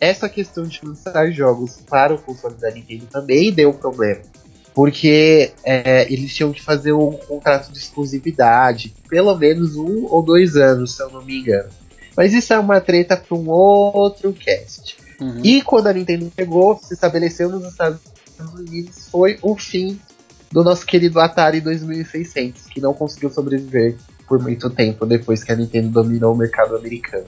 essa 0.00 0.28
questão 0.28 0.64
de 0.64 0.80
lançar 0.84 1.30
jogos 1.32 1.80
para 1.88 2.14
o 2.14 2.18
console 2.18 2.54
da 2.54 2.70
Nintendo 2.70 3.06
também 3.06 3.52
deu 3.52 3.74
problema. 3.74 4.22
Porque 4.74 5.52
é, 5.64 6.12
eles 6.12 6.34
tinham 6.34 6.52
que 6.52 6.60
fazer 6.60 6.92
um 6.92 7.12
contrato 7.12 7.70
de 7.70 7.78
exclusividade, 7.78 8.92
pelo 9.08 9.36
menos 9.36 9.76
um 9.76 10.06
ou 10.06 10.22
dois 10.22 10.56
anos, 10.56 10.96
se 10.96 11.02
eu 11.02 11.10
não 11.10 11.24
me 11.24 11.40
engano. 11.40 11.68
Mas 12.16 12.32
isso 12.32 12.52
é 12.52 12.58
uma 12.58 12.80
treta 12.80 13.16
para 13.16 13.36
um 13.36 13.48
outro 13.48 14.32
cast. 14.32 14.96
Uhum. 15.20 15.40
E 15.44 15.62
quando 15.62 15.86
a 15.86 15.92
Nintendo 15.92 16.30
chegou, 16.36 16.76
se 16.82 16.94
estabeleceu 16.94 17.48
nos 17.48 17.64
Estados 17.64 18.00
Unidos, 18.56 19.08
foi 19.10 19.38
o 19.42 19.56
fim 19.56 19.98
do 20.50 20.62
nosso 20.62 20.84
querido 20.86 21.20
Atari 21.20 21.60
2600, 21.60 22.66
que 22.66 22.80
não 22.80 22.94
conseguiu 22.94 23.30
sobreviver 23.30 23.96
por 24.26 24.40
muito 24.42 24.70
tempo 24.70 25.06
depois 25.06 25.42
que 25.44 25.52
a 25.52 25.56
Nintendo 25.56 25.88
dominou 25.90 26.34
o 26.34 26.36
mercado 26.36 26.76
americano. 26.76 27.26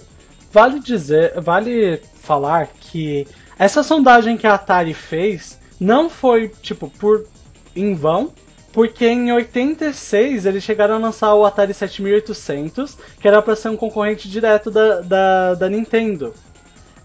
Vale 0.53 0.81
dizer, 0.81 1.41
vale 1.41 2.01
falar 2.23 2.69
que 2.81 3.27
essa 3.59 3.83
sondagem 3.83 4.37
que 4.37 4.47
a 4.47 4.55
Atari 4.55 4.95
fez 4.95 5.59
não 5.79 6.09
foi 6.09 6.49
tipo 6.49 6.91
por 6.91 7.27
em 7.75 7.95
vão. 7.95 8.33
Porque 8.73 9.07
em 9.07 9.33
86 9.33 10.45
eles 10.45 10.63
chegaram 10.63 10.97
a 10.97 10.99
lançar 10.99 11.35
o 11.35 11.47
Atari 11.47 11.73
7800, 11.73 12.99
que 13.19 13.27
era 13.27 13.41
para 13.41 13.57
ser 13.57 13.71
um 13.71 13.77
concorrente 13.77 14.29
direto 14.29 14.71
da, 14.71 15.01
da, 15.01 15.55
da 15.55 15.69
Nintendo. 15.71 16.35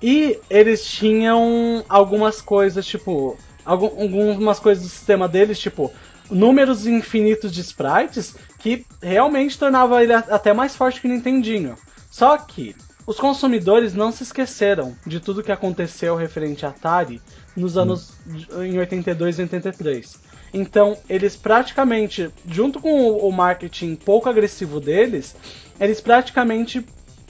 E 0.02 0.38
eles 0.50 0.84
tinham 0.84 1.86
algumas 1.88 2.42
coisas, 2.42 2.86
tipo. 2.86 3.38
Algumas 3.64 4.60
coisas 4.60 4.84
do 4.84 4.90
sistema 4.90 5.30
deles, 5.30 5.60
tipo, 5.60 5.94
números 6.30 6.88
infinitos 6.88 7.54
de 7.54 7.62
sprites, 7.62 8.36
que 8.58 8.86
realmente 9.02 9.58
tornava 9.58 10.04
ele 10.04 10.14
até 10.14 10.52
mais 10.52 10.76
forte 10.76 11.00
que 11.00 11.08
o 11.08 11.10
Nintendinho. 11.10 11.76
Só 12.10 12.38
que 12.38 12.76
os 13.06 13.18
consumidores 13.18 13.94
não 13.94 14.12
se 14.12 14.24
esqueceram 14.24 14.96
de 15.06 15.20
tudo 15.20 15.44
que 15.44 15.52
aconteceu 15.52 16.16
referente 16.16 16.66
a 16.66 16.70
Atari 16.70 17.22
nos 17.56 17.78
anos 17.78 18.14
em 18.64 18.78
82 18.78 19.39
e 19.39 19.41
83. 19.43 20.20
Então, 20.54 20.97
eles 21.10 21.36
praticamente, 21.36 22.30
junto 22.47 22.80
com 22.80 23.18
o 23.18 23.32
marketing 23.32 23.95
pouco 23.95 24.30
agressivo 24.30 24.80
deles, 24.80 25.36
eles 25.80 26.02
praticamente 26.02 26.86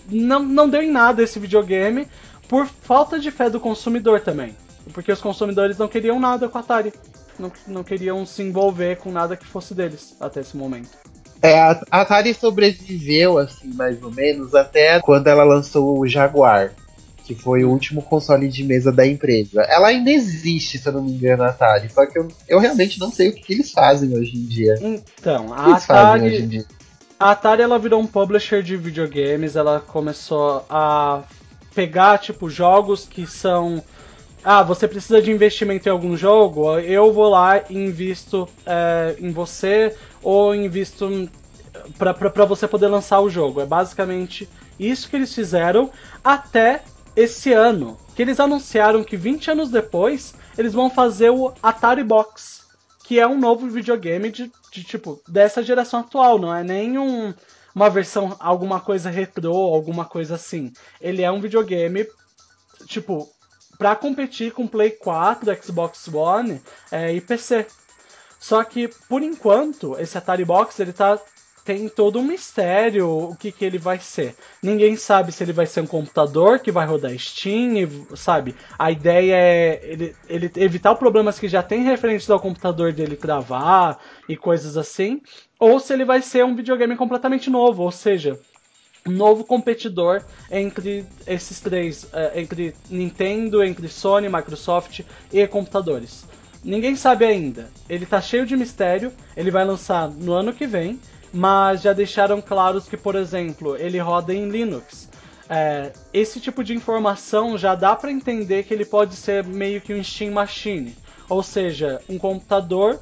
não, 0.09 0.39
não 0.39 0.69
deu 0.69 0.81
em 0.81 0.91
nada 0.91 1.21
esse 1.21 1.39
videogame 1.39 2.07
por 2.47 2.65
falta 2.65 3.19
de 3.19 3.29
fé 3.29 3.49
do 3.49 3.59
consumidor 3.59 4.21
também. 4.21 4.55
Porque 4.93 5.11
os 5.11 5.21
consumidores 5.21 5.77
não 5.77 5.87
queriam 5.87 6.19
nada 6.19 6.49
com 6.49 6.57
a 6.57 6.61
Atari. 6.61 6.91
Não, 7.37 7.51
não 7.67 7.83
queriam 7.83 8.25
se 8.25 8.41
envolver 8.41 8.97
com 8.97 9.11
nada 9.11 9.37
que 9.37 9.45
fosse 9.45 9.73
deles 9.73 10.15
até 10.19 10.41
esse 10.41 10.57
momento. 10.57 10.89
É, 11.41 11.59
a 11.59 11.81
Atari 11.89 12.33
sobreviveu, 12.33 13.37
assim, 13.37 13.73
mais 13.73 14.01
ou 14.03 14.11
menos, 14.11 14.53
até 14.53 14.99
quando 14.99 15.27
ela 15.27 15.43
lançou 15.43 15.99
o 15.99 16.07
Jaguar, 16.07 16.71
que 17.33 17.41
foi 17.41 17.63
o 17.63 17.69
último 17.69 18.01
console 18.01 18.47
de 18.49 18.63
mesa 18.63 18.91
da 18.91 19.07
empresa. 19.07 19.61
Ela 19.61 19.87
ainda 19.87 20.11
existe, 20.11 20.77
se 20.77 20.87
eu 20.87 20.93
não 20.93 21.01
me 21.01 21.11
engano, 21.11 21.43
a 21.43 21.47
Atari, 21.47 21.89
só 21.89 22.05
que 22.05 22.19
eu, 22.19 22.27
eu 22.47 22.59
realmente 22.59 22.99
não 22.99 23.09
sei 23.09 23.29
o 23.29 23.33
que, 23.33 23.41
que 23.41 23.53
eles 23.53 23.71
fazem 23.71 24.13
hoje 24.13 24.37
em 24.37 24.45
dia. 24.45 24.75
Então, 24.81 25.53
a 25.53 25.75
Atari. 25.75 26.65
A 27.17 27.31
Atari 27.31 27.61
ela 27.61 27.79
virou 27.79 28.01
um 28.01 28.07
publisher 28.07 28.61
de 28.61 28.75
videogames, 28.75 29.55
ela 29.55 29.79
começou 29.79 30.65
a 30.69 31.23
pegar 31.73 32.17
tipo 32.17 32.49
jogos 32.49 33.07
que 33.07 33.25
são 33.25 33.81
ah, 34.43 34.63
você 34.63 34.87
precisa 34.87 35.21
de 35.21 35.31
investimento 35.31 35.87
em 35.87 35.91
algum 35.91 36.17
jogo, 36.17 36.79
eu 36.79 37.13
vou 37.13 37.29
lá 37.29 37.61
e 37.69 37.77
invisto 37.77 38.49
é, 38.65 39.15
em 39.19 39.31
você 39.31 39.95
ou 40.21 40.55
invisto 40.55 41.29
para 41.97 42.45
você 42.45 42.67
poder 42.67 42.87
lançar 42.87 43.21
o 43.21 43.29
jogo. 43.29 43.61
É 43.61 43.65
basicamente 43.65 44.49
isso 44.79 45.07
que 45.07 45.15
eles 45.15 45.33
fizeram 45.33 45.91
até 46.23 46.81
esse 47.15 47.51
ano, 47.51 47.97
que 48.15 48.21
eles 48.21 48.39
anunciaram 48.39 49.03
que 49.03 49.17
20 49.17 49.51
anos 49.51 49.69
depois 49.69 50.33
eles 50.57 50.73
vão 50.73 50.89
fazer 50.89 51.29
o 51.29 51.53
Atari 51.61 52.03
Box, 52.03 52.61
que 53.03 53.19
é 53.19 53.27
um 53.27 53.39
novo 53.39 53.67
videogame 53.67 54.29
de, 54.29 54.51
de 54.71 54.83
tipo 54.83 55.21
dessa 55.27 55.63
geração 55.63 56.01
atual, 56.01 56.39
não 56.39 56.53
é 56.53 56.63
nem 56.63 56.97
um, 56.97 57.33
uma 57.75 57.89
versão 57.89 58.35
alguma 58.39 58.79
coisa 58.79 59.09
retrô, 59.09 59.55
alguma 59.55 60.05
coisa 60.05 60.35
assim. 60.35 60.71
Ele 60.99 61.21
é 61.21 61.31
um 61.31 61.41
videogame 61.41 62.07
tipo 62.85 63.29
para 63.77 63.95
competir 63.95 64.51
com 64.51 64.67
Play 64.67 64.91
4, 64.91 65.63
Xbox 65.63 66.07
One 66.07 66.61
é, 66.91 67.13
e 67.13 67.19
PC. 67.19 67.65
Só 68.39 68.63
que 68.63 68.87
por 69.09 69.21
enquanto 69.21 69.97
esse 69.99 70.17
Atari 70.17 70.45
Box 70.45 70.79
ele 70.79 70.93
tá 70.93 71.19
tem 71.63 71.87
todo 71.87 72.19
um 72.19 72.23
mistério 72.23 73.07
o 73.07 73.35
que, 73.35 73.51
que 73.51 73.63
ele 73.63 73.77
vai 73.77 73.99
ser. 73.99 74.35
Ninguém 74.61 74.95
sabe 74.95 75.31
se 75.31 75.43
ele 75.43 75.53
vai 75.53 75.65
ser 75.65 75.81
um 75.81 75.87
computador 75.87 76.59
que 76.59 76.71
vai 76.71 76.85
rodar 76.85 77.17
Steam, 77.17 78.07
sabe? 78.15 78.55
A 78.77 78.91
ideia 78.91 79.35
é 79.35 79.79
ele, 79.83 80.15
ele 80.27 80.51
evitar 80.55 80.95
problemas 80.95 81.39
que 81.39 81.47
já 81.47 81.61
tem 81.61 81.83
referentes 81.83 82.29
ao 82.29 82.39
computador 82.39 82.91
dele 82.91 83.15
travar 83.15 83.99
e 84.27 84.35
coisas 84.35 84.77
assim, 84.77 85.21
ou 85.59 85.79
se 85.79 85.93
ele 85.93 86.05
vai 86.05 86.21
ser 86.21 86.43
um 86.43 86.55
videogame 86.55 86.95
completamente 86.95 87.49
novo, 87.49 87.83
ou 87.83 87.91
seja, 87.91 88.39
um 89.07 89.11
novo 89.11 89.43
competidor 89.43 90.23
entre 90.49 91.05
esses 91.25 91.59
três, 91.59 92.07
é, 92.13 92.39
entre 92.39 92.75
Nintendo, 92.89 93.63
entre 93.63 93.87
Sony, 93.87 94.29
Microsoft 94.29 95.01
e 95.31 95.45
computadores. 95.47 96.25
Ninguém 96.63 96.95
sabe 96.95 97.25
ainda. 97.25 97.69
Ele 97.89 98.05
tá 98.05 98.21
cheio 98.21 98.45
de 98.45 98.55
mistério. 98.55 99.11
Ele 99.35 99.49
vai 99.49 99.65
lançar 99.65 100.07
no 100.07 100.33
ano 100.33 100.53
que 100.53 100.67
vem 100.67 100.99
mas 101.33 101.81
já 101.81 101.93
deixaram 101.93 102.41
claros 102.41 102.87
que, 102.87 102.97
por 102.97 103.15
exemplo, 103.15 103.75
ele 103.77 103.99
roda 103.99 104.33
em 104.33 104.49
Linux. 104.49 105.09
É, 105.49 105.91
esse 106.13 106.39
tipo 106.39 106.63
de 106.63 106.73
informação 106.73 107.57
já 107.57 107.75
dá 107.75 107.95
para 107.95 108.11
entender 108.11 108.63
que 108.63 108.73
ele 108.73 108.85
pode 108.85 109.15
ser 109.15 109.43
meio 109.43 109.81
que 109.81 109.93
um 109.93 110.03
Steam 110.03 110.31
Machine, 110.31 110.95
ou 111.27 111.43
seja, 111.43 112.01
um 112.07 112.17
computador 112.17 112.99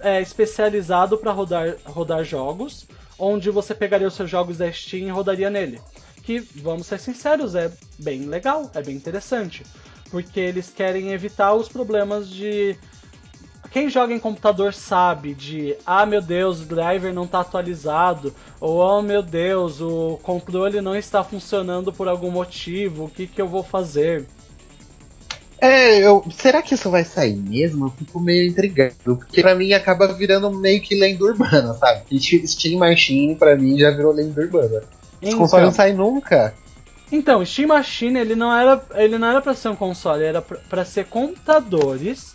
é, 0.00 0.20
especializado 0.20 1.16
para 1.16 1.30
rodar, 1.30 1.76
rodar 1.84 2.24
jogos, 2.24 2.86
onde 3.18 3.50
você 3.50 3.74
pegaria 3.74 4.08
os 4.08 4.14
seus 4.14 4.28
jogos 4.28 4.58
da 4.58 4.70
Steam 4.72 5.06
e 5.06 5.10
rodaria 5.10 5.48
nele. 5.48 5.80
Que, 6.24 6.40
vamos 6.56 6.86
ser 6.86 6.98
sinceros, 6.98 7.54
é 7.54 7.70
bem 7.98 8.22
legal, 8.22 8.70
é 8.74 8.82
bem 8.82 8.96
interessante, 8.96 9.64
porque 10.10 10.40
eles 10.40 10.70
querem 10.70 11.12
evitar 11.12 11.54
os 11.54 11.68
problemas 11.68 12.28
de 12.28 12.76
quem 13.72 13.88
joga 13.88 14.12
em 14.12 14.18
computador 14.18 14.74
sabe 14.74 15.34
de 15.34 15.74
ah 15.86 16.04
meu 16.04 16.20
Deus, 16.20 16.60
o 16.60 16.66
driver 16.66 17.12
não 17.12 17.24
está 17.24 17.40
atualizado, 17.40 18.34
ou 18.60 18.78
oh 18.78 19.00
meu 19.00 19.22
Deus, 19.22 19.80
o 19.80 20.18
controle 20.22 20.80
não 20.80 20.94
está 20.94 21.24
funcionando 21.24 21.92
por 21.92 22.06
algum 22.06 22.30
motivo, 22.30 23.04
o 23.04 23.08
que, 23.08 23.26
que 23.26 23.40
eu 23.40 23.48
vou 23.48 23.62
fazer? 23.62 24.26
É, 25.58 25.98
eu, 26.00 26.24
será 26.30 26.60
que 26.60 26.74
isso 26.74 26.90
vai 26.90 27.04
sair 27.04 27.36
mesmo? 27.36 27.86
Eu 27.86 27.90
fico 27.90 28.20
meio 28.20 28.48
intrigado, 28.48 28.94
porque 29.04 29.40
pra 29.40 29.54
mim 29.54 29.72
acaba 29.72 30.12
virando 30.12 30.50
meio 30.50 30.82
que 30.82 30.94
lenda 30.94 31.24
urbana, 31.24 31.72
sabe? 31.74 32.02
Steam 32.20 32.78
Machine 32.78 33.36
pra 33.36 33.56
mim 33.56 33.78
já 33.78 33.90
virou 33.90 34.12
lenda 34.12 34.40
urbana. 34.40 34.82
Esse 35.20 35.30
então, 35.30 35.38
console 35.38 35.64
não 35.64 35.72
sai 35.72 35.92
nunca. 35.92 36.52
Então, 37.12 37.44
Steam 37.44 37.68
Machine 37.68 38.18
ele 38.18 38.34
não 38.34 38.52
era, 38.52 38.84
ele 38.96 39.16
não 39.18 39.28
era 39.28 39.40
para 39.40 39.54
ser 39.54 39.68
um 39.68 39.76
console, 39.76 40.24
era 40.24 40.42
para 40.42 40.84
ser 40.84 41.04
computadores 41.04 42.34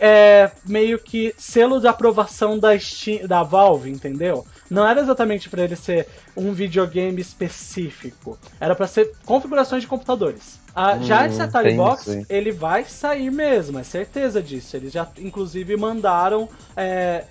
é, 0.00 0.50
meio 0.66 0.98
que 0.98 1.34
selo 1.36 1.80
de 1.80 1.86
aprovação 1.86 2.58
da, 2.58 2.78
Steam, 2.78 3.26
da 3.26 3.42
Valve, 3.42 3.90
entendeu? 3.90 4.46
Não 4.70 4.86
era 4.86 5.00
exatamente 5.00 5.48
para 5.48 5.64
ele 5.64 5.76
ser 5.76 6.06
um 6.36 6.52
videogame 6.52 7.20
específico. 7.20 8.38
Era 8.60 8.74
para 8.74 8.86
ser 8.86 9.12
configurações 9.24 9.82
de 9.82 9.88
computadores. 9.88 10.58
Ah, 10.74 10.94
hum, 10.94 11.02
já 11.02 11.26
esse 11.26 11.40
Atari 11.40 11.74
Box, 11.74 12.24
ele 12.28 12.52
vai 12.52 12.84
sair 12.84 13.30
mesmo, 13.30 13.78
é 13.78 13.82
certeza 13.82 14.42
disso. 14.42 14.76
Eles 14.76 14.92
já, 14.92 15.08
inclusive, 15.18 15.76
mandaram 15.76 16.48
é, 16.76 17.24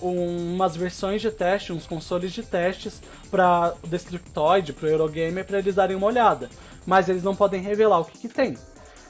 umas 0.00 0.76
versões 0.76 1.22
de 1.22 1.30
teste, 1.30 1.72
uns 1.72 1.86
consoles 1.86 2.32
de 2.32 2.42
testes 2.42 3.00
para 3.30 3.74
o 3.82 3.86
Destructoid, 3.86 4.72
para 4.72 4.86
o 4.86 4.90
Eurogamer, 4.90 5.44
para 5.44 5.58
eles 5.58 5.74
darem 5.74 5.96
uma 5.96 6.06
olhada. 6.06 6.50
Mas 6.84 7.08
eles 7.08 7.22
não 7.22 7.34
podem 7.34 7.62
revelar 7.62 8.00
o 8.00 8.04
que, 8.04 8.18
que 8.18 8.28
tem. 8.28 8.58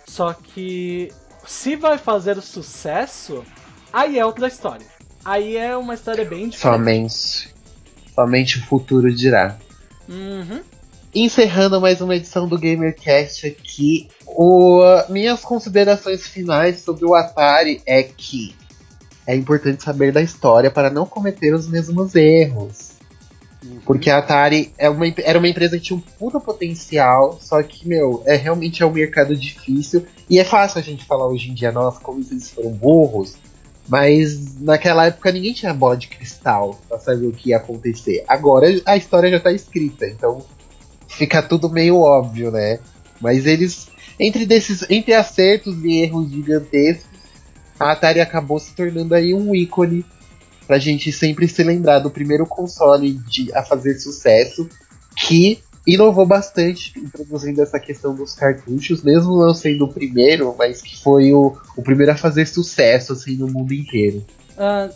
Só 0.07 0.33
que 0.35 1.11
se 1.47 1.76
vai 1.76 1.99
fazer 1.99 2.36
o 2.36 2.43
sucesso, 2.43 3.45
aí 3.93 4.18
é 4.18 4.24
outra 4.24 4.49
história. 4.49 4.86
Aí 5.24 5.57
é 5.57 5.76
uma 5.76 5.95
história 5.95 6.24
bem 6.24 6.49
diferente. 6.49 6.78
Somente. 6.78 7.55
Somente 8.14 8.59
o 8.59 8.64
futuro 8.66 9.12
dirá. 9.14 9.57
Uhum. 10.09 10.61
Encerrando 11.14 11.80
mais 11.80 12.01
uma 12.01 12.16
edição 12.16 12.49
do 12.49 12.59
GamerCast 12.59 13.47
aqui, 13.47 14.09
o, 14.26 14.80
minhas 15.09 15.40
considerações 15.40 16.26
finais 16.26 16.80
sobre 16.80 17.05
o 17.05 17.14
Atari 17.14 17.82
é 17.86 18.03
que 18.03 18.55
é 19.26 19.36
importante 19.36 19.82
saber 19.82 20.12
da 20.12 20.22
história 20.22 20.70
para 20.70 20.90
não 20.90 21.07
cometer 21.07 21.55
os 21.55 21.68
mesmos 21.68 22.14
erros. 22.14 22.91
Porque 23.85 24.11
a 24.11 24.19
Atari 24.19 24.73
é 24.77 24.89
uma, 24.89 25.07
era 25.19 25.39
uma 25.39 25.49
empresa 25.49 25.77
que 25.77 25.85
tinha 25.85 25.97
um 25.97 26.01
puta 26.01 26.41
potencial, 26.41 27.39
só 27.41 27.63
que, 27.63 27.87
meu, 27.87 28.23
é 28.27 28.37
realmente 28.37 28.83
é 28.83 28.87
um 28.87 28.93
mercado 28.93 29.37
difícil. 29.37 30.05
E 30.29 30.39
é 30.39 30.45
fácil 30.45 30.81
a 30.81 30.83
gente 30.83 31.05
falar 31.05 31.27
hoje 31.27 31.51
em 31.51 31.55
dia, 31.55 31.71
nossa, 31.71 32.01
como 32.01 32.21
eles 32.21 32.51
foram 32.51 32.71
burros. 32.71 33.37
Mas 33.89 34.61
naquela 34.61 35.07
época 35.07 35.33
ninguém 35.33 35.53
tinha 35.53 35.75
bola 35.75 35.97
de 35.97 36.09
cristal 36.09 36.81
pra 36.89 36.99
saber 36.99 37.27
o 37.27 37.33
que 37.33 37.51
ia 37.51 37.57
acontecer. 37.57 38.25
Agora 38.29 38.67
a 38.87 38.97
história 38.97 39.31
já 39.31 39.41
tá 39.41 39.53
escrita, 39.53 40.07
então 40.07 40.45
fica 41.09 41.43
tudo 41.43 41.69
meio 41.69 41.99
óbvio, 41.99 42.51
né? 42.51 42.79
Mas 43.21 43.45
eles, 43.45 43.89
entre, 44.19 44.47
desses, 44.47 44.89
entre 44.89 45.15
acertos 45.15 45.85
e 45.85 46.01
erros 46.01 46.31
gigantescos, 46.31 47.11
a 47.79 47.93
Atari 47.93 48.21
acabou 48.21 48.59
se 48.59 48.75
tornando 48.75 49.15
aí 49.15 49.35
um 49.35 49.55
ícone 49.55 50.05
pra 50.67 50.79
gente 50.79 51.13
sempre 51.13 51.49
se 51.49 51.63
lembrar 51.63 51.99
do 51.99 52.11
primeiro 52.11 52.47
console 52.47 53.13
de, 53.13 53.53
a 53.55 53.63
fazer 53.63 53.99
sucesso, 53.99 54.69
que 55.17 55.61
inovou 55.87 56.25
bastante 56.25 56.93
introduzindo 56.99 57.61
essa 57.61 57.79
questão 57.79 58.15
dos 58.15 58.35
cartuchos, 58.35 59.03
mesmo 59.03 59.39
não 59.39 59.55
sendo 59.55 59.85
o 59.85 59.93
primeiro, 59.93 60.55
mas 60.57 60.81
que 60.81 61.01
foi 61.03 61.33
o, 61.33 61.57
o 61.77 61.83
primeiro 61.83 62.13
a 62.13 62.17
fazer 62.17 62.47
sucesso 62.47 63.13
assim, 63.13 63.37
no 63.37 63.49
mundo 63.49 63.75
inteiro. 63.75 64.25
Uh, 64.53 64.93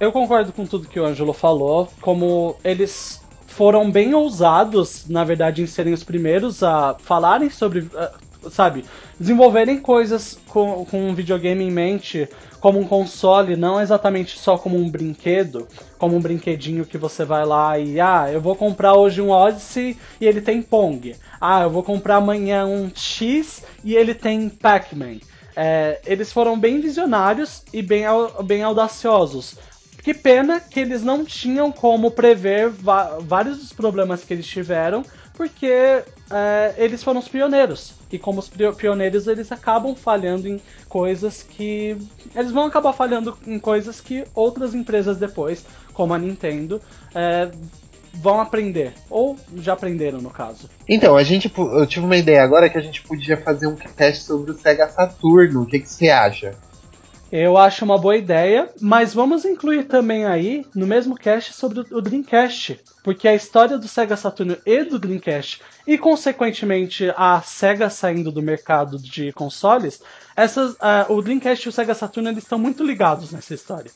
eu 0.00 0.10
concordo 0.10 0.52
com 0.52 0.66
tudo 0.66 0.88
que 0.88 0.98
o 0.98 1.06
Ângelo 1.06 1.32
falou, 1.32 1.88
como 2.00 2.56
eles 2.64 3.20
foram 3.46 3.88
bem 3.88 4.12
ousados, 4.14 5.06
na 5.08 5.22
verdade, 5.22 5.62
em 5.62 5.66
serem 5.66 5.92
os 5.92 6.02
primeiros 6.02 6.62
a 6.62 6.96
falarem 6.98 7.48
sobre. 7.48 7.88
Sabe, 8.50 8.84
desenvolverem 9.18 9.80
coisas 9.80 10.38
com, 10.48 10.84
com 10.84 11.08
um 11.08 11.14
videogame 11.14 11.64
em 11.64 11.70
mente, 11.70 12.28
como 12.60 12.78
um 12.78 12.86
console, 12.86 13.56
não 13.56 13.80
exatamente 13.80 14.38
só 14.38 14.56
como 14.56 14.76
um 14.78 14.88
brinquedo, 14.88 15.68
como 15.98 16.16
um 16.16 16.20
brinquedinho 16.20 16.86
que 16.86 16.96
você 16.96 17.24
vai 17.24 17.44
lá 17.44 17.78
e, 17.78 18.00
ah, 18.00 18.30
eu 18.32 18.40
vou 18.40 18.56
comprar 18.56 18.94
hoje 18.94 19.20
um 19.20 19.30
Odyssey 19.30 19.98
e 20.20 20.26
ele 20.26 20.40
tem 20.40 20.62
Pong. 20.62 21.14
Ah, 21.40 21.62
eu 21.62 21.70
vou 21.70 21.82
comprar 21.82 22.16
amanhã 22.16 22.64
um 22.64 22.90
X 22.94 23.62
e 23.84 23.94
ele 23.94 24.14
tem 24.14 24.48
Pac-Man. 24.48 25.18
É, 25.56 26.00
eles 26.06 26.32
foram 26.32 26.58
bem 26.58 26.80
visionários 26.80 27.62
e 27.72 27.82
bem, 27.82 28.04
bem 28.44 28.62
audaciosos. 28.62 29.56
Que 30.02 30.12
pena 30.12 30.60
que 30.60 30.80
eles 30.80 31.02
não 31.02 31.24
tinham 31.24 31.72
como 31.72 32.10
prever 32.10 32.70
vários 33.20 33.58
dos 33.58 33.72
problemas 33.72 34.22
que 34.22 34.34
eles 34.34 34.46
tiveram, 34.46 35.04
porque 35.34 36.02
é, 36.30 36.74
eles 36.76 37.02
foram 37.02 37.20
os 37.20 37.28
pioneiros. 37.28 37.94
E 38.14 38.18
como 38.18 38.38
os 38.38 38.48
pioneiros, 38.48 39.26
eles 39.26 39.50
acabam 39.50 39.96
falhando 39.96 40.46
em 40.46 40.60
coisas 40.88 41.42
que. 41.42 41.96
Eles 42.32 42.52
vão 42.52 42.64
acabar 42.66 42.92
falhando 42.92 43.36
em 43.44 43.58
coisas 43.58 44.00
que 44.00 44.22
outras 44.32 44.72
empresas 44.72 45.16
depois, 45.16 45.66
como 45.92 46.14
a 46.14 46.18
Nintendo, 46.18 46.80
é, 47.12 47.50
vão 48.14 48.40
aprender. 48.40 48.92
Ou 49.10 49.36
já 49.56 49.72
aprenderam, 49.72 50.20
no 50.20 50.30
caso. 50.30 50.70
Então, 50.88 51.16
a 51.16 51.24
gente. 51.24 51.52
Eu 51.56 51.86
tive 51.88 52.06
uma 52.06 52.16
ideia 52.16 52.44
agora 52.44 52.70
que 52.70 52.78
a 52.78 52.80
gente 52.80 53.02
podia 53.02 53.36
fazer 53.36 53.66
um 53.66 53.74
teste 53.74 54.22
sobre 54.22 54.52
o 54.52 54.54
Sega 54.54 54.88
Saturno. 54.88 55.62
O 55.62 55.66
que, 55.66 55.80
que 55.80 55.90
você 55.90 56.08
acha? 56.08 56.54
Eu 57.36 57.58
acho 57.58 57.84
uma 57.84 57.98
boa 57.98 58.16
ideia, 58.16 58.70
mas 58.80 59.12
vamos 59.12 59.44
incluir 59.44 59.88
também 59.88 60.24
aí 60.24 60.64
no 60.72 60.86
mesmo 60.86 61.16
cast 61.16 61.52
sobre 61.52 61.80
o 61.80 62.00
Dreamcast, 62.00 62.80
porque 63.02 63.26
a 63.26 63.34
história 63.34 63.76
do 63.76 63.88
Sega 63.88 64.16
Saturn 64.16 64.56
e 64.64 64.84
do 64.84 65.00
Dreamcast 65.00 65.60
e 65.84 65.98
consequentemente 65.98 67.12
a 67.16 67.42
Sega 67.42 67.90
saindo 67.90 68.30
do 68.30 68.40
mercado 68.40 69.00
de 69.00 69.32
consoles, 69.32 70.00
essas, 70.36 70.74
uh, 70.74 71.06
o 71.08 71.20
Dreamcast 71.20 71.66
e 71.66 71.70
o 71.70 71.72
Sega 71.72 71.92
Saturn 71.92 72.28
eles 72.28 72.44
estão 72.44 72.56
muito 72.56 72.84
ligados 72.84 73.32
nessa 73.32 73.52
história. 73.52 73.90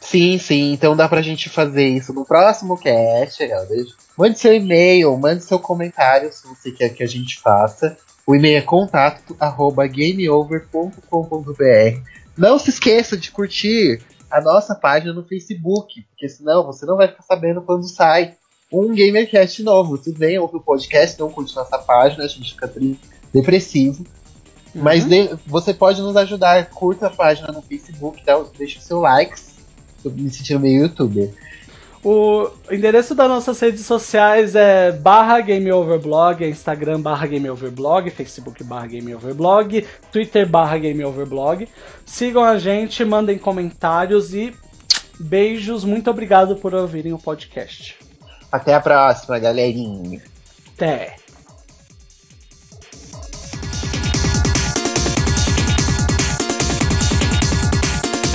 Sim, 0.00 0.38
sim, 0.38 0.72
então 0.72 0.96
dá 0.96 1.06
pra 1.10 1.20
gente 1.20 1.50
fazer 1.50 1.86
isso 1.86 2.14
no 2.14 2.24
próximo 2.24 2.78
cast, 2.78 3.46
galera. 3.46 3.84
Mande 4.16 4.38
seu 4.38 4.54
e-mail, 4.54 5.14
mande 5.18 5.44
seu 5.44 5.58
comentário 5.58 6.32
se 6.32 6.46
você 6.46 6.72
quer 6.72 6.88
que 6.88 7.02
a 7.02 7.06
gente 7.06 7.38
faça. 7.38 7.98
O 8.26 8.34
e-mail 8.34 8.56
é 8.56 8.62
contato 8.62 9.36
arroba 9.38 9.86
gameover.com.br 9.86 12.16
não 12.36 12.58
se 12.58 12.70
esqueça 12.70 13.16
de 13.16 13.30
curtir 13.30 14.02
a 14.30 14.40
nossa 14.40 14.74
página 14.74 15.12
no 15.12 15.24
Facebook, 15.24 16.02
porque 16.02 16.28
senão 16.28 16.64
você 16.64 16.84
não 16.84 16.96
vai 16.96 17.08
ficar 17.08 17.22
sabendo 17.22 17.62
quando 17.62 17.88
sai 17.88 18.34
um 18.72 18.94
GamerCast 18.94 19.62
novo. 19.62 19.96
Você 19.96 20.12
vem, 20.12 20.38
ouve 20.38 20.56
o 20.56 20.60
podcast, 20.60 21.18
não 21.18 21.30
curte 21.30 21.54
nossa 21.54 21.78
página, 21.78 22.24
a 22.24 22.28
gente 22.28 22.52
fica 22.52 22.70
depressivo. 23.32 24.04
Uhum. 24.74 24.82
Mas 24.82 25.04
de, 25.04 25.34
você 25.46 25.72
pode 25.72 26.02
nos 26.02 26.16
ajudar, 26.16 26.68
curta 26.70 27.06
a 27.06 27.10
página 27.10 27.48
no 27.48 27.62
Facebook, 27.62 28.22
tá? 28.24 28.42
deixa 28.58 28.78
o 28.78 28.82
seu 28.82 29.00
likes. 29.00 29.56
Tô 30.02 30.10
me 30.10 30.30
sentindo 30.30 30.60
meio 30.60 30.82
youtuber. 30.82 31.32
O 32.08 32.48
endereço 32.70 33.16
das 33.16 33.28
nossas 33.28 33.58
redes 33.58 33.84
sociais 33.84 34.54
é 34.54 34.92
barra 34.92 35.40
GameOverblog, 35.40 36.44
é 36.44 36.48
Instagram 36.48 37.00
barra 37.00 37.26
GameOverblog, 37.26 38.10
Facebook 38.10 38.62
barra 38.62 38.86
GameOverblog, 38.86 39.84
Twitter 40.12 40.48
barra 40.48 40.78
GameOverblog. 40.78 41.68
Sigam 42.04 42.44
a 42.44 42.60
gente, 42.60 43.04
mandem 43.04 43.36
comentários 43.36 44.32
e 44.32 44.54
beijos. 45.18 45.82
Muito 45.82 46.08
obrigado 46.08 46.54
por 46.54 46.76
ouvirem 46.76 47.12
o 47.12 47.18
podcast. 47.18 47.96
Até 48.52 48.74
a 48.74 48.80
próxima, 48.80 49.40
galerinha. 49.40 50.22
Até. 50.76 51.25